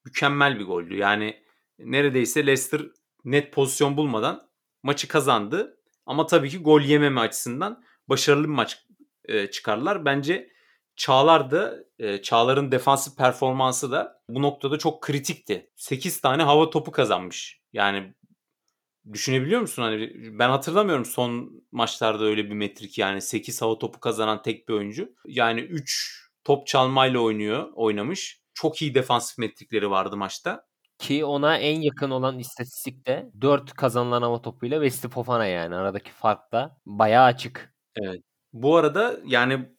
mükemmel 0.04 0.58
bir 0.58 0.64
goldü. 0.64 0.96
Yani 0.96 1.42
neredeyse 1.78 2.46
Leicester 2.46 2.80
net 3.24 3.52
pozisyon 3.52 3.96
bulmadan 3.96 4.50
maçı 4.82 5.08
kazandı. 5.08 5.80
Ama 6.06 6.26
tabii 6.26 6.50
ki 6.50 6.58
gol 6.58 6.80
yememe 6.80 7.20
açısından 7.20 7.84
başarılı 8.08 8.44
bir 8.44 8.52
maç 8.52 8.86
e, 9.24 9.50
çıkardılar. 9.50 10.04
Bence 10.04 10.55
Çağlar 10.96 11.50
da 11.50 11.74
e, 11.98 12.22
Çağlar'ın 12.22 12.72
defansif 12.72 13.16
performansı 13.16 13.90
da 13.90 14.22
bu 14.28 14.42
noktada 14.42 14.78
çok 14.78 15.02
kritikti. 15.02 15.70
8 15.76 16.20
tane 16.20 16.42
hava 16.42 16.70
topu 16.70 16.92
kazanmış. 16.92 17.60
Yani 17.72 18.14
düşünebiliyor 19.12 19.60
musun? 19.60 19.82
Hani 19.82 20.10
ben 20.38 20.48
hatırlamıyorum 20.48 21.04
son 21.04 21.62
maçlarda 21.72 22.24
öyle 22.24 22.44
bir 22.44 22.54
metrik 22.54 22.98
yani 22.98 23.20
8 23.20 23.62
hava 23.62 23.78
topu 23.78 24.00
kazanan 24.00 24.42
tek 24.42 24.68
bir 24.68 24.74
oyuncu. 24.74 25.14
Yani 25.26 25.60
3 25.60 26.26
top 26.44 26.66
çalmayla 26.66 27.20
oynuyor, 27.20 27.72
oynamış. 27.74 28.40
Çok 28.54 28.82
iyi 28.82 28.94
defansif 28.94 29.38
metrikleri 29.38 29.90
vardı 29.90 30.16
maçta. 30.16 30.66
Ki 30.98 31.24
ona 31.24 31.56
en 31.56 31.80
yakın 31.80 32.10
olan 32.10 32.38
istatistikte 32.38 33.30
4 33.40 33.72
kazanılan 33.74 34.22
hava 34.22 34.42
topuyla 34.42 34.82
Wesley 34.82 35.10
Fofana 35.10 35.46
yani. 35.46 35.74
Aradaki 35.76 36.10
fark 36.12 36.52
da 36.52 36.78
bayağı 36.86 37.24
açık. 37.24 37.74
Evet. 37.96 38.20
Bu 38.52 38.76
arada 38.76 39.16
yani 39.24 39.75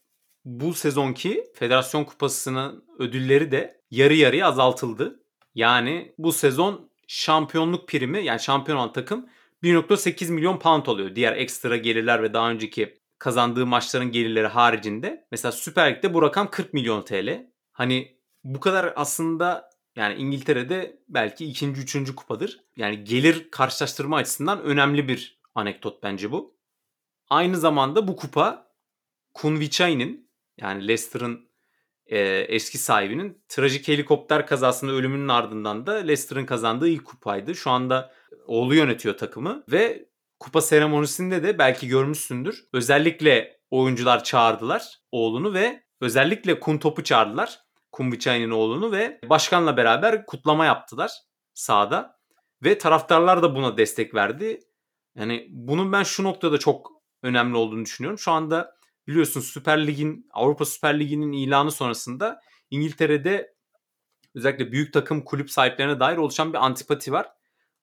bu 0.47 0.73
sezonki 0.73 1.43
Federasyon 1.55 2.03
Kupası'nın 2.03 2.85
ödülleri 2.99 3.51
de 3.51 3.81
yarı 3.91 4.13
yarıya 4.13 4.47
azaltıldı. 4.47 5.23
Yani 5.55 6.13
bu 6.17 6.33
sezon 6.33 6.91
şampiyonluk 7.07 7.87
primi 7.87 8.25
yani 8.25 8.39
şampiyon 8.39 8.77
olan 8.77 8.93
takım 8.93 9.29
1.8 9.63 10.31
milyon 10.31 10.59
pound 10.59 10.85
oluyor. 10.85 11.15
Diğer 11.15 11.33
ekstra 11.33 11.77
gelirler 11.77 12.23
ve 12.23 12.33
daha 12.33 12.49
önceki 12.49 12.97
kazandığı 13.19 13.65
maçların 13.65 14.11
gelirleri 14.11 14.47
haricinde. 14.47 15.27
Mesela 15.31 15.51
Süper 15.51 15.95
Lig'de 15.95 16.13
bu 16.13 16.21
rakam 16.21 16.49
40 16.49 16.73
milyon 16.73 17.01
TL. 17.01 17.51
Hani 17.71 18.17
bu 18.43 18.59
kadar 18.59 18.93
aslında 18.95 19.69
yani 19.95 20.15
İngiltere'de 20.15 20.99
belki 21.09 21.45
ikinci, 21.45 21.81
üçüncü 21.81 22.15
kupadır. 22.15 22.59
Yani 22.77 23.03
gelir 23.03 23.51
karşılaştırma 23.51 24.17
açısından 24.17 24.61
önemli 24.61 25.07
bir 25.07 25.41
anekdot 25.55 26.03
bence 26.03 26.31
bu. 26.31 26.57
Aynı 27.29 27.57
zamanda 27.57 28.07
bu 28.07 28.15
kupa 28.15 28.67
Kunvichai'nin 29.33 30.26
yani 30.57 30.87
Leicester'ın 30.87 31.49
e, 32.05 32.19
eski 32.39 32.77
sahibinin 32.77 33.43
trajik 33.49 33.87
helikopter 33.87 34.47
kazasında 34.47 34.91
ölümünün 34.91 35.27
ardından 35.27 35.87
da 35.87 35.93
Leicester'ın 35.93 36.45
kazandığı 36.45 36.87
ilk 36.87 37.05
kupaydı. 37.05 37.55
Şu 37.55 37.69
anda 37.69 38.13
oğlu 38.47 38.75
yönetiyor 38.75 39.17
takımı 39.17 39.63
ve 39.71 40.09
kupa 40.39 40.61
seremonisinde 40.61 41.43
de 41.43 41.57
belki 41.57 41.87
görmüşsündür. 41.87 42.65
Özellikle 42.73 43.59
oyuncular 43.71 44.23
çağırdılar 44.23 44.99
oğlunu 45.11 45.53
ve 45.53 45.83
özellikle 46.01 46.59
Kun 46.59 46.77
Top'u 46.77 47.03
çağırdılar. 47.03 47.59
Kumbiçay'ın 47.91 48.51
oğlunu 48.51 48.91
ve 48.91 49.19
başkanla 49.23 49.77
beraber 49.77 50.25
kutlama 50.25 50.65
yaptılar 50.65 51.11
sahada. 51.53 52.17
Ve 52.63 52.77
taraftarlar 52.77 53.43
da 53.43 53.55
buna 53.55 53.77
destek 53.77 54.13
verdi. 54.13 54.59
Yani 55.15 55.47
bunun 55.49 55.91
ben 55.91 56.03
şu 56.03 56.23
noktada 56.23 56.57
çok 56.57 56.91
önemli 57.23 57.57
olduğunu 57.57 57.85
düşünüyorum. 57.85 58.19
Şu 58.19 58.31
anda 58.31 58.77
biliyorsun 59.07 59.41
Süper 59.41 59.87
Lig'in 59.87 60.29
Avrupa 60.33 60.65
Süper 60.65 60.99
Ligi'nin 60.99 61.31
ilanı 61.31 61.71
sonrasında 61.71 62.41
İngiltere'de 62.69 63.53
özellikle 64.35 64.71
büyük 64.71 64.93
takım 64.93 65.23
kulüp 65.23 65.51
sahiplerine 65.51 65.99
dair 65.99 66.17
oluşan 66.17 66.53
bir 66.53 66.65
antipati 66.65 67.11
var. 67.11 67.27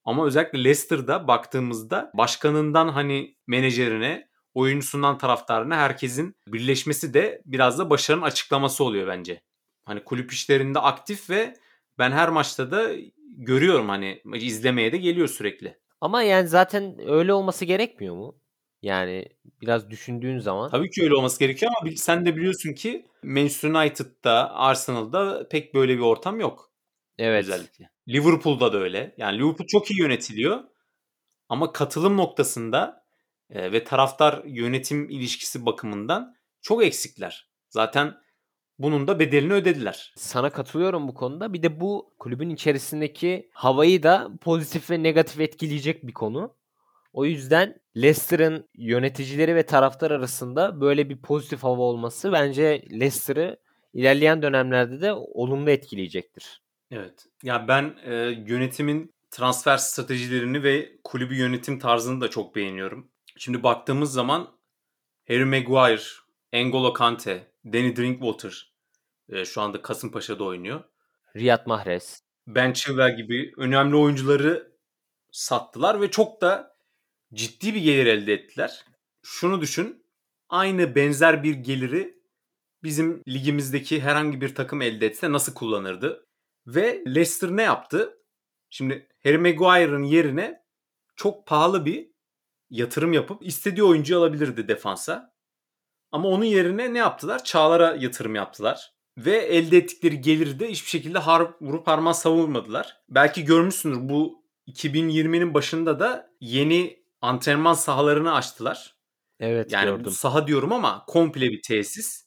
Ama 0.05 0.27
özellikle 0.27 0.65
Leicester'da 0.65 1.29
baktığımızda 1.29 2.11
başkanından 2.15 2.89
hani 2.89 3.37
menajerine, 3.47 4.29
oyuncusundan 4.55 5.19
taraftarına 5.19 5.77
herkesin 5.77 6.37
birleşmesi 6.49 7.15
de 7.15 7.43
biraz 7.47 7.79
da 7.79 7.91
başarının 7.91 8.23
açıklaması 8.23 8.85
oluyor 8.85 9.07
bence. 9.09 9.43
Hani 9.85 10.05
kulüp 10.05 10.33
işlerinde 10.33 10.79
aktif 10.79 11.31
ve 11.31 11.55
ben 11.99 12.13
her 12.13 12.29
maçta 12.29 12.71
da 12.71 12.91
görüyorum 13.25 13.89
hani 13.89 14.23
izlemeye 14.35 14.93
de 14.93 14.97
geliyor 14.97 15.29
sürekli. 15.29 15.79
Ama 16.01 16.23
yani 16.23 16.49
zaten 16.49 17.09
öyle 17.09 17.33
olması 17.33 17.65
gerekmiyor 17.65 18.15
mu? 18.17 18.41
Yani 18.85 19.29
biraz 19.61 19.91
düşündüğün 19.91 20.39
zaman. 20.39 20.71
Tabii 20.71 20.91
ki 20.91 21.03
öyle 21.03 21.15
olması 21.15 21.39
gerekiyor 21.39 21.73
ama 21.81 21.91
sen 21.97 22.27
de 22.27 22.37
biliyorsun 22.37 22.73
ki 22.73 23.07
Manchester 23.23 23.71
United'da, 23.71 24.55
Arsenal'da 24.55 25.49
pek 25.49 25.75
böyle 25.75 25.97
bir 25.97 26.03
ortam 26.03 26.41
yok. 26.41 26.71
Evet. 27.19 27.45
Özellikle. 27.45 27.91
Liverpool'da 28.09 28.73
da 28.73 28.79
öyle. 28.79 29.15
Yani 29.19 29.39
Liverpool 29.39 29.67
çok 29.67 29.91
iyi 29.91 30.01
yönetiliyor. 30.01 30.65
Ama 31.49 31.73
katılım 31.73 32.17
noktasında 32.17 33.05
e, 33.51 33.73
ve 33.73 33.85
taraftar 33.85 34.45
yönetim 34.45 35.11
ilişkisi 35.11 35.67
bakımından 35.67 36.37
çok 36.63 36.85
eksikler. 36.85 37.49
Zaten 37.69 38.15
bunun 38.79 39.07
da 39.07 39.19
bedelini 39.19 39.53
ödediler. 39.53 40.15
Sana 40.17 40.51
katılıyorum 40.51 41.09
bu 41.09 41.15
konuda. 41.15 41.53
Bir 41.53 41.63
de 41.63 41.81
bu 41.81 42.15
kulübün 42.19 42.51
içerisindeki 42.51 43.51
havayı 43.53 44.03
da 44.03 44.31
pozitif 44.41 44.91
ve 44.91 45.03
negatif 45.03 45.41
etkileyecek 45.41 46.07
bir 46.07 46.13
konu. 46.13 46.57
O 47.15 47.25
yüzden 47.25 47.81
Leicester'ın 47.97 48.69
yöneticileri 48.75 49.55
ve 49.55 49.67
taraftar 49.67 50.11
arasında 50.11 50.81
böyle 50.81 51.09
bir 51.09 51.23
pozitif 51.23 51.63
hava 51.63 51.83
olması 51.83 52.33
bence 52.33 52.85
Leicester'ı 52.91 53.57
ilerleyen 53.93 54.43
dönemlerde 54.43 55.01
de 55.01 55.13
olumlu 55.13 55.71
etkileyecektir. 55.71 56.63
Evet. 56.91 57.27
Ya 57.43 57.69
ben 57.69 57.95
e, 58.05 58.15
yönetimin 58.47 59.15
transfer 59.31 59.77
stratejilerini 59.77 60.63
ve 60.63 60.93
kulübü 61.05 61.35
yönetim 61.35 61.79
tarzını 61.79 62.21
da 62.21 62.31
çok 62.31 62.57
beğeniyorum. 62.57 63.11
Şimdi 63.37 63.63
baktığımız 63.63 64.13
zaman 64.13 64.57
Harry 65.29 65.45
Maguire, 65.45 66.03
N'Golo 66.53 66.93
Kante, 66.93 67.47
Danny 67.67 67.97
Drinkwater 67.97 68.73
e, 69.29 69.45
şu 69.45 69.61
anda 69.61 69.83
Kasımpaşa'da 69.83 70.45
oynuyor. 70.45 70.85
Riyad 71.37 71.67
Mahrez. 71.67 72.23
Ben 72.47 72.73
Chilwell 72.73 73.17
gibi 73.17 73.53
önemli 73.57 73.97
oyuncuları 73.97 74.73
sattılar 75.31 76.01
ve 76.01 76.11
çok 76.11 76.41
da 76.41 76.74
ciddi 77.35 77.75
bir 77.75 77.81
gelir 77.81 78.07
elde 78.07 78.33
ettiler. 78.33 78.85
Şunu 79.23 79.61
düşün. 79.61 80.05
Aynı 80.49 80.95
benzer 80.95 81.43
bir 81.43 81.55
geliri 81.55 82.19
bizim 82.83 83.23
ligimizdeki 83.29 84.01
herhangi 84.01 84.41
bir 84.41 84.55
takım 84.55 84.83
elde 84.83 85.07
etse 85.07 85.33
nasıl 85.33 85.55
kullanırdı? 85.55 86.27
Ve 86.67 87.05
Leicester 87.07 87.51
ne 87.51 87.63
yaptı? 87.63 88.19
Şimdi 88.71 89.09
Harry 89.23 89.39
Maguire'ın 89.39 90.03
yerine 90.03 90.65
çok 91.17 91.47
pahalı 91.47 91.85
bir 91.85 92.11
yatırım 92.71 93.13
yapıp 93.13 93.47
istediği 93.47 93.83
oyuncuyu 93.83 94.21
alabilirdi 94.21 94.69
defansa. 94.69 95.35
Ama 96.13 96.29
onun 96.29 96.45
yerine 96.45 96.95
ne 96.95 96.99
yaptılar? 96.99 97.45
Çağlar'a 97.45 97.97
yatırım 97.97 98.35
yaptılar. 98.35 98.95
Ve 99.19 99.37
elde 99.37 99.77
ettikleri 99.77 100.21
geliri 100.21 100.61
de 100.61 100.71
hiçbir 100.71 100.91
şekilde 100.91 101.19
har 101.19 101.51
vurup 101.61 101.87
harman 101.87 102.13
savurmadılar. 102.13 103.01
Belki 103.09 103.45
görmüşsündür 103.45 104.09
bu 104.09 104.45
2020'nin 104.69 105.55
başında 105.55 106.01
da 106.01 106.31
yeni 106.41 107.04
antrenman 107.25 107.75
sahalarını 107.75 108.35
açtılar. 108.35 108.97
Evet 109.41 109.73
yani 109.73 109.87
gördüm. 109.91 110.13
saha 110.13 110.47
diyorum 110.47 110.73
ama 110.73 111.05
komple 111.07 111.51
bir 111.51 111.63
tesis. 111.63 112.25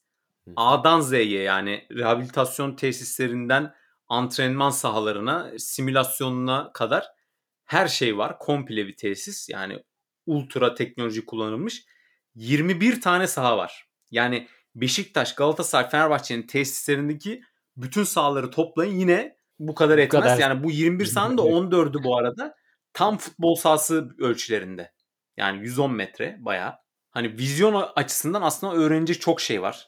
A'dan 0.55 1.01
Z'ye 1.01 1.41
yani 1.43 1.87
rehabilitasyon 1.91 2.75
tesislerinden 2.75 3.73
antrenman 4.07 4.69
sahalarına, 4.69 5.51
simülasyonuna 5.57 6.71
kadar 6.73 7.07
her 7.65 7.87
şey 7.87 8.17
var. 8.17 8.39
Komple 8.39 8.87
bir 8.87 8.95
tesis. 8.95 9.49
Yani 9.49 9.83
ultra 10.25 10.75
teknoloji 10.75 11.25
kullanılmış. 11.25 11.85
21 12.35 13.01
tane 13.01 13.27
saha 13.27 13.57
var. 13.57 13.87
Yani 14.11 14.47
Beşiktaş, 14.75 15.35
Galatasaray, 15.35 15.89
Fenerbahçe'nin 15.89 16.47
tesislerindeki 16.47 17.41
bütün 17.77 18.03
sahaları 18.03 18.51
toplayın 18.51 18.99
yine 18.99 19.37
bu 19.59 19.75
kadar 19.75 19.97
Bu 19.97 20.01
etmez. 20.01 20.23
kadar. 20.23 20.37
Yani 20.37 20.63
bu 20.63 20.71
21 20.71 21.05
sahanın 21.05 21.37
da 21.37 21.41
14'ü 21.51 22.03
bu 22.03 22.17
arada 22.17 22.55
tam 22.97 23.17
futbol 23.17 23.55
sahası 23.55 24.15
ölçülerinde. 24.19 24.93
Yani 25.37 25.63
110 25.63 25.93
metre 25.93 26.37
bayağı. 26.39 26.75
Hani 27.11 27.37
vizyon 27.37 27.91
açısından 27.95 28.41
aslında 28.41 28.73
öğrenecek 28.73 29.21
çok 29.21 29.41
şey 29.41 29.61
var. 29.61 29.87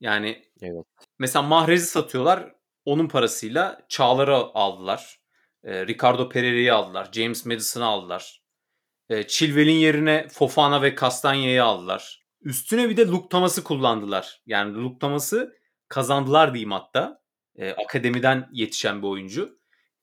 Yani 0.00 0.44
Evet. 0.62 0.84
mesela 1.18 1.42
Mahrez'i 1.42 1.86
satıyorlar. 1.86 2.54
Onun 2.84 3.08
parasıyla 3.08 3.80
Çağlar'ı 3.88 4.34
aldılar. 4.34 5.20
E, 5.64 5.86
Ricardo 5.86 6.28
Pereira'yı 6.28 6.74
aldılar. 6.74 7.08
James 7.12 7.46
Madison'ı 7.46 7.84
aldılar. 7.84 8.42
E, 9.08 9.26
Chilwell'in 9.26 9.78
yerine 9.78 10.28
Fofana 10.28 10.82
ve 10.82 10.96
Castagne'yi 10.96 11.62
aldılar. 11.62 12.26
Üstüne 12.40 12.88
bir 12.88 12.96
de 12.96 13.06
Luke 13.06 13.28
Thomas'ı 13.28 13.64
kullandılar. 13.64 14.42
Yani 14.46 14.74
Luke 14.74 14.98
Thomas'ı 14.98 15.56
kazandılar 15.88 16.54
diyeyim 16.54 16.72
hatta. 16.72 17.22
E, 17.56 17.70
akademiden 17.72 18.48
yetişen 18.52 19.02
bir 19.02 19.06
oyuncu. 19.06 19.57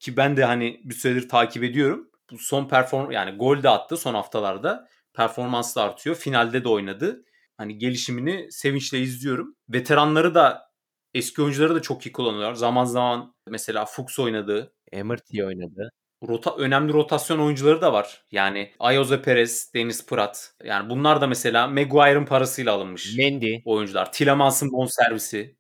Ki 0.06 0.18
ben 0.18 0.38
de 0.38 0.45
hani 0.45 0.82
bir 0.84 0.93
süredir 0.93 1.30
takip 1.30 1.64
ediyorum. 1.64 2.10
Bu 2.32 2.38
son 2.38 2.68
perform 2.68 3.12
yani 3.12 3.38
gol 3.38 3.64
de 3.64 3.70
attı 3.70 3.97
son 3.97 4.14
haftalarda. 4.14 4.88
Performans 5.14 5.76
da 5.76 5.84
artıyor. 5.84 6.16
Finalde 6.16 6.64
de 6.64 6.70
oynadı. 6.70 7.26
Hani 7.58 7.78
gelişimini 7.78 8.51
sevinçle 8.51 8.99
izliyorum. 8.99 9.56
Veteranları 9.70 10.36
da 10.36 10.72
eski 11.14 11.41
oyuncuları 11.41 11.76
da 11.76 11.82
çok 11.82 12.06
iyi 12.06 12.12
kullanıyorlar. 12.12 12.53
Zaman 12.53 12.86
zaman 12.86 13.36
mesela 13.47 13.86
Fuchs 13.86 14.20
oynadı. 14.20 14.74
Emerty 14.91 15.43
oynadı. 15.43 15.89
Rota, 16.28 16.56
önemli 16.56 16.93
rotasyon 16.93 17.39
oyuncuları 17.39 17.82
da 17.82 17.93
var. 17.93 18.26
Yani 18.32 18.74
Ayoze 18.80 19.22
Perez, 19.22 19.72
Deniz 19.74 20.06
Pırat. 20.06 20.56
Yani 20.64 20.89
bunlar 20.89 21.22
da 21.22 21.28
mesela 21.28 21.68
Maguire'ın 21.68 22.26
parasıyla 22.26 22.74
alınmış 22.74 23.18
Mendy. 23.18 23.56
oyuncular. 23.66 24.12
Tillemans'ın 24.12 24.72
bonservisi. 24.72 25.58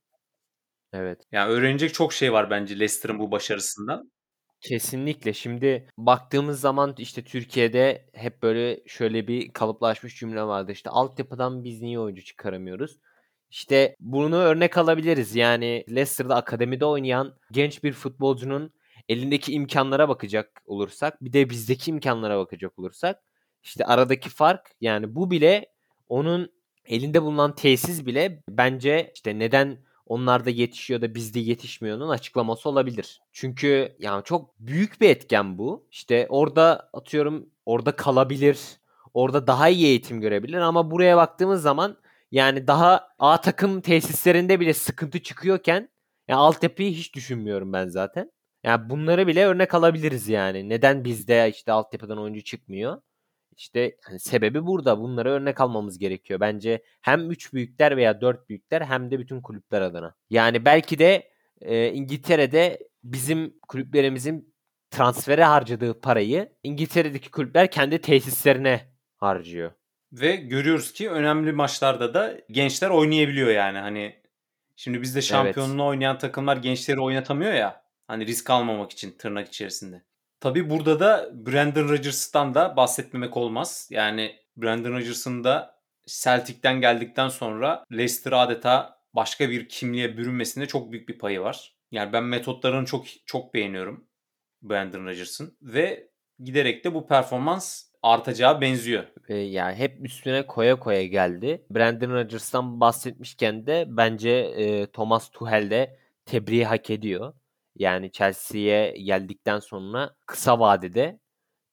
Evet. 0.93 1.21
Yani 1.31 1.51
öğrenecek 1.51 1.93
çok 1.93 2.13
şey 2.13 2.33
var 2.33 2.49
bence 2.49 2.73
Leicester'ın 2.73 3.19
bu 3.19 3.31
başarısından. 3.31 4.11
Kesinlikle. 4.67 5.33
Şimdi 5.33 5.87
baktığımız 5.97 6.59
zaman 6.59 6.95
işte 6.97 7.23
Türkiye'de 7.23 8.09
hep 8.13 8.43
böyle 8.43 8.83
şöyle 8.87 9.27
bir 9.27 9.53
kalıplaşmış 9.53 10.19
cümle 10.19 10.43
vardı. 10.43 10.71
İşte 10.71 10.89
altyapıdan 10.89 11.63
biz 11.63 11.81
niye 11.81 11.99
oyuncu 11.99 12.23
çıkaramıyoruz? 12.23 12.99
İşte 13.49 13.95
bunu 13.99 14.35
örnek 14.35 14.77
alabiliriz. 14.77 15.35
Yani 15.35 15.85
Leicester'da 15.89 16.35
akademide 16.35 16.85
oynayan 16.85 17.35
genç 17.51 17.83
bir 17.83 17.93
futbolcunun 17.93 18.73
elindeki 19.09 19.53
imkanlara 19.53 20.09
bakacak 20.09 20.61
olursak, 20.65 21.23
bir 21.23 21.33
de 21.33 21.49
bizdeki 21.49 21.91
imkanlara 21.91 22.37
bakacak 22.37 22.79
olursak, 22.79 23.23
işte 23.63 23.85
aradaki 23.85 24.29
fark 24.29 24.71
yani 24.81 25.15
bu 25.15 25.31
bile 25.31 25.65
onun 26.09 26.51
elinde 26.85 27.21
bulunan 27.21 27.55
tesis 27.55 28.05
bile 28.05 28.43
bence 28.49 29.11
işte 29.15 29.39
neden 29.39 29.84
onlarda 30.05 30.49
yetişiyor 30.49 31.01
da 31.01 31.15
bizde 31.15 31.39
yetişmiyor'nun 31.39 32.09
açıklaması 32.09 32.69
olabilir. 32.69 33.21
Çünkü 33.31 33.95
yani 33.99 34.23
çok 34.23 34.59
büyük 34.59 35.01
bir 35.01 35.09
etken 35.09 35.57
bu. 35.57 35.87
İşte 35.91 36.27
orada 36.29 36.89
atıyorum 36.93 37.49
orada 37.65 37.95
kalabilir. 37.95 38.59
Orada 39.13 39.47
daha 39.47 39.69
iyi 39.69 39.85
eğitim 39.85 40.21
görebilir 40.21 40.57
ama 40.57 40.91
buraya 40.91 41.17
baktığımız 41.17 41.61
zaman 41.61 41.97
yani 42.31 42.67
daha 42.67 43.07
A 43.19 43.41
takım 43.41 43.81
tesislerinde 43.81 44.59
bile 44.59 44.73
sıkıntı 44.73 45.23
çıkıyorken 45.23 45.89
yani 46.27 46.39
altyapıyı 46.39 46.91
hiç 46.91 47.15
düşünmüyorum 47.15 47.73
ben 47.73 47.87
zaten. 47.87 48.31
Yani 48.63 48.89
bunları 48.89 49.27
bile 49.27 49.45
örnek 49.45 49.73
alabiliriz 49.73 50.29
yani. 50.29 50.69
Neden 50.69 51.05
bizde 51.05 51.49
işte 51.53 51.71
altyapıdan 51.71 52.19
oyuncu 52.19 52.43
çıkmıyor? 52.43 53.01
İşte 53.57 53.97
hani 54.03 54.19
sebebi 54.19 54.65
burada. 54.65 54.99
Bunları 54.99 55.29
örnek 55.29 55.61
almamız 55.61 55.99
gerekiyor. 55.99 56.39
Bence 56.39 56.83
hem 57.01 57.31
3 57.31 57.53
büyükler 57.53 57.97
veya 57.97 58.21
4 58.21 58.49
büyükler 58.49 58.81
hem 58.81 59.11
de 59.11 59.19
bütün 59.19 59.41
kulüpler 59.41 59.81
adına. 59.81 60.15
Yani 60.29 60.65
belki 60.65 60.99
de 60.99 61.29
e, 61.61 61.91
İngiltere'de 61.91 62.79
bizim 63.03 63.53
kulüplerimizin 63.67 64.55
transfere 64.91 65.43
harcadığı 65.43 66.01
parayı 66.01 66.53
İngiltere'deki 66.63 67.31
kulüpler 67.31 67.71
kendi 67.71 68.01
tesislerine 68.01 68.81
harcıyor. 69.17 69.71
Ve 70.13 70.35
görüyoruz 70.35 70.93
ki 70.93 71.09
önemli 71.09 71.51
maçlarda 71.51 72.13
da 72.13 72.37
gençler 72.51 72.89
oynayabiliyor 72.89 73.49
yani. 73.49 73.77
Hani 73.77 74.15
şimdi 74.75 75.01
bizde 75.01 75.21
şampiyonluğu 75.21 75.85
oynayan 75.85 76.17
takımlar 76.17 76.57
gençleri 76.57 77.01
oynatamıyor 77.01 77.53
ya. 77.53 77.85
Hani 78.07 78.25
risk 78.25 78.49
almamak 78.49 78.91
için 78.91 79.11
tırnak 79.11 79.47
içerisinde. 79.47 80.03
Tabii 80.39 80.69
burada 80.69 80.99
da 80.99 81.29
Brandon 81.33 81.89
Rodgers'tan 81.89 82.53
da 82.53 82.77
bahsetmemek 82.77 83.37
olmaz. 83.37 83.87
Yani 83.91 84.35
Brandon 84.57 84.91
Rodgers'ın 84.91 85.43
da 85.43 85.75
Celtic'ten 86.07 86.81
geldikten 86.81 87.29
sonra 87.29 87.83
Leicester 87.91 88.31
adeta 88.31 88.99
başka 89.13 89.49
bir 89.49 89.69
kimliğe 89.69 90.17
bürünmesinde 90.17 90.65
çok 90.65 90.91
büyük 90.91 91.09
bir 91.09 91.17
payı 91.17 91.41
var. 91.41 91.75
Yani 91.91 92.13
ben 92.13 92.23
metotlarını 92.23 92.85
çok 92.85 93.05
çok 93.25 93.53
beğeniyorum 93.53 94.07
Brandon 94.61 95.05
Rodgers'ın 95.05 95.57
ve 95.61 96.09
giderek 96.39 96.85
de 96.85 96.93
bu 96.93 97.07
performans 97.07 97.83
artacağı 98.03 98.61
benziyor. 98.61 99.03
Yani 99.29 99.75
hep 99.75 100.05
üstüne 100.05 100.47
koya 100.47 100.79
koya 100.79 101.05
geldi. 101.05 101.65
Brandon 101.69 102.09
Rodgers'tan 102.09 102.79
bahsetmişken 102.79 103.67
de 103.67 103.85
bence 103.87 104.29
e, 104.29 104.85
Thomas 104.91 105.29
Tuchel 105.29 105.69
de 105.69 105.99
tebriği 106.25 106.65
hak 106.65 106.89
ediyor. 106.89 107.33
Yani 107.75 108.11
Chelsea'ye 108.11 108.91
geldikten 108.91 109.59
sonra 109.59 110.15
kısa 110.25 110.59
vadede 110.59 111.19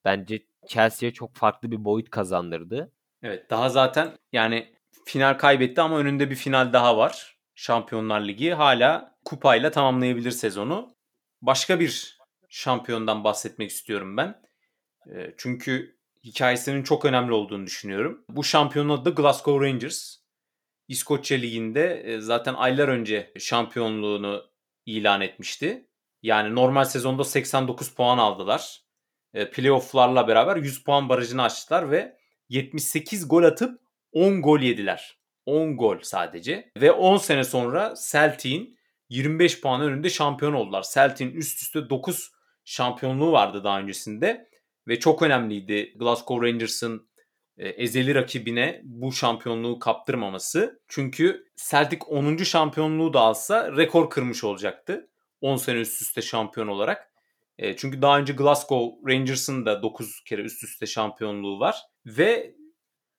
bence 0.05 0.47
Chelsea'ye 0.69 1.13
çok 1.13 1.35
farklı 1.35 1.71
bir 1.71 1.85
boyut 1.85 2.11
kazandırdı. 2.11 2.93
Evet 3.23 3.51
daha 3.51 3.69
zaten 3.69 4.19
yani 4.33 4.75
final 5.05 5.39
kaybetti 5.39 5.81
ama 5.81 5.99
önünde 5.99 6.31
bir 6.31 6.37
final 6.37 6.73
daha 6.73 6.97
var. 6.97 7.39
Şampiyonlar 7.55 8.21
Ligi 8.21 8.51
hala 8.51 9.19
kupayla 9.25 9.71
tamamlayabilir 9.71 10.31
sezonu. 10.31 10.95
Başka 11.43 11.81
bir 11.81 12.19
şampiyondan 12.49 13.25
bahsetmek 13.25 13.71
istiyorum 13.71 14.17
ben. 14.17 14.43
Çünkü 15.37 15.97
hikayesinin 16.25 16.83
çok 16.83 17.05
önemli 17.05 17.33
olduğunu 17.33 17.67
düşünüyorum. 17.67 18.25
Bu 18.29 18.45
şampiyonun 18.45 18.99
adı 18.99 19.15
Glasgow 19.15 19.67
Rangers. 19.67 20.17
İskoçya 20.89 21.39
Ligi'nde 21.39 22.17
zaten 22.21 22.55
aylar 22.55 22.89
önce 22.89 23.33
şampiyonluğunu 23.39 24.45
ilan 24.87 25.21
etmişti. 25.21 25.89
Yani 26.23 26.55
normal 26.55 26.85
sezonda 26.85 27.25
89 27.25 27.95
puan 27.95 28.18
aldılar. 28.18 28.83
E, 29.35 29.51
playoff'larla 29.51 30.29
beraber 30.29 30.57
100 30.57 30.85
puan 30.85 31.09
barajını 31.09 31.43
açtılar 31.43 31.91
ve 31.91 32.16
78 32.49 33.29
gol 33.29 33.43
atıp 33.43 33.81
10 34.12 34.43
gol 34.43 34.61
yediler. 34.61 35.18
10 35.47 35.77
gol 35.77 35.97
sadece. 36.03 36.73
Ve 36.77 36.93
10 36.93 37.16
sene 37.16 37.45
sonra 37.45 37.95
Celtic'in 38.11 38.79
25 39.09 39.61
puan 39.61 39.81
önünde 39.81 40.11
şampiyon 40.11 40.53
oldular. 40.53 40.85
Celtic'in 40.95 41.31
üst 41.31 41.62
üste 41.62 41.91
9 41.91 42.31
şampiyonluğu 42.64 43.33
vardı 43.33 43.64
daha 43.64 43.81
öncesinde. 43.81 44.49
Ve 44.89 44.99
çok 44.99 45.23
önemliydi 45.23 45.95
Glasgow 45.99 46.47
Rangers'ın 46.47 47.09
e, 47.57 47.68
ezeli 47.68 48.14
rakibine 48.14 48.81
bu 48.85 49.12
şampiyonluğu 49.12 49.79
kaptırmaması. 49.79 50.83
Çünkü 50.89 51.45
Celtic 51.70 52.01
10. 52.07 52.37
şampiyonluğu 52.37 53.12
da 53.12 53.20
alsa 53.20 53.77
rekor 53.77 54.11
kırmış 54.11 54.45
olacaktı. 54.45 55.09
10 55.43 55.57
sene 55.57 55.80
üst 55.80 56.03
üste 56.03 56.22
şampiyon 56.22 56.68
olarak. 56.68 57.12
E, 57.59 57.76
çünkü 57.76 58.03
daha 58.03 58.18
önce 58.18 58.32
Glasgow 58.32 59.12
Rangers'ın 59.12 59.66
da 59.66 59.82
9 59.82 60.24
kere 60.24 60.43
üst 60.43 60.64
üste 60.64 60.86
şampiyonluğu 60.86 61.61
var. 61.61 61.82
Ve 62.07 62.57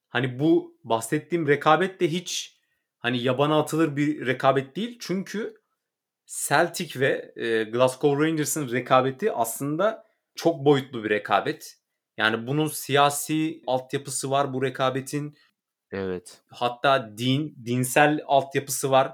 hani 0.09 0.39
bu 0.39 0.77
bahsettiğim 0.83 1.47
rekabet 1.47 1.99
de 1.99 2.07
hiç 2.07 2.57
hani 2.97 3.23
yabana 3.23 3.59
atılır 3.59 3.95
bir 3.95 4.25
rekabet 4.25 4.75
değil. 4.75 4.97
Çünkü 5.01 5.53
Celtic 6.25 6.99
ve 6.99 7.33
e, 7.35 7.63
Glasgow 7.63 8.25
Rangers'ın 8.25 8.71
rekabeti 8.71 9.31
aslında 9.31 10.05
çok 10.35 10.65
boyutlu 10.65 11.03
bir 11.03 11.09
rekabet. 11.09 11.77
Yani 12.17 12.47
bunun 12.47 12.67
siyasi 12.67 13.61
altyapısı 13.67 14.31
var 14.31 14.53
bu 14.53 14.63
rekabetin. 14.63 15.37
Evet. 15.91 16.41
Hatta 16.47 17.17
din, 17.17 17.55
dinsel 17.65 18.21
altyapısı 18.25 18.91
var. 18.91 19.13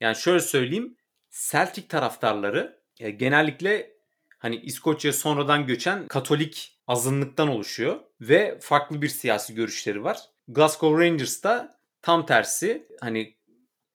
Yani 0.00 0.16
şöyle 0.16 0.40
söyleyeyim. 0.40 0.96
Celtic 1.34 1.88
taraftarları 1.88 2.80
e, 3.00 3.10
genellikle 3.10 3.96
hani 4.38 4.56
İskoçya 4.56 5.12
sonradan 5.12 5.66
göçen 5.66 6.06
Katolik 6.06 6.80
azınlıktan 6.86 7.48
oluşuyor 7.48 8.00
ve 8.20 8.58
farklı 8.60 9.02
bir 9.02 9.08
siyasi 9.08 9.54
görüşleri 9.54 10.04
var. 10.04 10.18
Glasgow 10.48 11.06
Rangers 11.06 11.42
da 11.44 11.78
tam 12.02 12.26
tersi 12.26 12.88
hani 13.00 13.36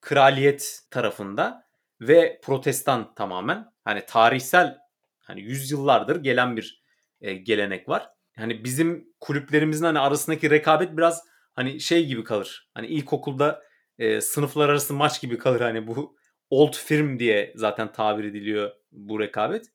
kraliyet 0.01 0.81
tarafında 0.91 1.67
ve 2.01 2.39
protestan 2.43 3.15
tamamen. 3.15 3.73
Hani 3.85 4.05
tarihsel 4.05 4.77
hani 5.19 5.41
yüzyıllardır 5.41 6.23
gelen 6.23 6.57
bir 6.57 6.83
e, 7.21 7.33
gelenek 7.33 7.89
var. 7.89 8.09
Hani 8.35 8.63
bizim 8.63 9.13
kulüplerimizin 9.19 9.85
hani 9.85 9.99
arasındaki 9.99 10.49
rekabet 10.49 10.97
biraz 10.97 11.23
hani 11.53 11.79
şey 11.79 12.05
gibi 12.05 12.23
kalır. 12.23 12.69
Hani 12.73 12.87
ilkokulda 12.87 13.63
e, 13.99 14.21
sınıflar 14.21 14.69
arası 14.69 14.93
maç 14.93 15.21
gibi 15.21 15.37
kalır 15.37 15.61
hani 15.61 15.87
bu 15.87 16.18
old 16.49 16.73
firm 16.73 17.19
diye 17.19 17.53
zaten 17.55 17.91
tabir 17.91 18.23
ediliyor 18.23 18.71
bu 18.91 19.19
rekabet. 19.19 19.65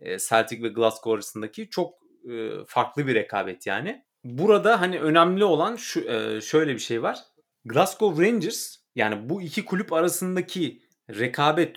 E, 0.00 0.18
Celtic 0.18 0.62
ve 0.62 0.68
Glasgow 0.68 1.14
arasındaki 1.14 1.68
çok 1.70 1.94
e, 2.30 2.50
farklı 2.66 3.06
bir 3.06 3.14
rekabet 3.14 3.66
yani. 3.66 4.04
Burada 4.24 4.80
hani 4.80 5.00
önemli 5.00 5.44
olan 5.44 5.76
şu 5.76 6.00
e, 6.00 6.40
şöyle 6.40 6.74
bir 6.74 6.78
şey 6.78 7.02
var. 7.02 7.18
Glasgow 7.64 8.26
Rangers 8.26 8.76
Yani 8.94 9.30
bu 9.30 9.42
iki 9.42 9.64
kulüp 9.64 9.92
arasındaki 9.92 10.82
rekabet 11.10 11.76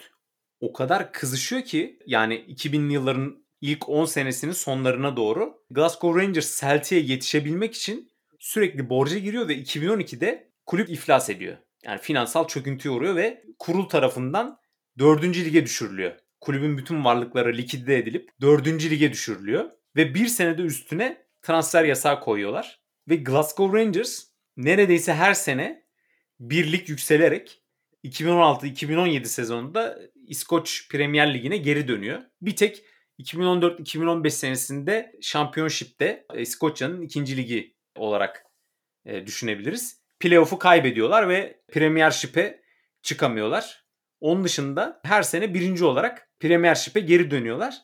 o 0.60 0.74
kadar 0.74 1.12
kızışıyor 1.14 1.62
ki 1.62 2.00
yani 2.06 2.36
2000'li 2.36 2.94
yılların 2.94 3.46
ilk 3.62 3.90
10 3.90 4.06
senesinin 4.06 4.52
sonlarına 4.52 5.18
doğru 5.18 5.64
Glasgow 5.70 6.22
Rangers 6.22 6.62
Celtic'e 6.62 6.96
yetişebilmek 6.96 7.76
için 7.76 8.12
sürekli 8.40 8.90
borca 8.90 9.18
giriyor 9.18 9.48
ve 9.48 9.58
2012'de 9.58 10.52
kulüp 10.66 10.90
iflas 10.90 11.30
ediyor. 11.30 11.58
Yani 11.86 12.02
finansal 12.02 12.48
çöküntüye 12.48 12.94
uğruyor 12.94 13.16
ve 13.16 13.44
kurul 13.60 13.90
tarafından 13.90 14.60
4. 15.00 15.24
lige 15.24 15.66
düşürülüyor. 15.66 16.16
Kulübün 16.42 16.78
bütün 16.78 17.06
varlıkları 17.06 17.58
likide 17.58 17.98
edilip 17.98 18.30
4. 18.42 18.68
lige 18.68 19.12
düşürülüyor. 19.12 19.70
Ve 19.96 20.16
bir 20.16 20.28
senede 20.28 20.62
üstüne 20.62 21.26
transfer 21.42 21.84
yasağı 21.84 22.20
koyuyorlar. 22.20 22.82
Ve 23.10 23.16
Glasgow 23.16 23.80
Rangers 23.80 24.24
neredeyse 24.58 25.14
her 25.14 25.34
sene 25.34 25.86
birlik 26.40 26.90
yükselerek 26.90 27.62
2016-2017 28.04 29.26
sezonunda 29.26 30.00
İskoç 30.28 30.90
Premier 30.90 31.34
Ligi'ne 31.34 31.58
geri 31.58 31.88
dönüyor. 31.88 32.22
Bir 32.42 32.56
tek 32.56 32.84
2014-2015 33.20 34.30
senesinde 34.30 35.16
Championship'te 35.22 36.26
İskoçya'nın 36.38 37.02
ikinci 37.02 37.38
ligi 37.38 37.76
olarak 37.96 38.46
e, 39.06 39.28
düşünebiliriz. 39.28 40.05
Playoff'u 40.20 40.60
kaybediyorlar 40.60 41.30
ve 41.30 41.62
Premiership'e 41.72 42.62
çıkamıyorlar. 43.02 43.86
Onun 44.20 44.44
dışında 44.44 45.02
her 45.04 45.24
sene 45.24 45.54
birinci 45.54 45.86
olarak 45.86 46.30
Premiership'e 46.40 47.00
geri 47.00 47.32
dönüyorlar. 47.32 47.76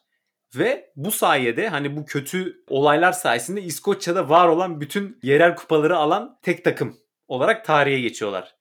Ve 0.55 0.91
bu 0.95 1.11
sayede 1.11 1.67
hani 1.67 1.97
bu 1.97 2.05
kötü 2.05 2.63
olaylar 2.67 3.11
sayesinde 3.11 3.61
İskoçya'da 3.61 4.29
var 4.29 4.47
olan 4.47 4.81
bütün 4.81 5.19
yerel 5.23 5.55
kupaları 5.55 5.97
alan 5.97 6.39
tek 6.41 6.63
takım 6.63 6.97
olarak 7.27 7.65
tarihe 7.65 8.01
geçiyorlar. 8.01 8.55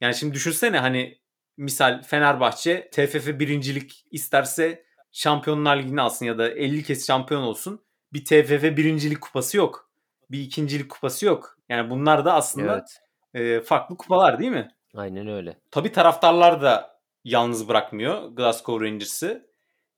Yani 0.00 0.14
şimdi 0.14 0.34
düşünsene 0.34 0.78
hani 0.78 1.20
misal 1.56 2.02
Fenerbahçe 2.02 2.90
TFF 2.90 3.26
birincilik 3.26 4.04
isterse 4.10 4.84
Şampiyonlar 5.12 5.76
Ligi'ni 5.76 6.00
alsın 6.00 6.26
ya 6.26 6.38
da 6.38 6.50
50 6.50 6.82
kez 6.82 7.06
şampiyon 7.06 7.42
olsun. 7.42 7.84
Bir 8.12 8.24
TFF 8.24 8.62
birincilik 8.62 9.20
kupası 9.20 9.56
yok. 9.56 9.90
Bir 10.30 10.40
ikincilik 10.40 10.90
kupası 10.90 11.26
yok. 11.26 11.56
Yani 11.68 11.90
bunlar 11.90 12.24
da 12.24 12.34
aslında 12.34 12.72
evet. 12.74 13.00
E, 13.34 13.60
farklı 13.60 13.96
kupalar 13.96 14.38
değil 14.38 14.50
mi? 14.50 14.68
Aynen 14.94 15.28
öyle. 15.28 15.60
Tabii 15.70 15.92
taraftarlar 15.92 16.62
da 16.62 17.00
yalnız 17.24 17.68
bırakmıyor 17.68 18.28
Glasgow 18.28 18.86
Rangers'ı. 18.86 19.50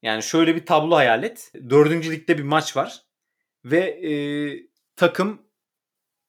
Yani 0.02 0.22
şöyle 0.22 0.56
bir 0.56 0.66
tablo 0.66 0.96
hayal 0.96 1.22
et. 1.22 1.52
Dördüncü 1.70 2.12
ligde 2.12 2.38
bir 2.38 2.42
maç 2.42 2.76
var. 2.76 3.02
Ve 3.64 3.78
e, 3.78 4.12
takım 4.96 5.42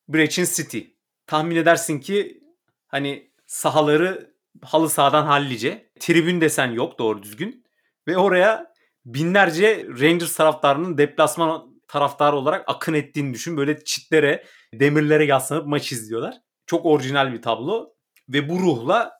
Brechin 0.08 0.46
City. 0.46 0.80
Tahmin 1.28 1.56
edersin 1.56 2.00
ki 2.00 2.44
hani 2.88 3.32
sahaları 3.46 4.34
halı 4.62 4.90
sahadan 4.90 5.26
hallice. 5.26 5.92
Tribün 6.00 6.42
desen 6.42 6.72
yok 6.72 7.00
doğru 7.00 7.24
düzgün. 7.24 7.64
Ve 8.08 8.18
oraya 8.18 8.74
binlerce 9.06 9.88
Rangers 9.88 10.36
taraftarının 10.36 10.98
deplasman 10.98 11.74
taraftarı 11.88 12.36
olarak 12.36 12.64
akın 12.68 12.94
ettiğini 12.94 13.34
düşün. 13.34 13.58
Böyle 13.58 13.84
çitlere, 13.84 14.44
demirlere 14.74 15.26
yaslanıp 15.26 15.68
maç 15.68 15.92
izliyorlar. 15.92 16.36
Çok 16.66 16.86
orijinal 16.86 17.34
bir 17.34 17.42
tablo. 17.42 17.94
Ve 18.30 18.50
bu 18.50 18.60
ruhla 18.60 19.12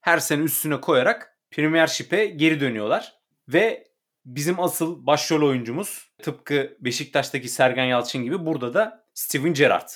her 0.00 0.18
sene 0.18 0.42
üstüne 0.42 0.80
koyarak 0.80 1.38
Premiership'e 1.50 2.26
geri 2.26 2.60
dönüyorlar. 2.60 3.12
Ve 3.48 3.88
bizim 4.24 4.60
asıl 4.60 5.06
başrol 5.06 5.48
oyuncumuz 5.48 6.10
tıpkı 6.22 6.76
Beşiktaş'taki 6.80 7.48
Sergen 7.48 7.84
Yalçın 7.84 8.22
gibi 8.22 8.46
burada 8.46 8.74
da 8.74 9.06
Steven 9.14 9.54
Gerrard. 9.54 9.88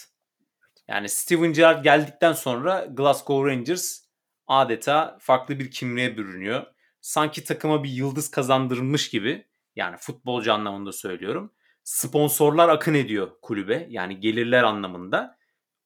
Yani 0.89 1.09
Steven 1.09 1.53
Gerrard 1.53 1.85
geldikten 1.85 2.33
sonra 2.33 2.87
Glasgow 2.91 3.51
Rangers 3.51 4.01
adeta 4.47 5.19
farklı 5.21 5.59
bir 5.59 5.71
kimliğe 5.71 6.17
bürünüyor. 6.17 6.67
Sanki 7.01 7.45
takıma 7.45 7.85
bir 7.85 7.91
yıldız 7.91 8.31
kazandırılmış 8.31 9.11
gibi 9.11 9.47
yani 9.77 9.97
futbolcu 9.97 10.53
anlamında 10.53 10.93
söylüyorum. 10.93 11.53
Sponsorlar 11.85 12.69
akın 12.69 12.95
ediyor 12.95 13.31
kulübe 13.43 13.87
yani 13.91 14.21
gelirler 14.21 14.63
anlamında 14.63 15.38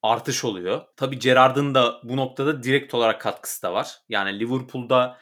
artış 0.03 0.45
oluyor. 0.45 0.83
Tabi 0.97 1.19
Gerrard'ın 1.19 1.75
da 1.75 2.01
bu 2.05 2.17
noktada 2.17 2.63
direkt 2.63 2.95
olarak 2.95 3.21
katkısı 3.21 3.63
da 3.63 3.73
var. 3.73 3.99
Yani 4.09 4.41
Liverpool'da 4.41 5.19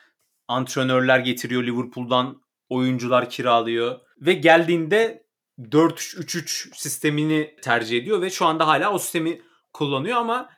antrenörler 0.48 1.18
getiriyor 1.18 1.62
Liverpool'dan 1.62 2.42
oyuncular 2.68 3.30
kiralıyor 3.30 4.00
ve 4.20 4.32
geldiğinde 4.32 5.26
4-3-3 5.58 6.76
sistemini 6.76 7.56
tercih 7.62 7.98
ediyor 7.98 8.22
ve 8.22 8.30
şu 8.30 8.46
anda 8.46 8.66
hala 8.66 8.92
o 8.92 8.98
sistemi 8.98 9.42
kullanıyor 9.72 10.16
ama 10.16 10.50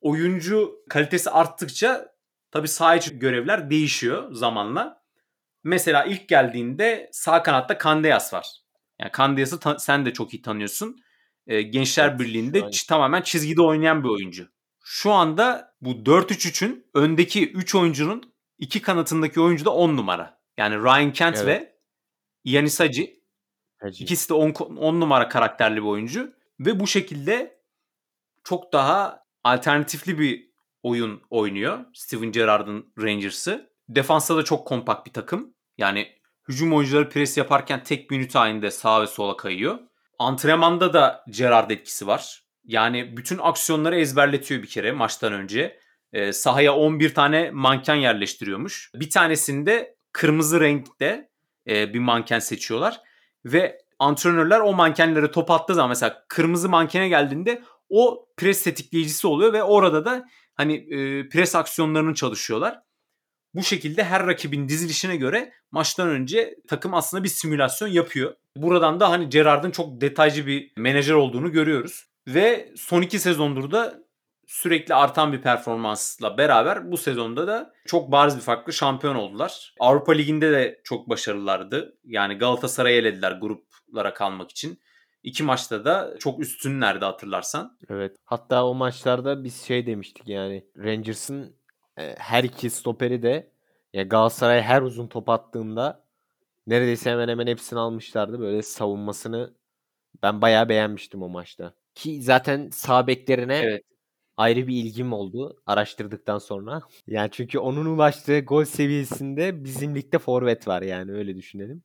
oyuncu 0.00 0.72
kalitesi 0.88 1.30
arttıkça 1.30 2.14
tabi 2.50 2.68
sağ 2.68 2.96
içi 2.96 3.18
görevler 3.18 3.70
değişiyor 3.70 4.32
zamanla. 4.32 5.00
Mesela 5.64 6.04
ilk 6.04 6.28
geldiğinde 6.28 7.10
sağ 7.12 7.42
kanatta 7.42 7.78
Kandeyas 7.78 8.34
var. 8.34 8.46
Yani 8.98 9.10
Kandeyas'ı 9.10 9.58
sen 9.78 10.06
de 10.06 10.12
çok 10.12 10.34
iyi 10.34 10.42
tanıyorsun. 10.42 10.96
Ee, 11.46 11.62
Gençler 11.62 12.08
evet, 12.08 12.20
Birliği'nde 12.20 12.58
ç- 12.58 12.88
tamamen 12.88 13.22
çizgide 13.22 13.62
oynayan 13.62 14.04
bir 14.04 14.08
oyuncu. 14.08 14.48
Şu 14.84 15.12
anda 15.12 15.74
bu 15.80 15.90
4-3-3'ün 15.90 16.86
öndeki 16.94 17.52
3 17.52 17.74
oyuncunun 17.74 18.32
iki 18.58 18.82
kanatındaki 18.82 19.40
oyuncu 19.40 19.64
da 19.64 19.70
10 19.70 19.96
numara. 19.96 20.40
Yani 20.56 20.76
Ryan 20.76 21.12
Kent 21.12 21.36
evet. 21.36 21.46
ve 21.46 21.76
Yanis 22.44 22.80
Hacı. 22.80 23.06
Hacı. 23.80 24.04
İkisi 24.04 24.28
de 24.28 24.34
10 24.34 25.00
numara 25.00 25.28
karakterli 25.28 25.76
bir 25.76 25.86
oyuncu. 25.86 26.32
Ve 26.60 26.80
bu 26.80 26.86
şekilde 26.86 27.60
çok 28.44 28.72
daha 28.72 29.24
alternatifli 29.44 30.18
bir 30.18 30.50
oyun 30.82 31.22
oynuyor 31.30 31.84
Steven 31.94 32.32
Gerrard'ın 32.32 32.92
Rangers'ı. 32.98 33.70
Defansta 33.88 34.36
da 34.36 34.42
çok 34.42 34.66
kompakt 34.66 35.06
bir 35.06 35.12
takım. 35.12 35.54
Yani 35.78 36.08
hücum 36.48 36.74
oyuncuları 36.74 37.08
pres 37.08 37.36
yaparken 37.36 37.84
tek 37.84 38.10
bir 38.10 38.16
ünite 38.16 38.38
halinde 38.38 38.70
sağa 38.70 39.02
ve 39.02 39.06
sola 39.06 39.36
kayıyor. 39.36 39.78
Antrenmanda 40.20 40.92
da 40.92 41.24
Gerrard 41.30 41.70
etkisi 41.70 42.06
var. 42.06 42.42
Yani 42.64 43.16
bütün 43.16 43.38
aksiyonları 43.38 43.96
ezberletiyor 43.96 44.62
bir 44.62 44.68
kere 44.68 44.92
maçtan 44.92 45.32
önce 45.32 45.80
e, 46.12 46.32
sahaya 46.32 46.74
11 46.74 47.14
tane 47.14 47.50
manken 47.50 47.94
yerleştiriyormuş. 47.94 48.90
Bir 48.94 49.10
tanesinde 49.10 49.96
kırmızı 50.12 50.60
renkte 50.60 51.28
e, 51.68 51.94
bir 51.94 51.98
manken 51.98 52.38
seçiyorlar 52.38 53.00
ve 53.44 53.78
antrenörler 53.98 54.60
o 54.60 54.72
mankenlere 54.72 55.30
top 55.30 55.50
attığı 55.50 55.74
zaman 55.74 55.88
mesela 55.88 56.24
kırmızı 56.28 56.68
mankene 56.68 57.08
geldiğinde 57.08 57.62
o 57.88 58.28
pres 58.36 58.64
tetikleyicisi 58.64 59.26
oluyor 59.26 59.52
ve 59.52 59.62
orada 59.62 60.04
da 60.04 60.28
hani 60.54 60.74
e, 60.74 61.28
pres 61.28 61.54
aksiyonlarını 61.54 62.14
çalışıyorlar. 62.14 62.80
Bu 63.54 63.62
şekilde 63.62 64.04
her 64.04 64.26
rakibin 64.26 64.68
dizilişine 64.68 65.16
göre 65.16 65.52
maçtan 65.70 66.08
önce 66.08 66.56
takım 66.68 66.94
aslında 66.94 67.24
bir 67.24 67.28
simülasyon 67.28 67.88
yapıyor. 67.88 68.34
Buradan 68.56 69.00
da 69.00 69.10
hani 69.10 69.28
Gerard'ın 69.28 69.70
çok 69.70 70.00
detaycı 70.00 70.46
bir 70.46 70.72
menajer 70.76 71.14
olduğunu 71.14 71.52
görüyoruz. 71.52 72.06
Ve 72.28 72.72
son 72.76 73.02
iki 73.02 73.18
sezondur 73.18 73.70
da 73.70 73.98
sürekli 74.46 74.94
artan 74.94 75.32
bir 75.32 75.42
performansla 75.42 76.38
beraber 76.38 76.92
bu 76.92 76.96
sezonda 76.96 77.46
da 77.46 77.72
çok 77.86 78.12
bariz 78.12 78.36
bir 78.36 78.42
farklı 78.42 78.72
şampiyon 78.72 79.14
oldular. 79.14 79.74
Avrupa 79.80 80.12
Ligi'nde 80.12 80.52
de 80.52 80.80
çok 80.84 81.08
başarılılardı. 81.08 81.98
Yani 82.04 82.34
Galatasaray'ı 82.34 82.96
elediler 82.96 83.32
gruplara 83.32 84.14
kalmak 84.14 84.50
için. 84.50 84.80
İki 85.22 85.42
maçta 85.42 85.84
da 85.84 86.14
çok 86.18 86.40
üstünlerdi 86.40 87.04
hatırlarsan. 87.04 87.78
Evet. 87.88 88.16
Hatta 88.24 88.66
o 88.66 88.74
maçlarda 88.74 89.44
biz 89.44 89.62
şey 89.62 89.86
demiştik 89.86 90.28
yani 90.28 90.66
Rangers'ın 90.78 91.59
her 92.18 92.44
iki 92.44 92.70
stoperi 92.70 93.22
de 93.22 93.50
ya 93.92 94.02
Galatasaray 94.02 94.62
her 94.62 94.82
uzun 94.82 95.06
top 95.06 95.28
attığında 95.28 96.04
neredeyse 96.66 97.10
hemen 97.10 97.28
hemen 97.28 97.46
hepsini 97.46 97.78
almışlardı. 97.78 98.40
Böyle 98.40 98.62
savunmasını 98.62 99.54
ben 100.22 100.42
bayağı 100.42 100.68
beğenmiştim 100.68 101.22
o 101.22 101.28
maçta. 101.28 101.74
Ki 101.94 102.22
zaten 102.22 102.70
sağ 102.72 103.06
beklerine 103.06 103.56
evet 103.56 103.84
ayrı 104.36 104.66
bir 104.66 104.76
ilgim 104.76 105.12
oldu 105.12 105.62
araştırdıktan 105.66 106.38
sonra. 106.38 106.82
Yani 107.06 107.30
çünkü 107.32 107.58
onun 107.58 107.86
ulaştığı 107.86 108.40
gol 108.40 108.64
seviyesinde 108.64 109.64
bizim 109.64 109.94
ligde 109.94 110.18
forvet 110.18 110.68
var 110.68 110.82
yani 110.82 111.12
öyle 111.12 111.36
düşünelim. 111.36 111.82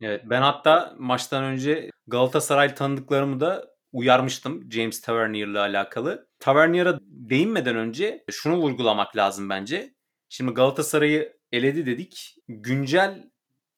Evet 0.00 0.22
ben 0.26 0.42
hatta 0.42 0.94
maçtan 0.98 1.44
önce 1.44 1.90
Galatasaray 2.06 2.74
tanıdıklarımı 2.74 3.40
da 3.40 3.75
uyarmıştım 3.96 4.72
James 4.72 5.00
Tavernier 5.00 5.46
ile 5.46 5.58
alakalı. 5.58 6.28
Tavernier'a 6.40 6.98
değinmeden 7.02 7.76
önce 7.76 8.24
şunu 8.30 8.56
vurgulamak 8.56 9.16
lazım 9.16 9.48
bence. 9.48 9.94
Şimdi 10.28 10.52
Galatasaray'ı 10.52 11.36
eledi 11.52 11.86
dedik. 11.86 12.36
Güncel 12.48 13.30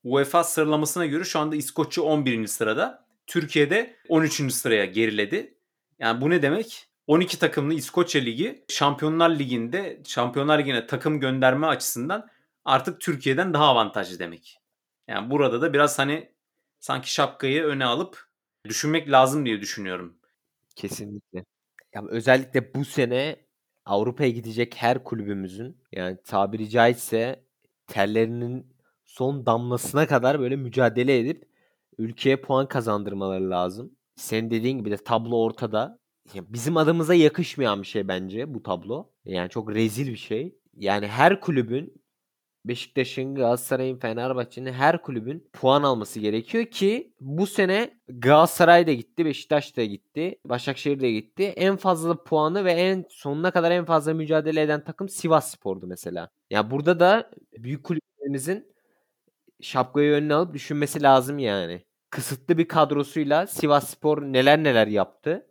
UEFA 0.05 0.45
sıralamasına 0.45 1.07
göre 1.07 1.25
şu 1.25 1.39
anda 1.39 1.57
İskoçya 1.57 2.05
11. 2.05 2.47
sırada. 2.47 3.07
Türkiye'de 3.27 3.97
13. 4.09 4.53
sıraya 4.53 4.85
geriledi. 4.85 5.55
Yani 5.99 6.21
bu 6.21 6.31
ne 6.31 6.43
demek? 6.43 6.87
12 7.07 7.39
takımlı 7.39 7.75
İskoçya 7.75 8.23
Ligi 8.23 8.65
Şampiyonlar 8.69 9.31
Ligi'nde 9.31 10.03
Şampiyonlar 10.07 10.59
Ligi'ne 10.59 10.87
takım 10.87 11.21
gönderme 11.21 11.67
açısından 11.67 12.29
artık 12.65 13.01
Türkiye'den 13.01 13.55
daha 13.55 13.65
avantajlı 13.65 14.19
demek. 14.19 14.59
Yani 15.09 15.31
burada 15.31 15.61
da 15.61 15.73
biraz 15.73 15.99
hani 15.99 16.33
sanki 16.81 17.13
şapkayı 17.13 17.65
öne 17.65 17.85
alıp 17.85 18.28
düşünmek 18.65 19.11
lazım 19.11 19.47
diye 19.47 19.61
düşünüyorum. 19.61 20.19
Kesinlikle. 20.77 21.45
Ya 21.95 22.03
özellikle 22.09 22.75
bu 22.75 22.85
sene 22.85 23.37
Avrupa'ya 23.85 24.31
gidecek 24.31 24.75
her 24.77 25.05
kulübümüzün 25.05 25.77
yani 25.93 26.19
tabiri 26.25 26.71
caizse 26.71 27.45
terlerinin 27.87 28.67
son 29.05 29.47
damlasına 29.47 30.07
kadar 30.07 30.41
böyle 30.41 30.57
mücadele 30.57 31.19
edip 31.19 31.49
ülkeye 31.99 32.37
puan 32.37 32.69
kazandırmaları 32.69 33.51
lazım. 33.51 33.97
Sen 34.17 34.51
dediğin 34.51 34.79
gibi 34.79 34.91
de 34.91 34.97
tablo 34.97 35.37
ortada. 35.43 35.99
bizim 36.35 36.77
adımıza 36.77 37.15
yakışmayan 37.15 37.83
bir 37.83 37.87
şey 37.87 38.09
bence 38.09 38.55
bu 38.55 38.63
tablo. 38.63 39.11
Yani 39.25 39.51
çok 39.51 39.75
rezil 39.75 40.07
bir 40.07 40.17
şey. 40.17 40.59
Yani 40.77 41.07
her 41.07 41.41
kulübün 41.41 42.03
Beşiktaş'ın, 42.65 43.35
Galatasaray'ın, 43.35 43.99
Fenerbahçe'nin 43.99 44.73
her 44.73 45.03
kulübün 45.03 45.49
puan 45.53 45.83
alması 45.83 46.21
gerekiyor 46.21 46.65
ki 46.65 47.13
bu 47.21 47.47
sene 47.47 48.01
Galatasaray 48.09 48.87
da 48.87 48.93
gitti, 48.93 49.25
Beşiktaş 49.25 49.77
da 49.77 49.85
gitti, 49.85 50.39
Başakşehir 50.45 51.01
de 51.01 51.13
gitti. 51.13 51.45
En 51.45 51.77
fazla 51.77 52.25
puanı 52.25 52.65
ve 52.65 52.73
en 52.73 53.05
sonuna 53.09 53.51
kadar 53.51 53.71
en 53.71 53.85
fazla 53.85 54.15
mücadele 54.15 54.63
eden 54.63 54.85
takım 54.85 55.09
Sivas 55.09 55.51
Spor'du 55.51 55.87
mesela. 55.87 56.21
Ya 56.21 56.29
yani 56.51 56.71
burada 56.71 57.01
da 57.01 57.31
büyük 57.59 57.85
kulüplerimizin 57.85 58.73
şapkayı 59.61 60.13
önüne 60.13 60.35
alıp 60.35 60.55
düşünmesi 60.55 61.03
lazım 61.03 61.39
yani. 61.39 61.85
Kısıtlı 62.11 62.59
bir 62.59 62.69
kadrosuyla 62.69 63.47
Sivas 63.47 63.91
Spor 63.91 64.23
neler 64.23 64.65
neler 64.65 64.87
yaptı. 64.87 65.47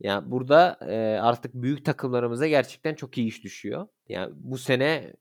Yani 0.00 0.30
burada 0.30 0.78
artık 1.22 1.54
büyük 1.54 1.84
takımlarımıza 1.84 2.46
gerçekten 2.46 2.94
çok 2.94 3.18
iyi 3.18 3.28
iş 3.28 3.44
düşüyor. 3.44 3.86
Yani 4.08 4.32
bu 4.36 4.58
sene 4.58 5.12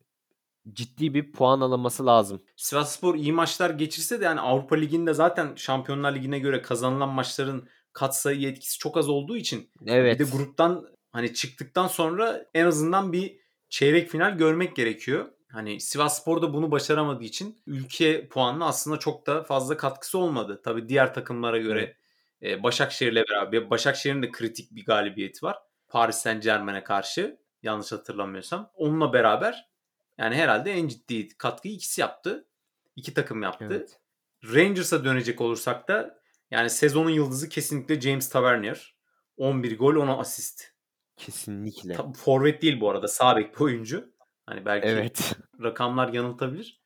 ciddi 0.73 1.13
bir 1.13 1.31
puan 1.31 1.61
alınması 1.61 2.05
lazım. 2.05 2.41
Sivasspor 2.55 3.15
iyi 3.15 3.33
maçlar 3.33 3.69
geçirse 3.69 4.21
de 4.21 4.25
yani 4.25 4.39
Avrupa 4.39 4.75
Ligi'nde 4.75 5.13
zaten 5.13 5.55
Şampiyonlar 5.55 6.15
Ligi'ne 6.15 6.39
göre 6.39 6.61
kazanılan 6.61 7.09
maçların 7.09 7.67
katsayı 7.93 8.47
etkisi 8.47 8.79
çok 8.79 8.97
az 8.97 9.09
olduğu 9.09 9.37
için 9.37 9.71
evet. 9.87 10.19
bir 10.19 10.25
de 10.25 10.31
gruptan 10.31 10.87
hani 11.11 11.33
çıktıktan 11.33 11.87
sonra 11.87 12.45
en 12.53 12.65
azından 12.65 13.13
bir 13.13 13.37
çeyrek 13.69 14.09
final 14.09 14.37
görmek 14.37 14.75
gerekiyor. 14.75 15.25
Hani 15.51 15.79
Sivasspor 15.79 16.41
da 16.41 16.53
bunu 16.53 16.71
başaramadığı 16.71 17.23
için 17.23 17.61
ülke 17.67 18.27
puanına 18.27 18.65
aslında 18.65 18.99
çok 18.99 19.27
da 19.27 19.43
fazla 19.43 19.77
katkısı 19.77 20.17
olmadı. 20.17 20.61
Tabii 20.63 20.89
diğer 20.89 21.13
takımlara 21.13 21.57
göre 21.57 21.97
evet. 22.41 22.63
Başakşehir'le 22.63 23.23
beraber 23.29 23.69
Başakşehir'in 23.69 24.21
de 24.21 24.31
kritik 24.31 24.75
bir 24.75 24.85
galibiyeti 24.85 25.45
var. 25.45 25.57
Paris 25.87 26.15
Saint 26.15 26.43
Germain'e 26.43 26.83
karşı 26.83 27.39
yanlış 27.63 27.91
hatırlamıyorsam. 27.91 28.71
Onunla 28.73 29.13
beraber 29.13 29.69
yani 30.17 30.35
herhalde 30.35 30.71
en 30.71 30.87
ciddi 30.87 31.27
katkıyı 31.27 31.73
ikisi 31.73 32.01
yaptı. 32.01 32.47
İki 32.95 33.13
takım 33.13 33.43
yaptı. 33.43 33.67
Evet. 33.71 33.99
Rangers'a 34.43 35.05
dönecek 35.05 35.41
olursak 35.41 35.87
da 35.87 36.19
yani 36.51 36.69
sezonun 36.69 37.09
yıldızı 37.09 37.49
kesinlikle 37.49 38.01
James 38.01 38.29
Tavernier. 38.29 38.95
11 39.37 39.77
gol 39.77 39.95
10 39.95 40.07
asist. 40.07 40.75
Kesinlikle. 41.17 41.93
Tabii 41.93 42.13
forvet 42.13 42.61
değil 42.61 42.81
bu 42.81 42.89
arada. 42.89 43.07
Sağ 43.07 43.37
bek 43.37 43.61
oyuncu. 43.61 44.13
Hani 44.45 44.65
belki 44.65 44.87
evet. 44.87 45.35
rakamlar 45.63 46.13
yanıltabilir. 46.13 46.81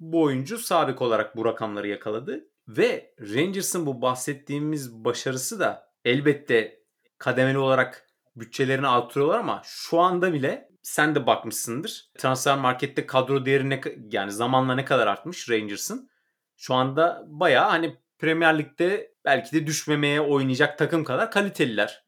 Bu 0.00 0.22
oyuncu 0.22 0.58
sağ 0.58 0.88
bek 0.88 1.02
olarak 1.02 1.36
bu 1.36 1.44
rakamları 1.44 1.88
yakaladı. 1.88 2.48
Ve 2.68 3.14
Rangers'ın 3.20 3.86
bu 3.86 4.02
bahsettiğimiz 4.02 5.04
başarısı 5.04 5.60
da 5.60 5.92
elbette 6.04 6.82
kademeli 7.18 7.58
olarak 7.58 8.06
bütçelerini 8.36 8.88
artırıyorlar 8.88 9.38
ama 9.38 9.62
şu 9.64 10.00
anda 10.00 10.32
bile 10.32 10.69
sen 10.90 11.14
de 11.14 11.26
bakmışsındır. 11.26 12.10
Transfer 12.18 12.58
markette 12.58 13.06
kadro 13.06 13.44
değeri 13.44 13.70
ne, 13.70 13.80
yani 14.12 14.32
zamanla 14.32 14.74
ne 14.74 14.84
kadar 14.84 15.06
artmış 15.06 15.50
Rangers'ın. 15.50 16.10
Şu 16.56 16.74
anda 16.74 17.24
bayağı 17.26 17.70
hani 17.70 17.96
Premier 18.18 18.58
Lig'de 18.58 19.14
belki 19.24 19.52
de 19.52 19.66
düşmemeye 19.66 20.20
oynayacak 20.20 20.78
takım 20.78 21.04
kadar 21.04 21.30
kaliteliler. 21.30 22.04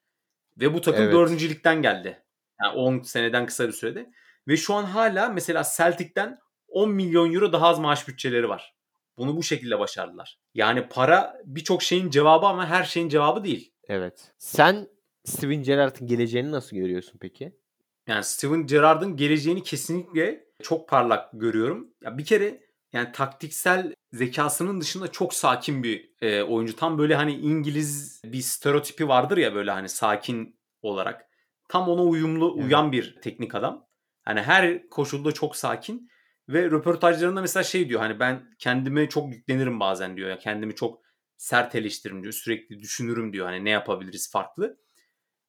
Ve 0.61 0.75
bu 0.75 0.81
takım 0.81 1.05
evet. 1.05 1.13
4. 1.13 1.43
ligden 1.43 1.83
geldi. 1.83 2.23
Yani 2.63 2.75
10 2.75 3.01
seneden 3.01 3.47
kısa 3.47 3.69
bir 3.69 3.73
sürede. 3.73 4.11
Ve 4.49 4.57
şu 4.57 4.75
an 4.75 4.85
hala 4.85 5.29
mesela 5.29 5.63
Celtic'ten 5.77 6.39
10 6.69 6.91
milyon 6.91 7.35
euro 7.35 7.53
daha 7.53 7.69
az 7.69 7.79
maaş 7.79 8.09
bütçeleri 8.09 8.49
var. 8.49 8.75
Bunu 9.17 9.37
bu 9.37 9.43
şekilde 9.43 9.79
başardılar. 9.79 10.39
Yani 10.55 10.89
para 10.89 11.37
birçok 11.45 11.83
şeyin 11.83 12.11
cevabı 12.11 12.47
ama 12.47 12.67
her 12.67 12.85
şeyin 12.85 13.09
cevabı 13.09 13.45
değil. 13.45 13.73
Evet. 13.89 14.33
Sen 14.39 14.89
Steven 15.25 15.63
Gerrard'ın 15.63 16.07
geleceğini 16.07 16.51
nasıl 16.51 16.77
görüyorsun 16.77 17.19
peki? 17.21 17.62
Yani 18.07 18.25
Steven 18.25 18.67
Gerrard'ın 18.67 19.17
geleceğini 19.17 19.63
kesinlikle 19.63 20.45
çok 20.63 20.89
parlak 20.89 21.31
görüyorum. 21.33 21.95
Ya 22.03 22.19
bir 22.19 22.25
kere 22.25 22.61
yani 22.93 23.13
taktiksel 23.13 23.95
zekasının 24.13 24.81
dışında 24.81 25.13
çok 25.13 25.35
sakin 25.35 25.83
bir 25.83 26.13
e, 26.21 26.43
oyuncu. 26.43 26.77
Tam 26.77 26.99
böyle 26.99 27.15
hani 27.15 27.35
İngiliz 27.35 28.23
bir 28.25 28.41
stereotipi 28.41 29.09
vardır 29.09 29.37
ya 29.37 29.55
böyle 29.55 29.71
hani 29.71 29.89
sakin 29.89 30.61
olarak. 30.83 31.27
Tam 31.69 31.89
ona 31.89 32.03
uyumlu 32.03 32.55
evet. 32.57 32.67
uyan 32.67 32.93
bir 32.93 33.21
teknik 33.23 33.55
adam. 33.55 33.87
Hani 34.25 34.43
her 34.43 34.89
koşulda 34.89 35.33
çok 35.33 35.57
sakin 35.57 36.09
ve 36.49 36.65
röportajlarında 36.65 37.41
mesela 37.41 37.65
şey 37.65 37.89
diyor 37.89 38.01
hani 38.01 38.21
ben 38.21 38.55
kendime 38.59 39.09
çok 39.09 39.33
yüklenirim 39.33 39.81
bazen 39.81 40.17
diyor. 40.17 40.31
ya 40.31 40.39
Kendimi 40.39 40.75
çok 40.75 41.03
sert 41.37 41.75
eleştiririm 41.75 42.23
diyor. 42.23 42.33
Sürekli 42.33 42.81
düşünürüm 42.81 43.33
diyor 43.33 43.47
hani 43.47 43.65
ne 43.65 43.71
yapabiliriz 43.71 44.31
farklı. 44.31 44.79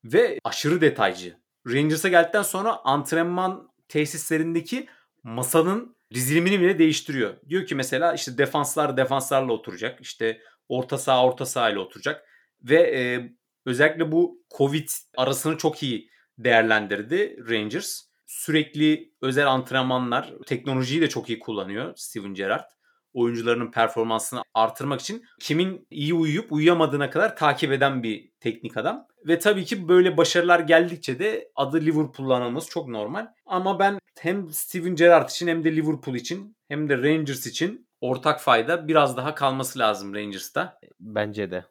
Ve 0.04 0.40
aşırı 0.44 0.82
detaycı. 0.82 1.43
Rangers'a 1.68 2.10
geldikten 2.10 2.42
sonra 2.42 2.80
antrenman 2.84 3.72
tesislerindeki 3.88 4.88
masanın 5.24 5.96
dizilimini 6.14 6.60
bile 6.60 6.80
değiştiriyor. 6.80 7.34
Diyor 7.50 7.66
ki 7.66 7.76
mesela 7.76 8.14
işte 8.14 8.38
defanslar 8.38 8.98
defanslarla 8.98 9.54
oturacak. 9.54 10.02
İşte 10.02 10.42
orta 10.70 10.98
saha 10.98 11.26
orta 11.26 11.46
saha 11.46 11.70
ile 11.70 11.80
oturacak. 11.80 12.26
Ve 12.62 13.00
e, 13.00 13.32
özellikle 13.66 14.12
bu 14.12 14.44
Covid 14.58 14.90
arasını 15.18 15.58
çok 15.58 15.84
iyi 15.84 16.10
değerlendirdi 16.38 17.38
Rangers. 17.50 18.02
Sürekli 18.26 19.14
özel 19.22 19.48
antrenmanlar, 19.48 20.34
teknolojiyi 20.46 21.02
de 21.02 21.10
çok 21.10 21.30
iyi 21.30 21.40
kullanıyor 21.40 21.94
Steven 21.96 22.34
Gerrard 22.34 22.70
oyuncularının 23.14 23.72
performansını 23.72 24.44
artırmak 24.54 25.02
için 25.02 25.26
kimin 25.40 25.88
iyi 25.92 26.14
uyuyup 26.14 26.52
uyuyamadığına 26.52 27.10
kadar 27.10 27.36
takip 27.36 27.72
eden 27.72 28.04
bir 28.04 28.32
teknik 28.40 28.78
adam. 28.78 29.08
Ve 29.28 29.40
tabii 29.40 29.66
ki 29.66 29.88
böyle 29.88 30.18
başarılar 30.18 30.60
geldikçe 30.60 31.20
de 31.20 31.52
adı 31.56 31.82
Liverpool'la 31.82 32.36
anılması 32.36 32.70
çok 32.70 32.88
normal. 32.88 33.28
Ama 33.46 33.80
ben 33.80 34.00
hem 34.20 34.50
Steven 34.50 34.96
Gerrard 34.96 35.30
için 35.30 35.48
hem 35.48 35.64
de 35.64 35.76
Liverpool 35.76 36.16
için 36.16 36.58
hem 36.68 36.90
de 36.90 36.98
Rangers 36.98 37.48
için 37.48 37.88
ortak 38.02 38.42
fayda 38.42 38.88
biraz 38.88 39.18
daha 39.18 39.36
kalması 39.36 39.80
lazım 39.80 40.16
Rangers'ta. 40.16 40.80
Bence 41.00 41.52
de. 41.52 41.66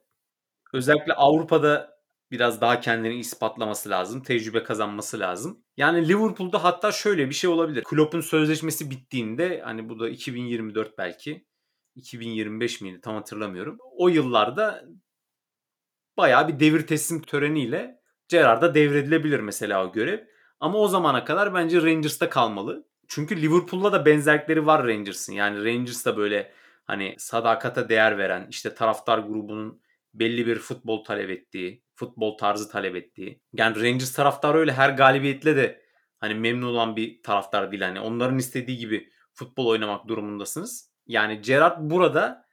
Özellikle 0.73 1.15
Avrupa'da 1.15 1.92
biraz 2.33 2.61
daha 2.61 2.81
kendini 2.81 3.15
ispatlaması 3.15 3.91
lazım. 3.91 4.23
Tecrübe 4.23 4.63
kazanması 4.63 5.19
lazım. 5.19 5.65
Yani 5.77 6.09
Liverpool'da 6.09 6.65
hatta 6.65 6.93
şöyle 6.93 7.29
bir 7.29 7.35
şey 7.35 7.51
olabilir. 7.51 7.85
Klopp'un 7.85 8.21
sözleşmesi 8.21 8.91
bittiğinde 8.91 9.61
hani 9.65 9.89
bu 9.89 10.01
da 10.01 10.09
2024 10.09 10.99
belki 10.99 11.47
2025 11.95 12.81
miydi 12.81 13.01
tam 13.01 13.15
hatırlamıyorum. 13.15 13.79
O 13.97 14.09
yıllarda 14.09 14.85
bayağı 16.17 16.49
bir 16.49 16.61
devir 16.61 16.87
teslim 16.87 17.23
töreniyle 17.23 18.01
Gerrard'a 18.29 18.75
devredilebilir 18.75 19.41
mesela 19.41 19.87
o 19.87 19.93
görev. 19.93 20.19
Ama 20.61 20.79
o 20.79 20.89
zamana 20.89 21.25
kadar 21.25 21.55
bence 21.55 21.83
Rangers'ta 21.83 22.31
kalmalı. 22.31 22.89
Çünkü 23.09 23.43
Liverpool'la 23.43 23.93
da 23.93 24.07
benzerlikleri 24.07 24.67
var 24.67 24.87
Rangers'ın. 24.87 25.33
Yani 25.33 25.65
Rangers 25.65 26.07
da 26.07 26.17
böyle 26.17 26.53
hani 26.85 27.15
sadakata 27.19 27.89
değer 27.89 28.19
veren 28.19 28.47
işte 28.51 28.75
taraftar 28.75 29.19
grubunun 29.19 29.83
belli 30.15 30.47
bir 30.47 30.59
futbol 30.59 31.05
talep 31.05 31.31
ettiği, 31.31 31.82
futbol 31.95 32.37
tarzı 32.37 32.71
talep 32.71 32.97
ettiği. 32.97 33.41
Yani 33.53 33.77
Rangers 33.77 34.13
taraftarı 34.13 34.59
öyle 34.59 34.73
her 34.73 34.91
galibiyetle 34.91 35.57
de 35.57 35.83
hani 36.19 36.35
memnun 36.35 36.67
olan 36.67 36.97
bir 36.97 37.23
taraftar 37.23 37.73
değil. 37.73 37.83
Hani 37.83 38.01
onların 38.01 38.39
istediği 38.39 38.77
gibi 38.79 39.09
futbol 39.33 39.67
oynamak 39.67 40.09
durumundasınız. 40.09 40.93
Yani 41.07 41.41
Gerard 41.41 41.77
burada 41.81 42.47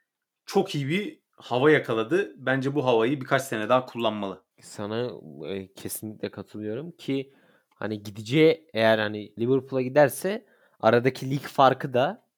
çok 0.46 0.74
iyi 0.74 0.88
bir 0.88 1.20
hava 1.32 1.70
yakaladı. 1.70 2.34
Bence 2.36 2.74
bu 2.74 2.84
havayı 2.86 3.20
birkaç 3.20 3.42
sene 3.42 3.68
daha 3.68 3.86
kullanmalı. 3.86 4.44
Sana 4.60 5.10
e, 5.46 5.72
kesinlikle 5.72 6.30
katılıyorum 6.30 6.90
ki 6.90 7.32
hani 7.74 8.02
gideceği 8.02 8.68
eğer 8.74 8.98
hani 8.98 9.34
Liverpool'a 9.38 9.82
giderse 9.82 10.46
aradaki 10.80 11.30
lig 11.30 11.42
farkı 11.42 11.94
da 11.94 12.29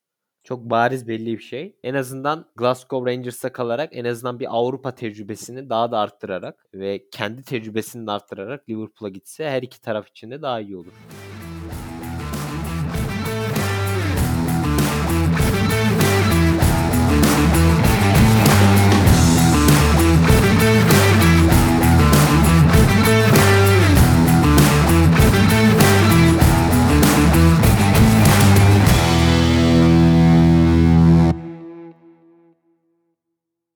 çok 0.44 0.70
bariz 0.70 1.08
belli 1.08 1.38
bir 1.38 1.42
şey. 1.42 1.76
En 1.82 1.94
azından 1.94 2.46
Glasgow 2.56 3.12
Rangers'a 3.12 3.52
kalarak 3.52 3.90
en 3.92 4.04
azından 4.04 4.40
bir 4.40 4.56
Avrupa 4.56 4.94
tecrübesini 4.94 5.70
daha 5.70 5.92
da 5.92 5.98
arttırarak 5.98 6.66
ve 6.74 7.08
kendi 7.10 7.42
tecrübesini 7.42 8.06
de 8.06 8.10
arttırarak 8.10 8.68
Liverpool'a 8.68 9.08
gitse 9.08 9.50
her 9.50 9.62
iki 9.62 9.80
taraf 9.80 10.08
için 10.08 10.30
de 10.30 10.42
daha 10.42 10.60
iyi 10.60 10.76
olur. 10.76 10.92